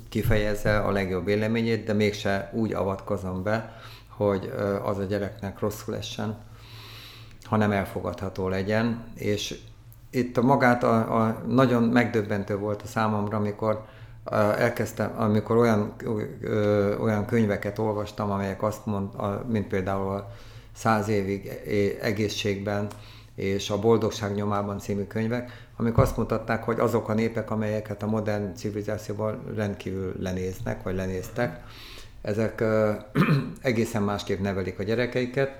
kifejezze 0.08 0.78
a 0.78 0.90
legjobb 0.90 1.24
véleményét, 1.24 1.84
de 1.84 1.92
mégse 1.92 2.50
úgy 2.54 2.72
avatkozom 2.72 3.42
be, 3.42 3.76
hogy 4.08 4.52
az 4.82 4.98
a 4.98 5.04
gyereknek 5.04 5.58
rosszul 5.58 5.96
essen, 5.96 6.36
hanem 7.42 7.72
elfogadható 7.72 8.48
legyen. 8.48 9.04
És 9.14 9.58
itt 10.10 10.36
a 10.36 10.42
magát 10.42 10.82
a, 10.82 11.22
a 11.22 11.42
nagyon 11.46 11.82
megdöbbentő 11.82 12.56
volt 12.56 12.82
a 12.82 12.86
számomra, 12.86 13.36
amikor 13.36 13.84
elkezdtem, 14.56 15.12
amikor 15.16 15.56
olyan, 15.56 15.94
olyan 17.00 17.26
könyveket 17.26 17.78
olvastam, 17.78 18.30
amelyek 18.30 18.62
azt 18.62 18.86
mond, 18.86 19.08
mint 19.48 19.66
például 19.66 20.14
a 20.14 20.30
Száz 20.74 21.08
évig 21.08 21.48
egészségben 22.00 22.86
és 23.34 23.70
a 23.70 23.78
Boldogság 23.78 24.34
nyomában 24.34 24.78
című 24.78 25.04
könyvek, 25.04 25.68
amik 25.76 25.98
azt 25.98 26.16
mutatták, 26.16 26.64
hogy 26.64 26.78
azok 26.80 27.08
a 27.08 27.14
népek, 27.14 27.50
amelyeket 27.50 28.02
a 28.02 28.06
modern 28.06 28.54
civilizációban 28.54 29.42
rendkívül 29.54 30.14
lenéznek, 30.20 30.82
vagy 30.82 30.94
lenéztek, 30.94 31.60
ezek 32.22 32.64
egészen 33.62 34.02
másképp 34.02 34.40
nevelik 34.40 34.78
a 34.78 34.82
gyerekeiket, 34.82 35.50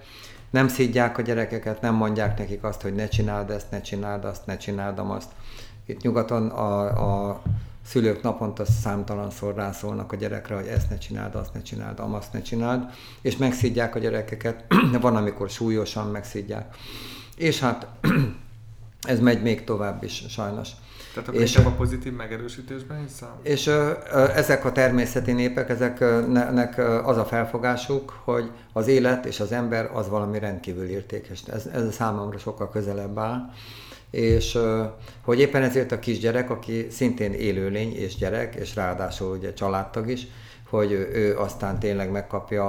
nem 0.50 0.68
szídják 0.68 1.18
a 1.18 1.22
gyerekeket, 1.22 1.80
nem 1.80 1.94
mondják 1.94 2.38
nekik 2.38 2.64
azt, 2.64 2.82
hogy 2.82 2.94
ne 2.94 3.08
csináld 3.08 3.50
ezt, 3.50 3.70
ne 3.70 3.80
csináld 3.80 4.24
azt, 4.24 4.46
ne 4.46 4.56
csináld 4.56 4.98
azt. 4.98 5.30
Itt 5.86 6.02
nyugaton 6.02 6.48
a, 6.48 6.82
a 7.28 7.42
szülők 7.88 8.22
naponta 8.22 8.64
számtalanszor 8.64 9.54
rászólnak 9.54 10.12
a 10.12 10.16
gyerekre, 10.16 10.54
hogy 10.54 10.66
ezt 10.66 10.90
ne 10.90 10.98
csináld, 10.98 11.34
azt 11.34 11.54
ne 11.54 11.62
csináld, 11.62 11.98
azt 11.98 12.32
ne 12.32 12.42
csináld, 12.42 12.82
és 13.20 13.36
megszidják 13.36 13.94
a 13.94 13.98
gyerekeket, 13.98 14.64
van, 15.00 15.16
amikor 15.16 15.50
súlyosan 15.50 16.06
megszidják. 16.06 16.76
És 17.36 17.60
hát 17.60 17.86
ez 19.08 19.20
megy 19.20 19.42
még 19.42 19.64
tovább 19.64 20.02
is, 20.02 20.24
sajnos. 20.28 20.68
Tehát 21.14 21.28
akkor 21.28 21.40
és, 21.40 21.56
a 21.56 21.70
pozitív 21.70 22.12
megerősítésben 22.12 23.00
hiszem? 23.06 23.28
És 23.42 23.66
ö, 23.66 23.92
ö, 24.12 24.28
ezek 24.28 24.64
a 24.64 24.72
természeti 24.72 25.32
népek, 25.32 25.68
ezeknek 25.68 26.78
az 27.06 27.16
a 27.16 27.24
felfogásuk, 27.24 28.20
hogy 28.24 28.50
az 28.72 28.86
élet 28.86 29.26
és 29.26 29.40
az 29.40 29.52
ember 29.52 29.90
az 29.94 30.08
valami 30.08 30.38
rendkívül 30.38 30.84
értékes. 30.84 31.42
Ez, 31.52 31.66
ez 31.72 31.82
a 31.82 31.92
számomra 31.92 32.38
sokkal 32.38 32.70
közelebb 32.70 33.18
áll 33.18 33.50
és 34.10 34.58
hogy 35.24 35.38
éppen 35.38 35.62
ezért 35.62 35.92
a 35.92 35.98
kisgyerek, 35.98 36.50
aki 36.50 36.86
szintén 36.90 37.32
élőlény 37.32 37.96
és 37.96 38.16
gyerek, 38.16 38.54
és 38.54 38.74
ráadásul 38.74 39.36
ugye 39.36 39.52
családtag 39.52 40.08
is, 40.08 40.26
hogy 40.70 40.92
ő 40.92 41.36
aztán 41.38 41.78
tényleg 41.78 42.10
megkapja 42.10 42.66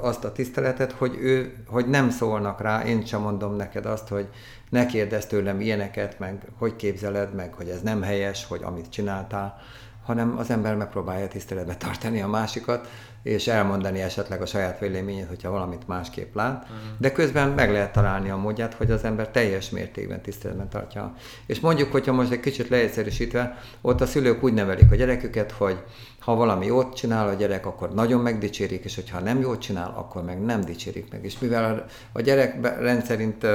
azt 0.00 0.24
a 0.24 0.32
tiszteletet, 0.32 0.92
hogy 0.92 1.16
ő, 1.20 1.54
hogy 1.66 1.88
nem 1.88 2.10
szólnak 2.10 2.60
rá, 2.60 2.84
én 2.84 3.04
sem 3.04 3.20
mondom 3.20 3.56
neked 3.56 3.86
azt, 3.86 4.08
hogy 4.08 4.28
ne 4.70 4.86
kérdezz 4.86 5.24
tőlem 5.24 5.60
ilyeneket, 5.60 6.18
meg 6.18 6.46
hogy 6.58 6.76
képzeled, 6.76 7.34
meg 7.34 7.54
hogy 7.54 7.68
ez 7.68 7.80
nem 7.82 8.02
helyes, 8.02 8.46
hogy 8.46 8.60
amit 8.62 8.90
csináltál, 8.90 9.58
hanem 10.04 10.38
az 10.38 10.50
ember 10.50 10.76
megpróbálja 10.76 11.28
tiszteletbe 11.28 11.76
tartani 11.76 12.20
a 12.20 12.28
másikat, 12.28 12.88
és 13.26 13.46
elmondani 13.46 14.00
esetleg 14.00 14.42
a 14.42 14.46
saját 14.46 14.78
véleményét, 14.78 15.28
hogyha 15.28 15.50
valamit 15.50 15.86
másképp 15.86 16.34
lát, 16.34 16.62
uh-huh. 16.62 16.78
de 16.98 17.12
közben 17.12 17.48
meg 17.48 17.70
lehet 17.70 17.92
találni 17.92 18.30
a 18.30 18.36
módját, 18.36 18.74
hogy 18.74 18.90
az 18.90 19.04
ember 19.04 19.28
teljes 19.28 19.70
mértékben 19.70 20.20
tiszteletben 20.20 20.68
tartja. 20.68 21.14
És 21.46 21.60
mondjuk, 21.60 21.92
hogyha 21.92 22.12
most 22.12 22.30
egy 22.30 22.40
kicsit 22.40 22.68
leegyszerűsítve, 22.68 23.58
ott 23.80 24.00
a 24.00 24.06
szülők 24.06 24.42
úgy 24.42 24.52
nevelik 24.52 24.92
a 24.92 24.94
gyereküket, 24.94 25.50
hogy 25.50 25.78
ha 26.26 26.34
valami 26.34 26.66
jót 26.66 26.94
csinál 26.94 27.28
a 27.28 27.32
gyerek, 27.32 27.66
akkor 27.66 27.94
nagyon 27.94 28.20
megdicsérik, 28.20 28.84
és 28.84 28.94
hogyha 28.94 29.20
nem 29.20 29.40
jót 29.40 29.60
csinál, 29.60 29.94
akkor 29.96 30.24
meg 30.24 30.40
nem 30.40 30.60
dicsérik 30.60 31.10
meg. 31.12 31.24
És 31.24 31.38
mivel 31.38 31.86
a 32.12 32.20
gyerek 32.20 32.80
rendszerint 32.80 33.46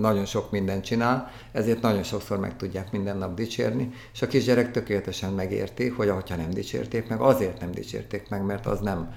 nagyon 0.00 0.24
sok 0.24 0.50
mindent 0.50 0.84
csinál, 0.84 1.30
ezért 1.52 1.80
nagyon 1.80 2.02
sokszor 2.02 2.38
meg 2.38 2.56
tudják 2.56 2.92
minden 2.92 3.16
nap 3.16 3.34
dicsérni, 3.34 3.90
és 4.12 4.22
a 4.22 4.26
kisgyerek 4.26 4.70
tökéletesen 4.70 5.32
megérti, 5.32 5.88
hogy 5.88 6.08
ahogyha 6.08 6.36
nem 6.36 6.50
dicsérték 6.50 7.08
meg, 7.08 7.20
azért 7.20 7.60
nem 7.60 7.70
dicsérték 7.70 8.28
meg, 8.28 8.44
mert 8.44 8.66
az 8.66 8.80
nem 8.80 9.12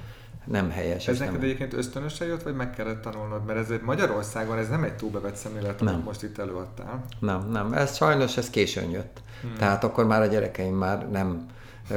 nem 0.46 0.70
helyes. 0.70 1.08
Ez 1.08 1.20
neked 1.20 1.34
nem... 1.34 1.44
egyébként 1.44 1.74
ösztönösen 1.74 2.28
jött, 2.28 2.44
vagy 2.44 2.56
meg 2.56 2.70
kellett 2.70 3.02
tanulnod? 3.02 3.46
Mert 3.46 3.60
ez 3.60 3.70
egy 3.70 3.82
Magyarországon 3.82 4.58
ez 4.58 4.70
nem 4.70 4.84
egy 4.84 4.96
túlbevett 4.96 5.36
szemlélet, 5.36 5.82
amit 5.82 6.06
most 6.06 6.24
itt 6.24 6.38
előadtál. 6.38 7.06
Nem, 7.20 7.50
nem. 7.50 7.74
Ez 7.74 7.96
sajnos 7.96 8.38
ez 8.38 8.50
későn 8.50 8.90
jött. 8.90 9.22
Hmm. 9.42 9.56
Tehát 9.58 9.84
akkor 9.84 10.06
már 10.06 10.22
a 10.22 10.26
gyerekeim 10.26 10.76
már 10.76 11.10
nem 11.10 11.46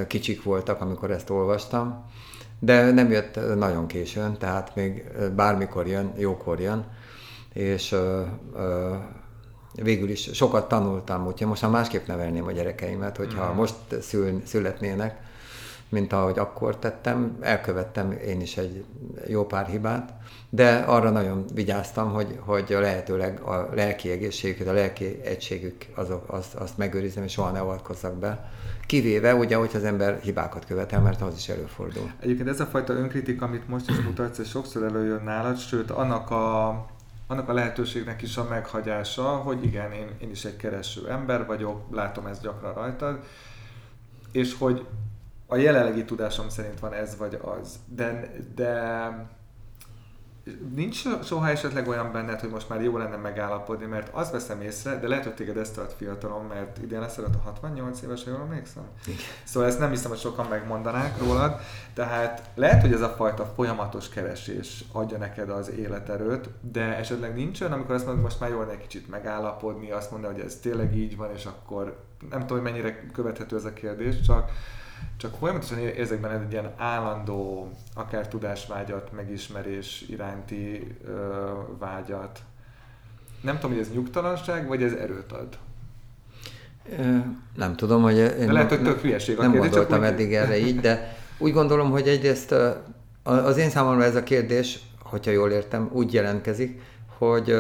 kicsik 0.07 0.43
voltak, 0.43 0.81
amikor 0.81 1.11
ezt 1.11 1.31
olvastam, 1.31 2.05
de 2.59 2.91
nem 2.91 3.11
jött 3.11 3.57
nagyon 3.57 3.87
későn, 3.87 4.39
tehát 4.39 4.75
még 4.75 5.05
bármikor 5.37 5.87
jön, 5.87 6.13
jókor 6.17 6.61
jön, 6.61 6.85
és 7.53 7.97
végül 9.83 10.11
is 10.11 10.31
sokat 10.33 10.69
tanultam, 10.69 11.27
úgyhogy 11.27 11.47
most 11.47 11.63
már 11.63 11.71
másképp 11.71 12.07
nevelném 12.07 12.47
a 12.47 12.53
gyerekeimet, 12.53 13.17
hogyha 13.17 13.53
mm. 13.53 13.57
most 13.57 13.75
szül, 14.01 14.43
születnének, 14.45 15.23
mint 15.95 16.13
ahogy 16.13 16.39
akkor 16.39 16.77
tettem, 16.77 17.37
elkövettem 17.41 18.13
én 18.13 18.41
is 18.41 18.57
egy 18.57 18.85
jó 19.27 19.47
pár 19.47 19.67
hibát, 19.67 20.13
de 20.51 20.77
arra 20.77 21.11
nagyon 21.11 21.45
vigyáztam, 21.55 22.13
hogy, 22.13 22.39
hogy 22.41 22.73
a 22.73 22.81
lehetőleg 22.81 23.41
a 23.41 23.69
lelki 23.75 24.11
egészségüket, 24.11 24.69
a 24.69 24.73
lelki 24.73 25.21
egységük 25.23 25.87
azok, 25.95 26.25
azt, 26.27 26.55
azt 26.55 26.79
megőrizem, 26.79 27.25
és 27.25 27.33
soha 27.33 27.51
ne 27.51 27.61
avatkozzak 27.61 28.15
be 28.15 28.51
Kivéve 28.87 29.35
ugye, 29.35 29.57
hogy 29.57 29.71
az 29.75 29.85
ember 29.85 30.21
hibákat 30.21 30.65
követel, 30.65 31.01
mert 31.01 31.23
az 31.23 31.35
is 31.37 31.49
előfordul. 31.49 32.11
Egyébként 32.21 32.49
ez 32.49 32.61
a 32.61 32.67
fajta 32.67 32.93
önkritika, 32.93 33.47
amit 33.47 33.69
most 33.69 33.91
is 33.91 34.01
mutatsz, 34.01 34.39
és 34.39 34.49
sokszor 34.49 34.83
előjön 34.83 35.23
nálad, 35.25 35.59
sőt, 35.59 35.91
annak 35.91 36.31
a 36.31 36.69
annak 37.27 37.49
a 37.49 37.53
lehetőségnek 37.53 38.23
is 38.23 38.37
a 38.37 38.47
meghagyása, 38.49 39.23
hogy 39.23 39.65
igen, 39.65 39.93
én, 39.93 40.07
én 40.19 40.31
is 40.31 40.45
egy 40.45 40.57
kereső 40.57 41.09
ember 41.09 41.47
vagyok, 41.47 41.81
látom 41.91 42.27
ezt 42.27 42.43
gyakran 42.43 42.75
rajtad, 42.75 43.19
és 44.33 44.55
hogy 44.59 44.87
a 45.55 45.57
jelenlegi 45.57 46.05
tudásom 46.05 46.49
szerint 46.49 46.81
van 46.81 46.93
ez 46.93 47.17
vagy 47.17 47.39
az, 47.43 47.79
de, 47.87 48.31
de 48.55 48.73
nincs 50.75 51.03
soha 51.25 51.49
esetleg 51.49 51.89
olyan 51.89 52.13
benned, 52.13 52.41
hogy 52.41 52.51
most 52.51 52.69
már 52.69 52.83
jó 52.83 52.97
lenne 52.97 53.17
megállapodni, 53.17 53.87
mert 53.87 54.09
azt 54.13 54.33
veszem 54.33 54.61
észre, 54.61 54.99
de 54.99 55.09
lehet, 55.09 55.25
hogy 55.25 55.35
téged 55.35 55.57
ezt 55.57 55.75
tart 55.75 55.93
fiatalon, 55.93 56.45
mert 56.45 56.79
idén 56.79 57.01
lesz 57.01 57.19
a 57.19 57.29
68 57.45 58.03
éves, 58.03 58.25
ha 58.25 58.31
jól 58.31 58.41
emlékszem. 58.41 58.83
Igen. 59.07 59.19
Szóval 59.45 59.69
ezt 59.69 59.79
nem 59.79 59.91
hiszem, 59.91 60.11
hogy 60.11 60.19
sokan 60.19 60.47
megmondanák 60.47 61.19
rólad. 61.19 61.61
Tehát 61.95 62.51
lehet, 62.55 62.81
hogy 62.81 62.93
ez 62.93 63.01
a 63.01 63.09
fajta 63.09 63.53
folyamatos 63.55 64.09
keresés 64.09 64.85
adja 64.93 65.19
neked 65.19 65.51
az 65.51 65.71
életerőt, 65.71 66.49
de 66.61 66.97
esetleg 66.97 67.35
nincs 67.35 67.61
olyan, 67.61 67.73
amikor 67.73 67.95
azt 67.95 68.05
mondod, 68.07 68.23
hogy 68.23 68.31
most 68.31 68.41
már 68.41 68.51
jól 68.51 68.71
egy 68.71 68.81
kicsit 68.81 69.09
megállapodni, 69.09 69.91
azt 69.91 70.11
mondani, 70.11 70.35
hogy 70.35 70.45
ez 70.45 70.57
tényleg 70.57 70.97
így 70.97 71.17
van, 71.17 71.31
és 71.35 71.45
akkor 71.45 71.97
nem 72.31 72.41
tudom, 72.41 72.63
hogy 72.63 72.73
mennyire 72.73 73.07
követhető 73.13 73.57
ez 73.57 73.65
a 73.65 73.73
kérdés, 73.73 74.21
csak 74.21 74.51
csak 75.17 75.37
folyamatosan 75.39 75.79
érzek 75.79 76.21
benne 76.21 76.41
egy 76.41 76.53
ilyen 76.53 76.73
állandó, 76.77 77.71
akár 77.95 78.29
tudásvágyat, 78.29 79.13
megismerés 79.13 80.05
iránti 80.09 80.97
ö, 81.07 81.51
vágyat. 81.79 82.39
Nem 83.41 83.55
tudom, 83.55 83.71
hogy 83.71 83.81
ez 83.81 83.93
nyugtalanság, 83.93 84.67
vagy 84.67 84.83
ez 84.83 84.93
erőt 84.93 85.33
ad? 85.33 85.59
Nem 87.55 87.77
tudom, 87.77 88.03
hogy... 88.03 88.17
Én 88.17 88.47
de 88.47 88.53
lehet, 88.53 88.69
hogy 88.69 88.83
tök 88.83 89.01
hülyeség 89.01 89.37
Nem 89.37 89.53
kérdés, 89.53 89.71
gondoltam 89.71 90.01
csak 90.01 90.11
eddig 90.11 90.35
erre 90.35 90.57
így, 90.59 90.81
de 90.81 91.17
úgy 91.39 91.53
gondolom, 91.53 91.91
hogy 91.91 92.09
egyrészt 92.09 92.55
az 93.23 93.57
én 93.57 93.71
számomra 93.71 94.05
ez 94.05 94.17
a 94.17 94.23
kérdés, 94.23 94.79
hogyha 95.03 95.31
jól 95.31 95.51
értem, 95.51 95.89
úgy 95.93 96.13
jelentkezik, 96.13 96.81
hogy 97.19 97.57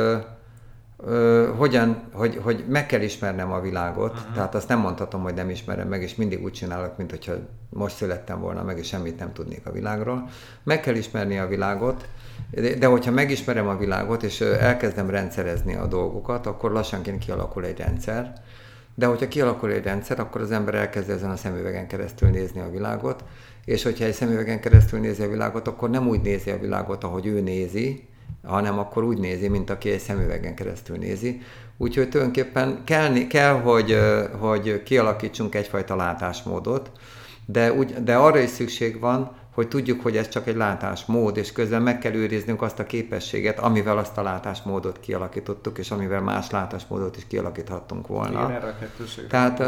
ö, 0.96 1.48
hogyan, 1.56 2.02
hogy, 2.12 2.40
hogy 2.42 2.64
meg 2.68 2.86
kell 2.86 3.00
ismernem 3.00 3.52
a 3.52 3.60
világot, 3.60 4.12
uh-huh. 4.12 4.34
tehát 4.34 4.54
azt 4.54 4.68
nem 4.68 4.78
mondhatom, 4.78 5.22
hogy 5.22 5.34
nem 5.34 5.50
ismerem 5.50 5.88
meg, 5.88 6.02
és 6.02 6.14
mindig 6.14 6.42
úgy 6.42 6.52
csinálok, 6.52 6.96
mint 6.96 7.10
hogyha 7.10 7.32
most 7.70 7.96
születtem 7.96 8.40
volna 8.40 8.62
meg, 8.62 8.78
és 8.78 8.86
semmit 8.86 9.18
nem 9.18 9.32
tudnék 9.32 9.66
a 9.66 9.72
világról. 9.72 10.28
Meg 10.62 10.80
kell 10.80 10.94
ismerni 10.94 11.38
a 11.38 11.46
világot, 11.46 12.08
de, 12.50 12.74
de 12.74 12.86
hogyha 12.86 13.10
megismerem 13.10 13.68
a 13.68 13.76
világot, 13.76 14.22
és 14.22 14.40
elkezdem 14.40 15.10
rendszerezni 15.10 15.74
a 15.74 15.86
dolgokat, 15.86 16.46
akkor 16.46 16.72
lassanként 16.72 17.24
kialakul 17.24 17.64
egy 17.64 17.78
rendszer, 17.78 18.32
de 18.94 19.06
hogyha 19.06 19.28
kialakul 19.28 19.70
egy 19.70 19.84
rendszer, 19.84 20.20
akkor 20.20 20.40
az 20.40 20.50
ember 20.50 20.74
elkezd 20.74 21.10
ezen 21.10 21.30
a 21.30 21.36
szemüvegen 21.36 21.86
keresztül 21.86 22.28
nézni 22.28 22.60
a 22.60 22.70
világot, 22.70 23.24
és 23.64 23.82
hogyha 23.82 24.04
egy 24.04 24.12
szemüvegen 24.12 24.60
keresztül 24.60 25.00
nézi 25.00 25.22
a 25.22 25.28
világot, 25.28 25.68
akkor 25.68 25.90
nem 25.90 26.08
úgy 26.08 26.20
nézi 26.20 26.50
a 26.50 26.58
világot, 26.58 27.04
ahogy 27.04 27.26
ő 27.26 27.40
nézi, 27.40 28.08
hanem 28.44 28.78
akkor 28.78 29.04
úgy 29.04 29.18
nézi, 29.18 29.48
mint 29.48 29.70
aki 29.70 29.90
egy 29.90 30.00
szemüvegen 30.00 30.54
keresztül 30.54 30.96
nézi. 30.96 31.40
Úgyhogy 31.76 32.08
tulajdonképpen 32.08 32.82
kell, 32.84 33.26
kell 33.26 33.60
hogy, 33.60 33.98
hogy 34.38 34.82
kialakítsunk 34.82 35.54
egyfajta 35.54 35.96
látásmódot, 35.96 36.90
de, 37.46 37.72
úgy, 37.72 38.02
de 38.02 38.16
arra 38.16 38.38
is 38.38 38.50
szükség 38.50 39.00
van, 39.00 39.30
hogy 39.54 39.68
tudjuk, 39.68 40.02
hogy 40.02 40.16
ez 40.16 40.28
csak 40.28 40.46
egy 40.46 40.56
látásmód, 40.56 41.36
és 41.36 41.52
közben 41.52 41.82
meg 41.82 41.98
kell 41.98 42.12
őriznünk 42.12 42.62
azt 42.62 42.78
a 42.78 42.86
képességet, 42.86 43.58
amivel 43.58 43.98
azt 43.98 44.18
a 44.18 44.22
látásmódot 44.22 45.00
kialakítottuk, 45.00 45.78
és 45.78 45.90
amivel 45.90 46.20
más 46.20 46.50
látásmódot 46.50 47.16
is 47.16 47.26
kialakíthattunk 47.26 48.06
volna. 48.06 48.42
Igen, 48.42 48.50
erre 48.50 48.66
a 48.66 48.78
kettőség. 48.78 49.26
Tehát, 49.26 49.58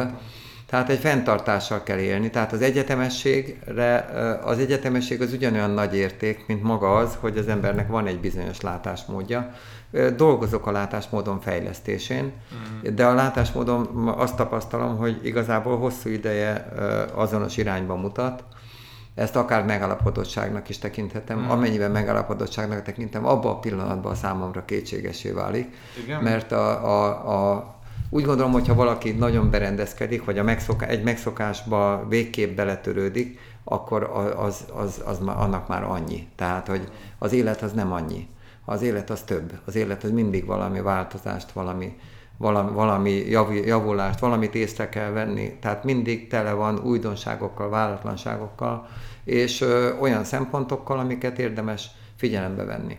tehát 0.66 0.88
egy 0.88 0.98
fenntartással 0.98 1.82
kell 1.82 1.98
élni. 1.98 2.30
Tehát 2.30 2.52
az 2.52 2.62
egyetemességre, 2.62 3.96
az 4.44 4.58
egyetemesség 4.58 5.20
az 5.20 5.32
ugyanolyan 5.32 5.70
nagy 5.70 5.94
érték, 5.94 6.44
mint 6.46 6.62
maga 6.62 6.96
az, 6.96 7.16
hogy 7.20 7.38
az 7.38 7.48
embernek 7.48 7.88
van 7.88 8.06
egy 8.06 8.20
bizonyos 8.20 8.60
látásmódja. 8.60 9.50
Dolgozok 10.16 10.66
a 10.66 10.70
látásmódon 10.70 11.40
fejlesztésén, 11.40 12.24
mm. 12.24 12.94
de 12.94 13.06
a 13.06 13.14
látásmódon 13.14 14.08
azt 14.16 14.36
tapasztalom, 14.36 14.96
hogy 14.96 15.20
igazából 15.22 15.78
hosszú 15.78 16.08
ideje 16.08 16.68
azonos 17.14 17.56
irányba 17.56 17.94
mutat, 17.94 18.44
ezt 19.14 19.36
akár 19.36 19.64
megállapodottságnak 19.64 20.68
is 20.68 20.78
tekinthetem, 20.78 21.38
mm. 21.38 21.50
amennyiben 21.50 21.90
megállapodottságnak 21.90 22.82
tekintem, 22.82 23.26
abban 23.26 23.52
a 23.52 23.58
pillanatban 23.58 24.12
a 24.12 24.14
számomra 24.14 24.64
kétségesé 24.64 25.30
válik, 25.30 25.74
Igen? 26.04 26.22
mert 26.22 26.52
a, 26.52 26.84
a, 26.84 27.54
a 27.54 27.75
úgy 28.16 28.24
gondolom, 28.24 28.52
hogy 28.52 28.68
ha 28.68 28.74
valaki 28.74 29.10
nagyon 29.10 29.50
berendezkedik, 29.50 30.24
vagy 30.24 30.38
a 30.38 30.42
megszoká, 30.42 30.86
egy 30.86 31.02
megszokásba 31.02 32.06
végképp 32.08 32.56
beletörődik, 32.56 33.38
akkor 33.64 34.02
az, 34.36 34.64
az, 34.74 35.02
az, 35.04 35.18
annak 35.18 35.68
már 35.68 35.82
annyi. 35.82 36.26
Tehát, 36.36 36.66
hogy 36.66 36.88
az 37.18 37.32
élet 37.32 37.62
az 37.62 37.72
nem 37.72 37.92
annyi. 37.92 38.28
Az 38.64 38.82
élet 38.82 39.10
az 39.10 39.20
több. 39.20 39.52
Az 39.64 39.74
élet 39.74 40.04
az 40.04 40.10
mindig 40.10 40.46
valami 40.46 40.80
változást, 40.80 41.52
valami, 41.52 41.96
valami, 42.36 42.72
valami 42.72 43.10
javulást, 43.64 44.18
valamit 44.18 44.54
észre 44.54 44.88
kell 44.88 45.10
venni. 45.10 45.56
Tehát 45.60 45.84
mindig 45.84 46.28
tele 46.28 46.52
van 46.52 46.78
újdonságokkal, 46.78 47.68
váratlanságokkal, 47.68 48.88
és 49.24 49.60
ö, 49.60 49.96
olyan 49.98 50.24
szempontokkal, 50.24 50.98
amiket 50.98 51.38
érdemes 51.38 51.90
figyelembe 52.16 52.64
venni 52.64 52.98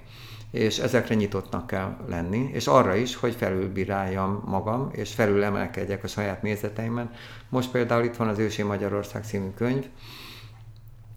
és 0.57 0.77
ezekre 0.77 1.15
nyitottnak 1.15 1.67
kell 1.67 1.95
lenni, 2.09 2.49
és 2.53 2.67
arra 2.67 2.95
is, 2.95 3.15
hogy 3.15 3.35
felülbíráljam 3.35 4.43
magam, 4.45 4.89
és 4.91 5.13
felülemelkedjek 5.13 6.03
a 6.03 6.07
saját 6.07 6.41
nézeteimen. 6.41 7.11
Most 7.49 7.71
például 7.71 8.03
itt 8.03 8.15
van 8.15 8.27
az 8.27 8.39
Ősi 8.39 8.61
Magyarország 8.61 9.23
című 9.23 9.49
könyv, 9.55 9.85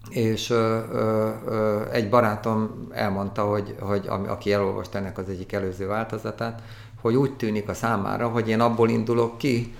és 0.09 0.49
ö, 0.49 0.79
ö, 0.91 1.29
ö, 1.45 1.89
egy 1.91 2.09
barátom 2.09 2.87
elmondta, 2.91 3.43
hogy, 3.43 3.75
hogy 3.79 4.07
aki 4.07 4.53
elolvasta 4.53 4.97
ennek 4.97 5.17
az 5.17 5.29
egyik 5.29 5.51
előző 5.51 5.87
változatát, 5.87 6.61
hogy 7.01 7.15
úgy 7.15 7.35
tűnik 7.35 7.69
a 7.69 7.73
számára, 7.73 8.27
hogy 8.27 8.49
én 8.49 8.59
abból 8.59 8.89
indulok 8.89 9.37
ki, 9.37 9.73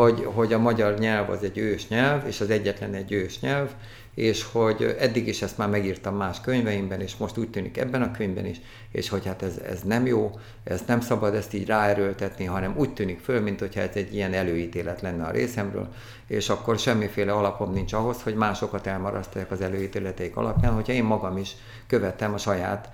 hogy, 0.00 0.28
hogy 0.34 0.52
a 0.52 0.58
magyar 0.58 0.98
nyelv 0.98 1.30
az 1.30 1.42
egy 1.42 1.58
ős 1.58 1.88
nyelv, 1.88 2.26
és 2.26 2.40
az 2.40 2.50
egyetlen 2.50 2.94
egy 2.94 3.12
ős 3.12 3.40
nyelv, 3.40 3.70
és 4.14 4.44
hogy 4.52 4.96
eddig 4.98 5.28
is 5.28 5.42
ezt 5.42 5.58
már 5.58 5.68
megírtam 5.68 6.16
más 6.16 6.40
könyveimben, 6.40 7.00
és 7.00 7.16
most 7.16 7.38
úgy 7.38 7.50
tűnik 7.50 7.78
ebben 7.78 8.02
a 8.02 8.10
könyvben 8.10 8.46
is, 8.46 8.60
és 8.92 9.08
hogy 9.08 9.26
hát 9.26 9.42
ez, 9.42 9.58
ez 9.68 9.80
nem 9.82 10.06
jó, 10.06 10.30
ez 10.64 10.82
nem 10.86 11.00
szabad 11.00 11.34
ezt 11.34 11.54
így 11.54 11.66
ráerőltetni, 11.66 12.44
hanem 12.44 12.74
úgy 12.76 12.92
tűnik 12.92 13.20
föl, 13.20 13.40
mint 13.40 13.60
hogyha 13.60 13.80
ez 13.80 13.94
egy 13.94 14.14
ilyen 14.14 14.32
előítélet 14.32 15.00
lenne 15.00 15.24
a 15.24 15.30
részemről, 15.30 15.88
és 16.26 16.48
akkor 16.48 16.78
semmiféle 16.78 17.32
alapom 17.32 17.72
nincs 17.72 17.92
ahhoz, 17.92 18.22
hogy 18.22 18.34
másokat 18.34 18.86
elmarasztalják 18.86 19.50
az 19.50 19.60
előítéleteik 19.60 20.36
alapján, 20.36 20.72
hogyha 20.72 20.92
én 20.92 21.04
magam 21.04 21.36
is 21.36 21.56
követem 21.86 22.32
a 22.34 22.38
saját 22.38 22.90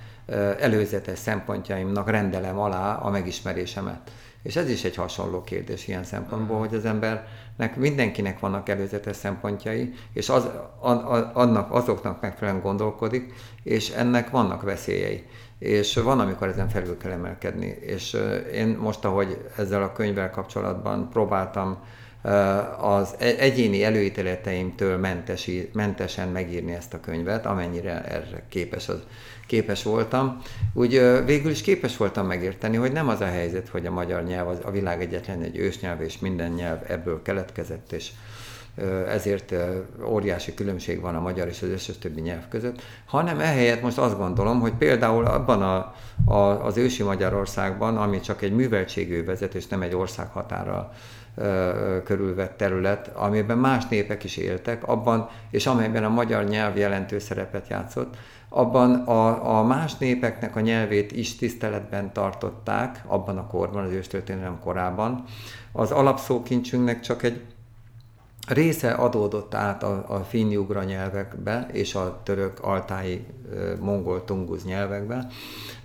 előzetes 0.58 1.18
szempontjaimnak 1.18 2.10
rendelem 2.10 2.58
alá 2.58 2.94
a 2.94 3.10
megismerésemet. 3.10 4.10
És 4.42 4.56
ez 4.56 4.70
is 4.70 4.84
egy 4.84 4.94
hasonló 4.94 5.42
kérdés 5.42 5.88
ilyen 5.88 6.04
szempontból, 6.04 6.58
hogy 6.58 6.74
az 6.74 6.84
embernek 6.84 7.76
mindenkinek 7.76 8.38
vannak 8.38 8.68
előzetes 8.68 9.16
szempontjai, 9.16 9.92
és 10.12 10.28
az, 10.28 10.48
annak, 11.32 11.72
azoknak 11.72 12.20
megfelelően 12.20 12.62
gondolkodik, 12.62 13.34
és 13.62 13.90
ennek 13.90 14.30
vannak 14.30 14.62
veszélyei. 14.62 15.26
És 15.58 15.96
van, 15.96 16.20
amikor 16.20 16.48
ezen 16.48 16.68
felül 16.68 16.98
kell 16.98 17.10
emelkedni. 17.10 17.66
És 17.66 18.16
én 18.52 18.76
most, 18.80 19.04
ahogy 19.04 19.48
ezzel 19.56 19.82
a 19.82 19.92
könyvvel 19.92 20.30
kapcsolatban 20.30 21.08
próbáltam 21.08 21.78
az 22.78 23.14
e-, 23.18 23.34
egyéni 23.38 23.84
előítéleteimtől 23.84 24.96
mentesi, 24.96 25.70
mentesen 25.72 26.28
megírni 26.28 26.72
ezt 26.72 26.94
a 26.94 27.00
könyvet, 27.00 27.46
amennyire 27.46 28.04
erre 28.04 28.44
képes, 28.48 28.88
az, 28.88 29.02
képes 29.52 29.82
voltam. 29.82 30.42
Úgy 30.72 31.02
végül 31.24 31.50
is 31.50 31.62
képes 31.62 31.96
voltam 31.96 32.26
megérteni, 32.26 32.76
hogy 32.76 32.92
nem 32.92 33.08
az 33.08 33.20
a 33.20 33.24
helyzet, 33.24 33.68
hogy 33.68 33.86
a 33.86 33.90
magyar 33.90 34.22
nyelv 34.24 34.48
az 34.48 34.58
a 34.64 34.70
világ 34.70 35.00
egyetlen 35.00 35.42
egy 35.42 35.58
ősnyelv, 35.58 36.00
és 36.00 36.18
minden 36.18 36.50
nyelv 36.50 36.78
ebből 36.86 37.22
keletkezett, 37.22 37.92
és 37.92 38.10
ezért 39.08 39.54
óriási 40.04 40.54
különbség 40.54 41.00
van 41.00 41.14
a 41.14 41.20
magyar 41.20 41.48
és 41.48 41.62
az 41.62 41.68
összes 41.68 41.98
többi 41.98 42.20
nyelv 42.20 42.48
között, 42.48 42.82
hanem 43.06 43.40
ehelyett 43.40 43.82
most 43.82 43.98
azt 43.98 44.16
gondolom, 44.16 44.60
hogy 44.60 44.72
például 44.72 45.24
abban 45.24 45.62
a, 45.62 45.94
a, 46.32 46.64
az 46.64 46.76
ősi 46.76 47.02
Magyarországban, 47.02 47.96
ami 47.96 48.20
csak 48.20 48.42
egy 48.42 48.52
műveltségű 48.52 49.24
vezet, 49.24 49.54
és 49.54 49.66
nem 49.66 49.82
egy 49.82 49.94
országhatára 49.94 50.92
körülvett 52.04 52.56
terület, 52.56 53.10
amiben 53.14 53.58
más 53.58 53.88
népek 53.88 54.24
is 54.24 54.36
éltek, 54.36 54.88
abban, 54.88 55.28
és 55.50 55.66
amelyben 55.66 56.04
a 56.04 56.08
magyar 56.08 56.44
nyelv 56.44 56.76
jelentős 56.76 57.22
szerepet 57.22 57.68
játszott, 57.68 58.16
abban 58.52 58.94
a, 58.94 59.58
a 59.58 59.62
más 59.62 59.96
népeknek 59.96 60.56
a 60.56 60.60
nyelvét 60.60 61.12
is 61.12 61.36
tiszteletben 61.36 62.12
tartották, 62.12 63.02
abban 63.06 63.38
a 63.38 63.46
korban, 63.46 63.84
az 63.84 63.92
őstörténelem 63.92 64.58
korában. 64.60 65.24
Az 65.72 65.90
alapszókincsünknek 65.90 67.00
csak 67.00 67.22
egy 67.22 67.40
része 68.48 68.90
adódott 68.90 69.54
át 69.54 69.82
a, 69.82 70.04
a 70.08 70.18
finnyugra 70.18 70.82
nyelvekbe 70.82 71.66
és 71.72 71.94
a 71.94 72.20
török, 72.22 72.58
altái, 72.60 73.24
mongol, 73.80 74.24
tunguz 74.24 74.64
nyelvekbe, 74.64 75.26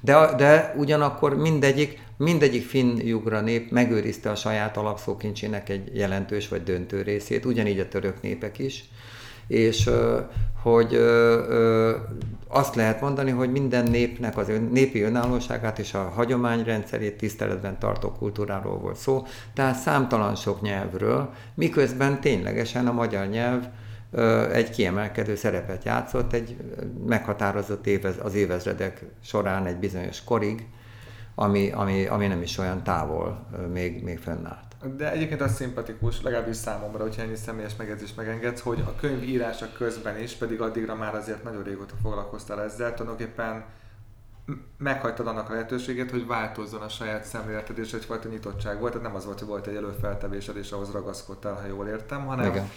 de, 0.01 0.36
de 0.38 0.74
ugyanakkor 0.78 1.36
mindegyik, 1.36 2.01
mindegyik 2.18 2.65
finn-jugra 2.65 3.41
nép 3.41 3.72
megőrizte 3.72 4.30
a 4.30 4.36
saját 4.36 4.78
alapszókincsének 4.78 5.70
egy 5.70 5.95
jelentős 5.95 6.47
vagy 6.47 6.63
döntő 6.63 7.01
részét, 7.01 7.45
ugyanígy 7.45 7.80
a 7.80 7.88
török 7.88 8.22
népek 8.22 8.59
is, 8.59 8.89
és 9.47 9.89
hogy 10.61 11.01
azt 12.47 12.75
lehet 12.75 13.01
mondani, 13.01 13.31
hogy 13.31 13.51
minden 13.51 13.83
népnek 13.83 14.37
az 14.37 14.49
ön, 14.49 14.69
népi 14.71 15.01
önállóságát 15.01 15.79
és 15.79 15.93
a 15.93 16.11
hagyományrendszerét 16.15 17.17
tiszteletben 17.17 17.79
tartó 17.79 18.11
kultúráról 18.11 18.77
volt 18.77 18.95
szó, 18.95 19.25
tehát 19.53 19.75
számtalan 19.75 20.35
sok 20.35 20.61
nyelvről, 20.61 21.29
miközben 21.53 22.21
ténylegesen 22.21 22.87
a 22.87 22.91
magyar 22.91 23.27
nyelv 23.27 23.67
egy 24.51 24.69
kiemelkedő 24.69 25.35
szerepet 25.35 25.83
játszott, 25.83 26.33
egy 26.33 26.57
meghatározott 27.07 27.87
évez, 27.87 28.15
az 28.23 28.33
évezredek 28.35 29.05
során 29.23 29.65
egy 29.65 29.77
bizonyos 29.77 30.23
korig, 30.23 30.65
ami, 31.35 31.71
ami, 31.71 32.05
ami 32.05 32.27
nem 32.27 32.41
is 32.41 32.57
olyan 32.57 32.83
távol 32.83 33.47
még, 33.73 34.03
még 34.03 34.19
fönnállt. 34.19 34.66
De 34.95 35.11
egyébként 35.11 35.41
az 35.41 35.55
szimpatikus, 35.55 36.21
legalábbis 36.21 36.55
számomra, 36.55 37.03
hogyha 37.03 37.21
ennyi 37.21 37.35
személyes 37.35 37.75
megjegyzést 37.75 38.15
megengedsz, 38.15 38.61
hogy 38.61 38.83
a 38.85 38.95
könyv 38.95 39.23
írása 39.23 39.67
közben 39.77 40.19
is, 40.19 40.33
pedig 40.33 40.61
addigra 40.61 40.95
már 40.95 41.15
azért 41.15 41.43
nagyon 41.43 41.63
régóta 41.63 41.95
foglalkoztál 42.01 42.61
ezzel, 42.61 42.93
tulajdonképpen 42.93 43.65
meghagytad 44.77 45.27
annak 45.27 45.49
a 45.49 45.53
lehetőséget, 45.53 46.11
hogy 46.11 46.27
változzon 46.27 46.81
a 46.81 46.89
saját 46.89 47.23
szemléleted, 47.23 47.77
és 47.77 47.93
egyfajta 47.93 48.29
nyitottság 48.29 48.79
volt, 48.79 48.91
tehát 48.91 49.07
nem 49.07 49.15
az 49.15 49.25
volt, 49.25 49.39
hogy 49.39 49.47
volt 49.47 49.67
egy 49.67 49.75
előfeltevésed, 49.75 50.57
és 50.57 50.71
ahhoz 50.71 50.91
ragaszkodtál, 50.91 51.53
ha 51.53 51.67
jól 51.67 51.88
értem, 51.88 52.25
hanem 52.25 52.45
Igen. 52.45 52.69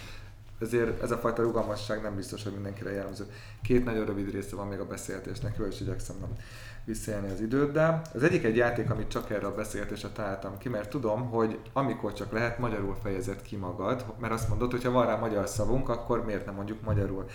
ezért 0.59 1.01
ez 1.01 1.11
a 1.11 1.17
fajta 1.17 1.41
rugalmasság 1.41 2.01
nem 2.01 2.15
biztos, 2.15 2.43
hogy 2.43 2.53
mindenkire 2.53 2.91
jellemző. 2.91 3.25
Két 3.61 3.85
nagyon 3.85 4.05
rövid 4.05 4.31
része 4.31 4.55
van 4.55 4.67
még 4.67 4.79
a 4.79 4.85
beszélgetésnek, 4.85 5.55
is 5.69 5.79
igyekszem 5.79 6.15
nem 6.19 6.37
visszaélni 6.85 7.31
az 7.31 7.41
időddel. 7.41 8.01
Az 8.13 8.23
egyik 8.23 8.43
egy 8.43 8.55
játék, 8.55 8.89
amit 8.89 9.07
csak 9.07 9.29
erre 9.29 9.45
a 9.47 9.55
beszélgetésre 9.55 10.09
találtam 10.09 10.57
ki, 10.57 10.69
mert 10.69 10.89
tudom, 10.89 11.29
hogy 11.29 11.59
amikor 11.73 12.13
csak 12.13 12.31
lehet, 12.31 12.59
magyarul 12.59 12.95
fejezett 13.03 13.41
ki 13.41 13.55
magad, 13.55 14.05
mert 14.19 14.33
azt 14.33 14.49
mondod, 14.49 14.71
hogy 14.71 14.83
ha 14.83 14.91
van 14.91 15.05
rá 15.05 15.15
magyar 15.15 15.47
szavunk, 15.47 15.89
akkor 15.89 16.25
miért 16.25 16.45
nem 16.45 16.55
mondjuk 16.55 16.81
magyarul. 16.81 17.25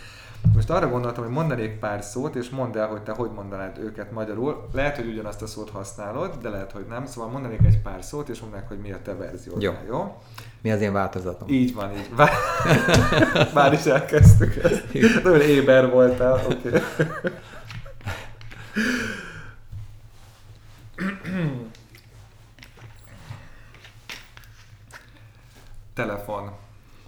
Most 0.55 0.71
arra 0.71 0.89
gondoltam, 0.89 1.25
hogy 1.25 1.33
mondanék 1.33 1.79
pár 1.79 2.03
szót, 2.03 2.35
és 2.35 2.51
mondd 2.51 2.77
el, 2.77 2.89
hogy 2.89 3.03
te 3.03 3.13
hogy 3.13 3.31
mondanád 3.35 3.79
őket 3.79 4.11
magyarul. 4.11 4.69
Lehet, 4.73 4.97
hogy 4.97 5.07
ugyanazt 5.07 5.43
a 5.43 5.47
szót 5.47 5.71
használod, 5.71 6.39
de 6.43 6.49
lehet, 6.49 6.73
hogy 6.73 6.85
nem. 6.89 7.07
Szóval 7.07 7.31
mondanék 7.31 7.61
egy 7.65 7.79
pár 7.83 8.05
szót, 8.05 8.29
és 8.29 8.41
mondd 8.41 8.55
hogy 8.69 8.79
mi 8.79 8.93
a 8.93 8.99
te 9.03 9.15
verziód. 9.15 9.63
Jó. 9.63 9.73
jó? 9.89 10.19
Mi 10.63 10.73
az 10.73 10.81
én 10.81 10.93
változatom? 10.93 11.49
Így 11.49 11.75
van, 11.75 11.93
így. 11.93 12.11
Bár, 12.17 12.31
bár 13.55 13.73
is 13.73 13.85
elkezdtük 13.85 14.57
ezt. 14.57 15.23
Nagyon 15.23 15.41
éber 15.41 15.91
voltál, 15.91 16.41
oké. 16.47 16.69
Okay. 16.69 16.81
Telefon. 25.95 26.51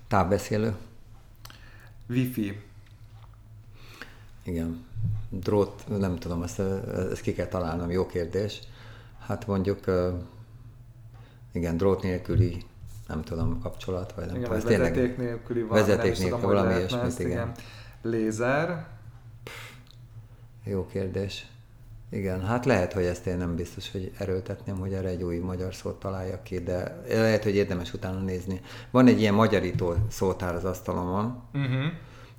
Távbeszélő. 0.09 0.77
Wifi. 2.09 2.61
Igen. 4.43 4.87
Drót, 5.31 5.99
nem 5.99 6.19
tudom, 6.19 6.43
ezt, 6.43 6.59
ezt 7.11 7.21
ki 7.21 7.33
kell 7.33 7.47
találnom, 7.47 7.91
jó 7.91 8.07
kérdés. 8.07 8.61
Hát 9.27 9.47
mondjuk, 9.47 9.85
igen, 11.53 11.77
drót 11.77 12.03
nélküli, 12.03 12.65
nem 13.07 13.23
tudom, 13.23 13.61
kapcsolat, 13.61 14.13
vagy 14.13 14.27
nem 14.27 14.37
igen, 14.37 14.49
tudom. 14.51 14.65
Vezeték 14.65 14.93
tényleg, 14.93 15.19
nélküli 15.19 15.63
van, 15.63 15.79
vezeték 15.79 16.19
nélküli, 16.19 16.43
valami 16.43 16.75
ilyesmit, 16.75 17.19
igen. 17.19 17.31
igen. 17.31 17.53
Lézer. 18.03 18.87
Jó 20.65 20.87
kérdés. 20.87 21.47
Igen, 22.11 22.47
hát 22.47 22.65
lehet, 22.65 22.93
hogy 22.93 23.05
ezt 23.05 23.27
én 23.27 23.37
nem 23.37 23.57
biztos, 23.57 23.91
hogy 23.93 24.13
erőltetném, 24.19 24.79
hogy 24.79 24.93
erre 24.93 25.09
egy 25.09 25.23
új 25.23 25.37
magyar 25.37 25.75
szót 25.75 26.01
találjak 26.01 26.43
ki, 26.43 26.59
de 26.59 27.03
lehet, 27.09 27.43
hogy 27.43 27.55
érdemes 27.55 27.93
utána 27.93 28.19
nézni. 28.21 28.61
Van 28.91 29.07
egy 29.07 29.21
ilyen 29.21 29.35
magyarító 29.35 29.95
szótár 30.11 30.55
az 30.55 30.65
asztalomon, 30.65 31.43
uh-huh. 31.55 31.85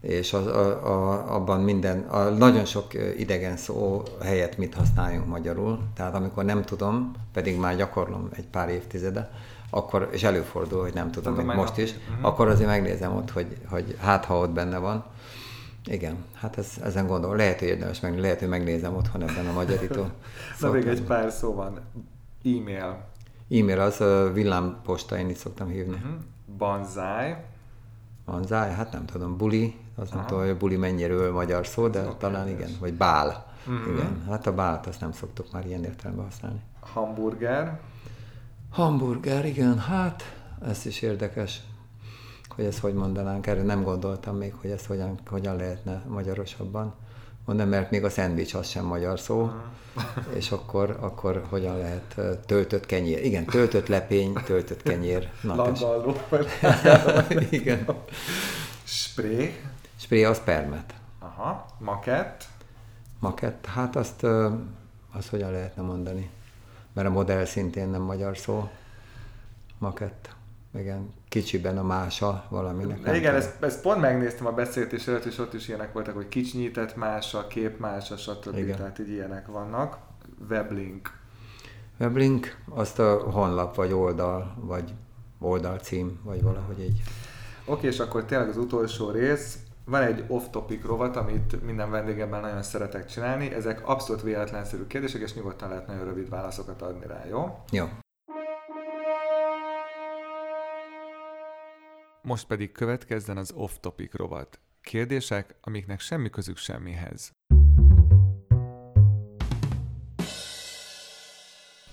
és 0.01 0.34
az, 0.34 0.47
a, 0.47 0.86
a, 0.86 1.36
abban 1.36 1.61
minden, 1.61 1.99
a 1.99 2.30
nagyon 2.30 2.65
sok 2.65 2.93
idegen 3.17 3.57
szó 3.57 4.03
helyett 4.22 4.57
mit 4.57 4.74
használjunk 4.74 5.28
magyarul, 5.28 5.80
tehát 5.95 6.15
amikor 6.15 6.45
nem 6.45 6.63
tudom, 6.63 7.11
pedig 7.34 7.57
már 7.57 7.76
gyakorlom 7.76 8.30
egy 8.36 8.47
pár 8.47 8.70
évtizede, 8.70 9.32
akkor, 9.70 10.09
és 10.11 10.24
előfordul, 10.24 10.82
hogy 10.82 10.93
nem 10.93 11.11
tudom, 11.11 11.34
mint 11.34 11.53
most 11.53 11.78
is, 11.78 11.91
uh-huh. 11.91 12.26
akkor 12.26 12.47
azért 12.47 12.70
megnézem 12.70 13.15
ott, 13.15 13.32
hogy, 13.32 13.57
hogy 13.65 13.95
hát 13.99 14.26
ha 14.26 14.38
ott 14.38 14.51
benne 14.51 14.78
van, 14.78 15.05
igen, 15.86 16.25
hát 16.34 16.57
ez, 16.57 16.73
ezen 16.84 17.07
gondolom. 17.07 17.38
Lehet, 17.38 17.59
hogy 17.59 17.67
érdemes 17.67 17.99
meg, 17.99 18.19
lehet, 18.19 18.39
hogy 18.39 18.47
megnézem 18.47 18.95
otthon 18.95 19.21
ebben 19.21 19.47
a 19.47 19.51
magyarító. 19.51 20.05
Na 20.59 20.71
még 20.71 20.88
egy 20.88 21.03
pár 21.03 21.32
szó 21.32 21.53
van. 21.53 21.80
E-mail. 22.43 23.07
E-mail 23.49 23.80
az 23.80 24.01
a 24.01 24.32
villámposta, 24.32 25.17
én 25.17 25.30
így 25.30 25.36
szoktam 25.36 25.67
hívni. 25.67 25.93
Uh-huh. 25.93 26.11
Banzai. 26.57 27.36
Banzai, 28.25 28.71
hát 28.71 28.91
nem 28.91 29.05
tudom, 29.05 29.38
buli, 29.38 29.75
az 29.95 30.07
Aha. 30.07 30.17
nem 30.17 30.25
tudom, 30.25 30.41
hogy 30.41 30.51
a 30.51 30.57
buli 30.57 30.75
mennyire 30.75 31.32
magyar 31.32 31.67
szó, 31.67 31.88
de 31.88 32.01
okay, 32.01 32.13
talán 32.17 32.47
igen, 32.47 32.69
vagy 32.80 32.93
bál. 32.93 33.45
Uh-huh. 33.67 33.93
Igen, 33.93 34.23
hát 34.27 34.47
a 34.47 34.53
bált 34.53 34.88
azt 34.88 35.01
nem 35.01 35.11
szoktuk 35.11 35.51
már 35.51 35.65
ilyen 35.65 35.84
értelemben 35.84 36.25
használni. 36.25 36.59
Hamburger. 36.80 37.80
Hamburger, 38.69 39.45
igen, 39.45 39.80
hát 39.80 40.23
ez 40.65 40.86
is 40.86 41.01
érdekes 41.01 41.61
hogy 42.60 42.68
ezt 42.68 42.80
hogy 42.80 42.93
mondanánk, 42.93 43.47
erre 43.47 43.62
nem 43.62 43.84
gondoltam 43.84 44.38
még, 44.38 44.53
hogy 44.62 44.70
ezt 44.70 44.86
hogyan, 44.86 45.20
hogyan 45.26 45.55
lehetne 45.55 46.03
magyarosabban. 46.07 46.93
Mondom, 47.45 47.68
mert 47.68 47.91
még 47.91 48.03
a 48.03 48.10
szendvics 48.10 48.53
az 48.53 48.68
sem 48.68 48.86
magyar 48.86 49.20
szó, 49.20 49.51
és 50.39 50.51
akkor, 50.51 50.97
akkor 50.99 51.45
hogyan 51.49 51.78
lehet 51.78 52.16
töltött 52.45 52.86
kenyér. 52.86 53.26
Igen, 53.26 53.45
töltött 53.45 53.88
lepény, 53.88 54.34
töltött 54.34 54.82
kenyér. 54.82 55.32
Landalló. 55.41 56.16
Igen. 57.49 57.86
Spré. 58.84 59.55
Spré 59.95 60.24
az 60.24 60.43
permet. 60.43 60.93
Aha. 61.20 61.66
Makett. 61.78 62.43
Makett, 63.20 63.66
hát 63.66 63.95
azt, 63.95 64.24
azt 65.12 65.30
hogyan 65.30 65.51
lehetne 65.51 65.82
mondani? 65.82 66.30
Mert 66.93 67.07
a 67.07 67.12
modell 67.12 67.45
szintén 67.45 67.89
nem 67.89 68.01
magyar 68.01 68.38
szó. 68.38 68.70
Makett 69.78 70.38
igen, 70.78 71.13
kicsiben 71.30 71.78
a 71.78 71.84
mása 71.84 72.45
valaminek. 72.49 73.01
Nem 73.01 73.13
igen, 73.13 73.36
ezt, 73.36 73.63
ezt, 73.63 73.82
pont 73.82 74.01
megnéztem 74.01 74.45
a 74.45 74.51
beszélgetés 74.51 75.07
előtt, 75.07 75.26
és 75.26 75.38
ott 75.38 75.53
is 75.53 75.67
ilyenek 75.67 75.93
voltak, 75.93 76.15
hogy 76.15 76.28
kicsinyített 76.28 76.95
mása, 76.95 77.47
kép 77.47 77.80
mása, 77.80 78.17
stb. 78.17 78.57
Igen. 78.57 78.78
Tehát 78.78 78.99
így 78.99 79.09
ilyenek 79.09 79.47
vannak. 79.47 79.97
Weblink. 80.49 81.17
Weblink, 81.99 82.57
azt 82.70 82.99
a 82.99 83.17
honlap, 83.32 83.76
vagy 83.76 83.91
oldal, 83.91 84.55
vagy 84.59 84.93
oldalcím, 85.39 86.20
vagy 86.24 86.41
valahogy 86.41 86.80
így. 86.80 87.01
Oké, 87.65 87.88
és 87.88 87.99
akkor 87.99 88.26
tényleg 88.26 88.49
az 88.49 88.57
utolsó 88.57 89.09
rész. 89.09 89.57
Van 89.86 90.01
egy 90.01 90.24
off-topic 90.28 90.86
rovat, 90.86 91.15
amit 91.15 91.65
minden 91.65 91.89
vendégemben 91.91 92.41
nagyon 92.41 92.63
szeretek 92.63 93.05
csinálni. 93.05 93.53
Ezek 93.53 93.88
abszolút 93.88 94.22
véletlenszerű 94.22 94.88
kérdések, 94.88 95.22
és 95.22 95.34
nyugodtan 95.34 95.70
lehet 95.70 95.88
nagyon 95.88 96.05
rövid 96.05 96.30
válaszokat 96.30 96.82
adni 96.82 97.05
rá, 97.07 97.26
jó? 97.30 97.59
Jó. 97.72 97.86
Most 102.22 102.47
pedig 102.47 102.72
következzen 102.72 103.38
az 103.38 103.51
off-topic 103.51 104.13
rovat. 104.13 104.59
Kérdések, 104.82 105.55
amiknek 105.61 105.99
semmi 105.99 106.30
közük 106.30 106.57
semmihez. 106.57 107.32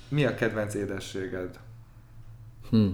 Mi 0.09 0.24
a 0.24 0.35
kedvenc 0.35 0.74
édességed? 0.74 1.61
Hm. 2.70 2.87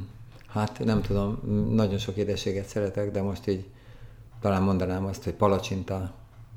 Hát 0.46 0.78
nem 0.84 1.02
tudom, 1.02 1.40
nagyon 1.74 1.98
sok 1.98 2.16
édességet 2.16 2.66
szeretek, 2.66 3.10
de 3.10 3.22
most 3.22 3.46
így 3.46 3.70
talán 4.40 4.62
mondanám 4.62 5.04
azt, 5.04 5.24
hogy 5.24 5.34
palacsinta, 5.34 6.14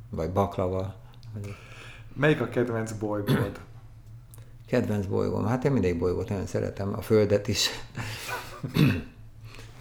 vagy 0.09 0.31
baklava. 0.31 0.95
Vagy... 1.33 1.55
Melyik 2.13 2.41
a 2.41 2.49
kedvenc 2.49 2.91
bolygód? 2.91 3.59
Kedvenc 4.67 5.05
bolygóm? 5.05 5.45
Hát 5.45 5.65
én 5.65 5.71
mindegy 5.71 5.97
bolygót 5.97 6.29
nagyon 6.29 6.45
szeretem, 6.45 6.93
a 6.93 7.01
Földet 7.01 7.47
is. 7.47 7.69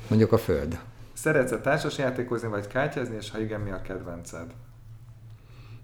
Mondjuk 0.08 0.32
a 0.32 0.38
Föld. 0.38 0.80
Szeretsz-e 1.12 1.58
társasjátékozni, 1.58 2.48
vagy 2.48 2.66
kártyázni, 2.66 3.16
és 3.16 3.30
ha 3.30 3.38
igen, 3.38 3.60
mi 3.60 3.70
a 3.70 3.82
kedvenced? 3.82 4.54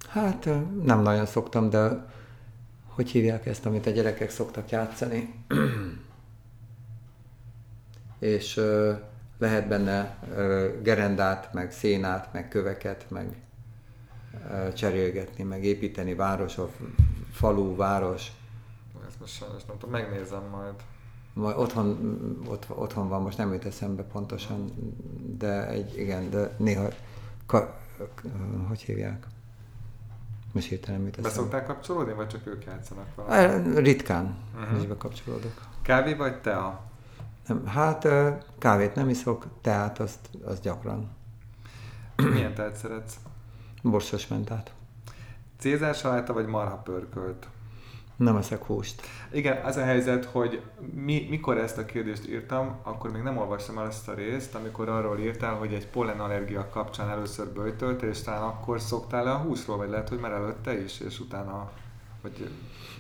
Hát 0.09 0.49
nem 0.83 1.01
nagyon 1.03 1.27
szoktam, 1.27 1.71
de 1.71 2.07
hogy 2.87 3.11
hívják 3.11 3.47
ezt, 3.47 3.67
amit 3.67 3.87
a 3.87 3.91
gyerekek 3.91 4.31
szoktak 4.31 4.71
játszani? 4.71 5.35
és 8.19 8.61
lehet 9.39 9.69
benne 9.69 10.19
gerendát, 10.83 11.53
meg 11.53 11.73
szénát, 11.73 12.33
meg 12.33 12.49
köveket, 12.49 13.07
meg 13.09 13.37
cserélgetni, 14.75 15.45
meg 15.45 15.65
építeni 15.65 16.15
városok, 16.15 16.77
falu, 17.33 17.77
város. 17.77 18.33
Ezt 19.07 19.21
most 19.21 19.35
sajnos 19.35 19.65
nem 19.65 19.79
tudom, 19.79 20.01
megnézem 20.01 20.43
majd 20.51 20.75
majd 21.33 21.57
otthon, 21.57 21.99
ott, 22.49 22.67
otthon 22.69 23.09
van, 23.09 23.23
most 23.23 23.39
nem 23.39 23.53
jut 23.53 23.65
eszembe 23.65 24.03
pontosan, 24.03 24.73
de 25.39 25.69
egy, 25.69 25.99
igen, 25.99 26.31
de 26.31 26.55
néha, 26.57 26.89
ka, 27.47 27.79
hogy 28.69 28.81
hívják? 28.81 29.27
Most 30.53 30.69
hirtelen 30.69 31.01
jut 31.01 31.11
eszembe. 31.11 31.29
Beszoktál 31.29 31.65
kapcsolódni, 31.65 32.13
vagy 32.13 32.29
csak 32.29 32.47
ők 32.47 32.65
játszanak 32.65 33.15
valamit? 33.15 33.79
Ritkán 33.79 34.37
uh-huh. 34.55 34.81
is 34.81 34.87
bekapcsolódok. 34.87 35.67
Kávé 35.83 36.15
vagy 36.15 36.41
tea? 36.41 36.81
Nem, 37.47 37.67
hát 37.67 38.09
kávét 38.59 38.95
nem 38.95 39.09
iszok, 39.09 39.47
teát 39.61 39.99
azt, 39.99 40.29
azt 40.45 40.63
gyakran. 40.63 41.11
Milyen 42.17 42.55
tehet 42.55 42.77
szeretsz? 42.77 43.17
Borsos 43.83 44.27
mentát. 44.27 44.73
Cézár 45.59 45.95
saláta 45.95 46.33
vagy 46.33 46.47
marha 46.47 46.77
pörkölt? 46.77 47.49
Nem 48.21 48.37
eszek 48.37 48.65
húst. 48.65 49.03
Igen, 49.33 49.65
az 49.65 49.77
a 49.77 49.83
helyzet, 49.83 50.25
hogy 50.25 50.63
mi, 50.95 51.27
mikor 51.31 51.59
ezt 51.59 51.79
a 51.79 51.85
kérdést 51.85 52.29
írtam, 52.29 52.77
akkor 52.83 53.11
még 53.13 53.23
nem 53.23 53.39
olvastam 53.39 53.79
el 53.79 53.87
ezt 53.87 54.09
a 54.09 54.15
részt, 54.15 54.55
amikor 54.55 54.89
arról 54.89 55.19
írtál, 55.19 55.55
hogy 55.55 55.73
egy 55.73 55.87
pollenallergia 55.87 56.69
kapcsán 56.69 57.09
először 57.09 57.49
böjtölt, 57.49 58.03
és 58.03 58.23
talán 58.23 58.43
akkor 58.43 58.81
szoktál 58.81 59.25
le 59.25 59.31
a 59.31 59.37
húsról, 59.37 59.77
vagy 59.77 59.89
lehet, 59.89 60.09
hogy 60.09 60.19
már 60.19 60.33
előtte 60.33 60.83
is, 60.83 61.01
és 61.01 61.21
utána, 61.21 61.71
vagy... 62.23 62.51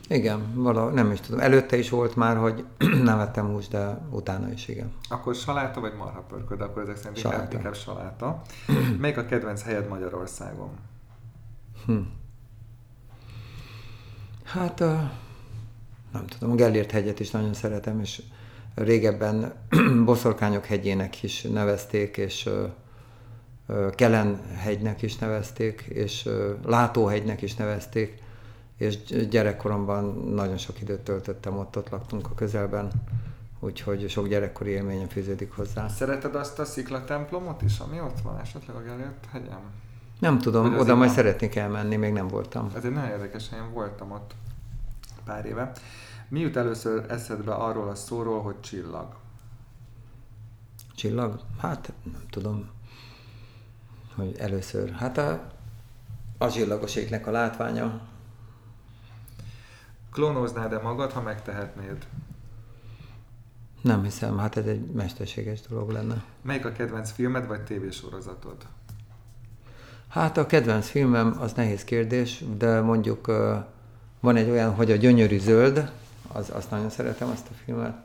Igen, 0.08 0.52
valahogy 0.54 0.92
nem 0.92 1.12
is 1.12 1.20
tudom. 1.20 1.40
Előtte 1.40 1.76
is 1.76 1.90
volt 1.90 2.16
már, 2.16 2.36
hogy 2.36 2.64
nem 3.04 3.16
vettem 3.16 3.46
húst, 3.46 3.70
de 3.70 4.06
utána 4.10 4.50
is, 4.52 4.68
igen. 4.68 4.92
Akkor 5.08 5.34
saláta 5.34 5.80
vagy 5.80 5.94
marha 5.94 6.20
pörköd, 6.20 6.60
akkor 6.60 6.82
ezek 6.82 6.96
szerint 6.96 7.16
Saláta. 7.16 7.42
inkább, 7.42 7.58
inkább 7.58 7.74
saláta. 7.74 8.42
Melyik 9.00 9.16
a 9.16 9.24
kedvenc 9.24 9.62
helyed 9.62 9.88
Magyarországon? 9.88 10.70
Hm. 11.86 12.00
Hát, 14.52 14.80
ö, 14.80 14.94
nem 16.12 16.26
tudom, 16.26 16.50
a 16.50 16.54
Gellért 16.54 16.90
hegyet 16.90 17.20
is 17.20 17.30
nagyon 17.30 17.54
szeretem, 17.54 18.00
és 18.00 18.22
régebben 18.74 19.52
Boszorkányok 20.04 20.64
hegyének 20.64 21.22
is 21.22 21.42
nevezték, 21.42 22.16
és 22.16 22.48
Kelen 23.94 24.40
hegynek 24.56 25.02
is 25.02 25.16
nevezték, 25.16 25.80
és 25.80 26.28
Látóhegynek 26.64 27.42
is 27.42 27.54
nevezték, 27.54 28.22
és 28.76 29.02
gy- 29.02 29.28
gyerekkoromban 29.28 30.04
nagyon 30.34 30.56
sok 30.56 30.80
időt 30.80 31.00
töltöttem 31.00 31.58
ott, 31.58 31.76
ott 31.76 31.88
laktunk 31.88 32.26
a 32.30 32.34
közelben, 32.34 32.90
úgyhogy 33.60 34.08
sok 34.08 34.28
gyerekkori 34.28 34.70
élményem 34.70 35.08
fűződik 35.08 35.52
hozzá. 35.52 35.88
Szereted 35.88 36.34
azt 36.34 36.58
a 36.58 36.64
sziklatemplomot 36.64 37.62
is, 37.62 37.78
ami 37.78 38.00
ott 38.00 38.20
van 38.22 38.38
esetleg 38.40 38.76
a 38.76 38.82
Gellért 38.82 39.26
hegyen? 39.32 39.60
Nem 40.20 40.38
tudom, 40.38 40.64
oda 40.64 40.94
majd 40.94 41.08
nem? 41.08 41.16
szeretnék 41.16 41.54
elmenni, 41.54 41.96
még 41.96 42.12
nem 42.12 42.28
voltam. 42.28 42.70
Ez 42.76 42.84
egy 42.84 42.92
nagyon 42.92 43.08
érdekes, 43.08 43.48
én 43.52 43.72
voltam 43.72 44.10
ott 44.10 44.34
pár 45.24 45.44
éve. 45.46 45.72
Mi 46.28 46.40
jut 46.40 46.56
először 46.56 47.04
eszedbe 47.08 47.52
arról 47.52 47.88
a 47.88 47.94
szóról, 47.94 48.42
hogy 48.42 48.60
csillag? 48.60 49.16
Csillag? 50.94 51.40
Hát 51.58 51.92
nem 52.02 52.22
tudom, 52.30 52.70
hogy 54.14 54.36
először. 54.38 54.90
Hát 54.90 55.18
a, 55.18 55.52
a 56.38 56.50
csillagos 56.50 56.96
égnek 56.96 57.26
a 57.26 57.30
látványa. 57.30 58.00
Klónoznád-e 60.12 60.78
magad, 60.78 61.12
ha 61.12 61.20
megtehetnéd? 61.20 62.06
Nem 63.80 64.02
hiszem, 64.02 64.38
hát 64.38 64.56
ez 64.56 64.66
egy 64.66 64.86
mesterséges 64.86 65.60
dolog 65.60 65.90
lenne. 65.90 66.24
Melyik 66.42 66.64
a 66.64 66.72
kedvenc 66.72 67.10
filmed 67.10 67.46
vagy 67.46 67.64
tévésorozatod? 67.64 68.56
Hát 70.10 70.36
a 70.36 70.46
kedvenc 70.46 70.88
filmem 70.88 71.36
az 71.40 71.52
nehéz 71.52 71.84
kérdés, 71.84 72.44
de 72.56 72.80
mondjuk 72.80 73.26
van 74.20 74.36
egy 74.36 74.50
olyan, 74.50 74.74
hogy 74.74 74.90
a 74.90 74.96
Gyönyörű 74.96 75.38
Zöld, 75.38 75.92
az, 76.32 76.50
azt 76.50 76.70
nagyon 76.70 76.90
szeretem, 76.90 77.28
azt 77.28 77.48
a 77.50 77.54
filmet, 77.64 77.96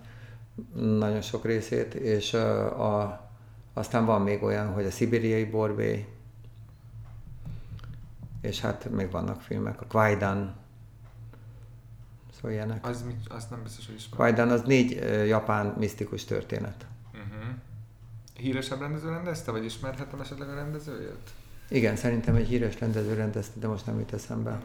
nagyon 1.00 1.22
sok 1.22 1.46
részét, 1.46 1.94
és 1.94 2.34
ö, 2.34 2.66
a, 2.66 3.28
aztán 3.74 4.06
van 4.06 4.22
még 4.22 4.44
olyan, 4.44 4.74
hogy 4.74 4.86
a 4.86 4.92
Szibériai 4.92 5.46
Borbély, 5.46 6.06
és 8.42 8.62
hát 8.62 8.90
még 8.90 9.12
vannak 9.12 9.42
filmek, 9.42 9.82
a 9.82 9.86
Kwaidan, 9.86 10.56
szóval 12.36 12.52
ilyenek. 12.52 12.88
Az, 12.88 13.04
mit, 13.04 13.28
azt 13.30 13.50
nem 13.50 13.64
biztos, 13.64 13.86
hogy 13.86 13.96
ismerem. 13.96 14.18
Kwaidan 14.18 14.50
az 14.50 14.62
négy 14.62 14.92
japán 15.28 15.76
misztikus 15.78 16.26
történet. 16.26 16.86
Uh-huh. 17.14 17.56
Híresebb 18.34 18.80
rendező 18.80 19.10
rendezte, 19.10 19.52
vagy 19.52 19.66
ismerhetem 19.66 20.22
esetleg 20.22 20.50
a 20.50 20.56
rendezőjét? 20.56 21.34
Igen, 21.68 21.96
szerintem 21.96 22.36
egy 22.36 22.48
híres 22.48 22.80
rendező 22.80 23.14
rendezte, 23.14 23.60
de 23.60 23.68
most 23.68 23.86
nem 23.86 24.00
jut 24.00 24.14
eszembe. 24.14 24.62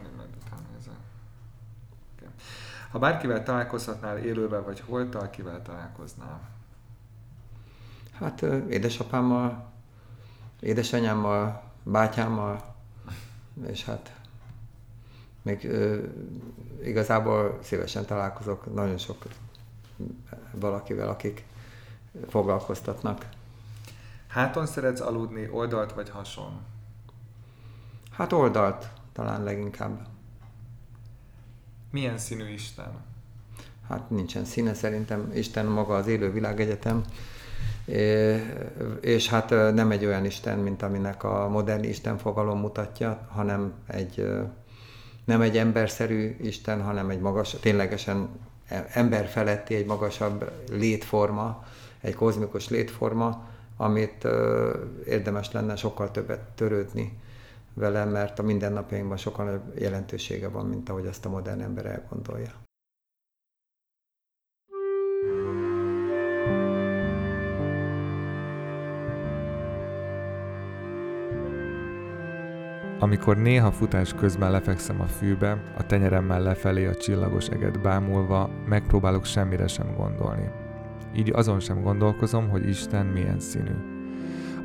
Ha 2.91 2.99
bárkivel 2.99 3.43
találkozhatnál 3.43 4.17
élőben 4.17 4.63
vagy 4.63 4.79
holtal, 4.79 5.29
kivel 5.29 5.61
találkoznál? 5.61 6.39
Hát 8.11 8.41
édesapámmal, 8.69 9.71
édesanyámmal, 10.59 11.63
bátyámmal, 11.83 12.75
és 13.67 13.85
hát 13.85 14.15
még 15.41 15.65
ö, 15.65 16.03
igazából 16.83 17.59
szívesen 17.63 18.05
találkozok 18.05 18.73
nagyon 18.73 18.97
sok 18.97 19.25
valakivel, 20.51 21.09
akik 21.09 21.45
foglalkoztatnak. 22.27 23.25
Háton 24.27 24.65
szeretsz 24.65 25.01
aludni, 25.01 25.49
oldalt 25.49 25.93
vagy 25.93 26.09
hason? 26.09 26.59
Hát 28.11 28.31
oldalt 28.33 28.87
talán 29.13 29.43
leginkább. 29.43 30.07
Milyen 31.91 32.17
színű 32.17 32.53
Isten? 32.53 32.91
Hát 33.89 34.09
nincsen 34.09 34.45
színe 34.45 34.73
szerintem, 34.73 35.31
Isten 35.33 35.65
maga 35.65 35.95
az 35.95 36.07
élő 36.07 36.31
világegyetem, 36.31 37.03
és 39.01 39.29
hát 39.29 39.49
nem 39.49 39.91
egy 39.91 40.05
olyan 40.05 40.25
Isten, 40.25 40.59
mint 40.59 40.81
aminek 40.81 41.23
a 41.23 41.49
modern 41.49 41.83
Isten 41.83 42.17
fogalom 42.17 42.59
mutatja, 42.59 43.27
hanem 43.31 43.73
egy 43.87 44.29
nem 45.25 45.41
egy 45.41 45.57
emberszerű 45.57 46.35
Isten, 46.41 46.81
hanem 46.81 47.09
egy 47.09 47.19
magas, 47.19 47.55
ténylegesen 47.59 48.29
e- 48.67 48.87
ember 48.89 49.27
feletti, 49.27 49.75
egy 49.75 49.85
magasabb 49.85 50.51
létforma, 50.69 51.65
egy 52.01 52.15
kozmikus 52.15 52.69
létforma, 52.69 53.49
amit 53.77 54.27
érdemes 55.05 55.51
lenne 55.51 55.75
sokkal 55.75 56.11
többet 56.11 56.39
törődni 56.39 57.19
vele, 57.73 58.05
mert 58.05 58.39
a 58.39 58.43
mindennapjainkban 58.43 59.17
sokkal 59.17 59.45
nagyobb 59.45 59.77
jelentősége 59.77 60.47
van, 60.47 60.65
mint 60.65 60.89
ahogy 60.89 61.05
azt 61.07 61.25
a 61.25 61.29
modern 61.29 61.61
ember 61.61 61.85
elgondolja. 61.85 62.51
Amikor 72.99 73.37
néha 73.37 73.71
futás 73.71 74.13
közben 74.13 74.51
lefekszem 74.51 75.01
a 75.01 75.05
fűbe, 75.05 75.73
a 75.77 75.85
tenyeremmel 75.85 76.41
lefelé 76.41 76.85
a 76.85 76.95
csillagos 76.95 77.47
eget 77.47 77.81
bámulva, 77.81 78.49
megpróbálok 78.65 79.25
semmire 79.25 79.67
sem 79.67 79.95
gondolni. 79.95 80.49
Így 81.15 81.31
azon 81.33 81.59
sem 81.59 81.81
gondolkozom, 81.81 82.49
hogy 82.49 82.67
Isten 82.67 83.05
milyen 83.05 83.39
színű. 83.39 83.73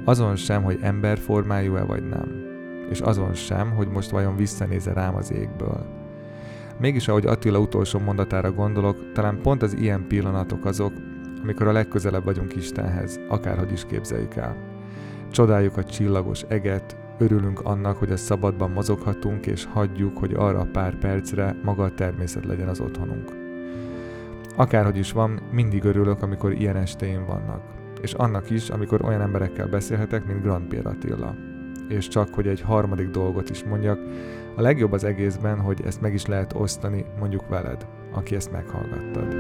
Azon 0.05 0.37
sem, 0.37 0.63
hogy 0.63 0.79
emberformájú-e 0.83 1.83
vagy 1.83 2.09
nem. 2.09 2.46
És 2.91 3.01
azon 3.01 3.35
sem, 3.35 3.71
hogy 3.71 3.89
most 3.89 4.11
vajon 4.11 4.37
visszanéze 4.37 4.93
rám 4.93 5.15
az 5.15 5.33
égből. 5.33 5.87
Mégis, 6.79 7.09
ahogy 7.09 7.27
Attila 7.27 7.59
utolsó 7.59 7.99
mondatára 7.99 8.53
gondolok, 8.53 9.13
talán 9.13 9.41
pont 9.43 9.63
az 9.63 9.77
ilyen 9.79 10.07
pillanatok 10.09 10.65
azok, 10.65 10.93
amikor 11.43 11.67
a 11.67 11.73
legközelebb 11.73 12.25
vagyunk 12.25 12.57
Istenhez, 12.57 13.21
akárhogy 13.29 13.73
is 13.73 13.85
képzeljük 13.85 14.35
el. 14.35 14.57
Csodáljuk 15.31 15.77
a 15.77 15.85
csillagos 15.85 16.43
eget, 16.43 16.97
örülünk 17.19 17.61
annak, 17.61 17.97
hogy 17.97 18.13
a 18.13 18.17
szabadban 18.17 18.71
mozoghatunk, 18.71 19.47
és 19.47 19.65
hagyjuk, 19.65 20.19
hogy 20.19 20.35
arra 20.35 20.69
pár 20.73 20.95
percre 20.95 21.57
maga 21.63 21.85
a 21.85 21.95
természet 21.95 22.45
legyen 22.45 22.69
az 22.69 22.81
otthonunk. 22.81 23.33
Akárhogy 24.57 24.97
is 24.97 25.13
van, 25.13 25.41
mindig 25.53 25.85
örülök, 25.85 26.23
amikor 26.23 26.53
ilyen 26.53 26.77
esteim 26.77 27.25
vannak. 27.25 27.63
És 28.01 28.13
annak 28.13 28.51
is, 28.51 28.69
amikor 28.69 29.05
olyan 29.05 29.21
emberekkel 29.21 29.67
beszélhetek, 29.67 30.27
mint 30.27 30.43
Grand 30.43 30.67
Pierre 30.67 30.91
Attila. 30.91 31.46
És 31.89 32.09
csak, 32.09 32.35
hogy 32.35 32.47
egy 32.47 32.61
harmadik 32.61 33.09
dolgot 33.09 33.51
is 33.51 33.65
mondjak, 33.65 33.99
a 34.57 34.61
legjobb 34.61 34.93
az 34.93 35.05
egészben, 35.05 35.61
hogy 35.61 35.81
ezt 35.85 36.01
meg 36.01 36.15
is 36.15 36.27
lehet 36.27 36.53
osztani 36.53 37.05
mondjuk 37.19 37.49
veled, 37.49 37.87
aki 38.13 38.35
ezt 38.35 38.53
meghallgattad. 38.53 39.35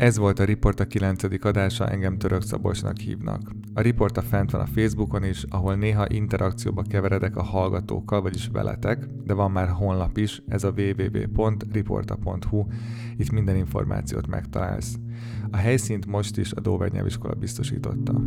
Ez 0.00 0.16
volt 0.16 0.38
a 0.38 0.44
Riport 0.44 0.80
a 0.80 0.86
9. 0.86 1.44
adása, 1.44 1.88
engem 1.88 2.18
Török 2.18 2.42
Szabolcsnak 2.42 2.96
hívnak. 2.96 3.52
A 3.74 3.80
Riport 3.80 4.16
a 4.16 4.22
fent 4.22 4.50
van 4.50 4.60
a 4.60 4.66
Facebookon 4.66 5.24
is, 5.24 5.44
ahol 5.48 5.74
néha 5.74 6.06
interakcióba 6.08 6.82
keveredek 6.82 7.36
a 7.36 7.42
hallgatókkal, 7.42 8.22
vagyis 8.22 8.48
veletek, 8.52 9.06
de 9.24 9.34
van 9.34 9.50
már 9.50 9.68
honlap 9.68 10.16
is, 10.16 10.42
ez 10.48 10.64
a 10.64 10.72
www.riporta.hu, 10.76 12.66
itt 13.16 13.30
minden 13.30 13.56
információt 13.56 14.26
megtalálsz. 14.26 14.98
A 15.50 15.56
helyszínt 15.56 16.06
most 16.06 16.38
is 16.38 16.52
a 16.52 16.60
Dover 16.60 16.90
nyelviskola 16.90 17.34
biztosította. 17.34 18.22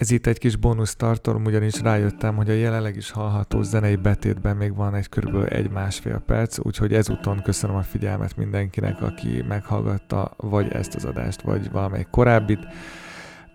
Ez 0.00 0.10
itt 0.10 0.26
egy 0.26 0.38
kis 0.38 0.56
bónusz 0.56 0.94
tartalom, 0.94 1.44
ugyanis 1.44 1.80
rájöttem, 1.80 2.36
hogy 2.36 2.50
a 2.50 2.52
jelenleg 2.52 2.96
is 2.96 3.10
hallható 3.10 3.62
zenei 3.62 3.96
betétben 3.96 4.56
még 4.56 4.74
van 4.74 4.94
egy 4.94 5.08
körülbelül 5.08 5.46
egy-másfél 5.46 6.18
perc, 6.18 6.58
úgyhogy 6.58 6.94
ezúton 6.94 7.42
köszönöm 7.42 7.76
a 7.76 7.82
figyelmet 7.82 8.36
mindenkinek, 8.36 9.02
aki 9.02 9.44
meghallgatta 9.48 10.34
vagy 10.36 10.72
ezt 10.72 10.94
az 10.94 11.04
adást, 11.04 11.42
vagy 11.42 11.70
valamelyik 11.70 12.08
korábbit. 12.10 12.66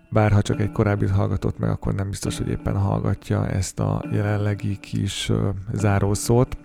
Bár 0.08 0.32
ha 0.32 0.42
csak 0.42 0.60
egy 0.60 0.72
korábbit 0.72 1.10
hallgatott 1.10 1.58
meg, 1.58 1.70
akkor 1.70 1.94
nem 1.94 2.10
biztos, 2.10 2.38
hogy 2.38 2.48
éppen 2.48 2.76
hallgatja 2.76 3.48
ezt 3.48 3.80
a 3.80 4.04
jelenlegi 4.12 4.76
kis 4.76 5.32
zárószót. 5.72 6.56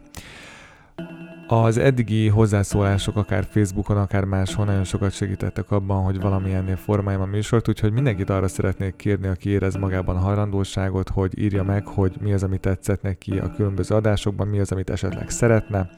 Az 1.54 1.78
eddigi 1.78 2.28
hozzászólások 2.28 3.16
akár 3.16 3.48
Facebookon, 3.50 3.98
akár 3.98 4.24
máshol 4.24 4.66
nagyon 4.66 4.84
sokat 4.84 5.12
segítettek 5.12 5.72
abban, 5.72 6.04
hogy 6.04 6.20
valamilyennél 6.20 6.76
formáljam 6.76 7.22
a 7.22 7.26
műsort, 7.26 7.68
úgyhogy 7.68 7.92
mindenkit 7.92 8.30
arra 8.30 8.48
szeretnék 8.48 8.96
kérni, 8.96 9.28
aki 9.28 9.50
érez 9.50 9.76
magában 9.76 10.16
a 10.16 10.20
hajlandóságot, 10.20 11.10
hogy 11.10 11.40
írja 11.40 11.64
meg, 11.64 11.88
hogy 11.88 12.16
mi 12.22 12.34
az, 12.34 12.44
ami 12.44 12.58
tetszett 12.58 13.02
neki 13.02 13.38
a 13.38 13.52
különböző 13.56 13.96
adásokban, 13.96 14.48
mi 14.48 14.60
az, 14.60 14.72
amit 14.72 14.90
esetleg 14.90 15.30
szeretne, 15.30 15.90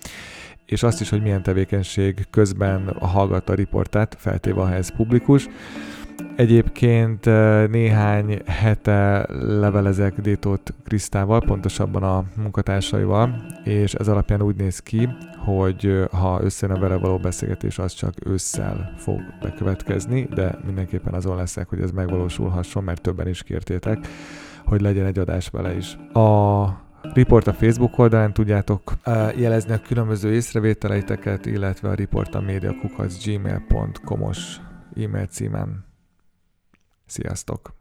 és 0.66 0.84
azt 0.84 1.02
is, 1.02 1.10
hogy 1.10 1.22
milyen 1.22 1.44
tevékenység 1.44 2.28
közben 2.30 2.96
hallgatta 3.00 3.52
a 3.52 3.56
riportát, 3.56 4.16
feltéve, 4.20 4.62
ha 4.62 4.74
ez 4.74 4.96
publikus. 4.96 5.48
Egyébként 6.36 7.26
néhány 7.70 8.42
hete 8.46 9.28
levelezek 9.42 10.22
Détót 10.22 10.74
Krisztával, 10.84 11.42
pontosabban 11.42 12.04
a 12.04 12.24
munkatársaival, 12.38 13.46
és 13.64 13.94
ez 13.94 14.08
alapján 14.08 14.42
úgy 14.42 14.56
néz 14.56 14.80
ki, 14.80 15.10
hogy 15.46 16.08
ha 16.12 16.40
összejön 16.44 16.76
a 16.76 16.80
vele 16.80 16.96
való 16.96 17.18
beszélgetés, 17.18 17.80
az 17.80 17.94
csak 17.94 18.14
ősszel 18.26 18.94
fog 18.98 19.20
bekövetkezni, 19.42 20.28
de 20.36 20.56
mindenképpen 20.66 21.14
azon 21.14 21.36
leszek, 21.36 21.70
hogy 21.70 21.82
ez 21.82 21.92
megvalósulhasson, 21.92 22.84
mert 22.84 23.02
többen 23.02 23.28
is 23.28 23.44
kértétek, 23.44 24.08
hogy 24.66 24.82
legyen 24.82 25.06
egy 25.06 25.20
adás 25.20 25.50
vele 25.50 25.76
is. 25.76 25.98
A 26.14 26.68
Report 27.14 27.48
a 27.48 27.54
Facebook 27.54 27.98
oldalán 27.98 28.34
tudjátok 28.34 28.94
jelezni 29.36 29.74
a 29.74 29.82
különböző 29.88 30.34
észrevételeiteket, 30.34 31.46
illetve 31.46 31.90
a 31.90 31.94
Report 31.94 32.36
a 32.36 32.42
média 32.42 32.76
gmail.com-os 33.26 34.58
e-mail 34.96 35.26
címen. 35.26 35.93
Sziasztok! 37.14 37.74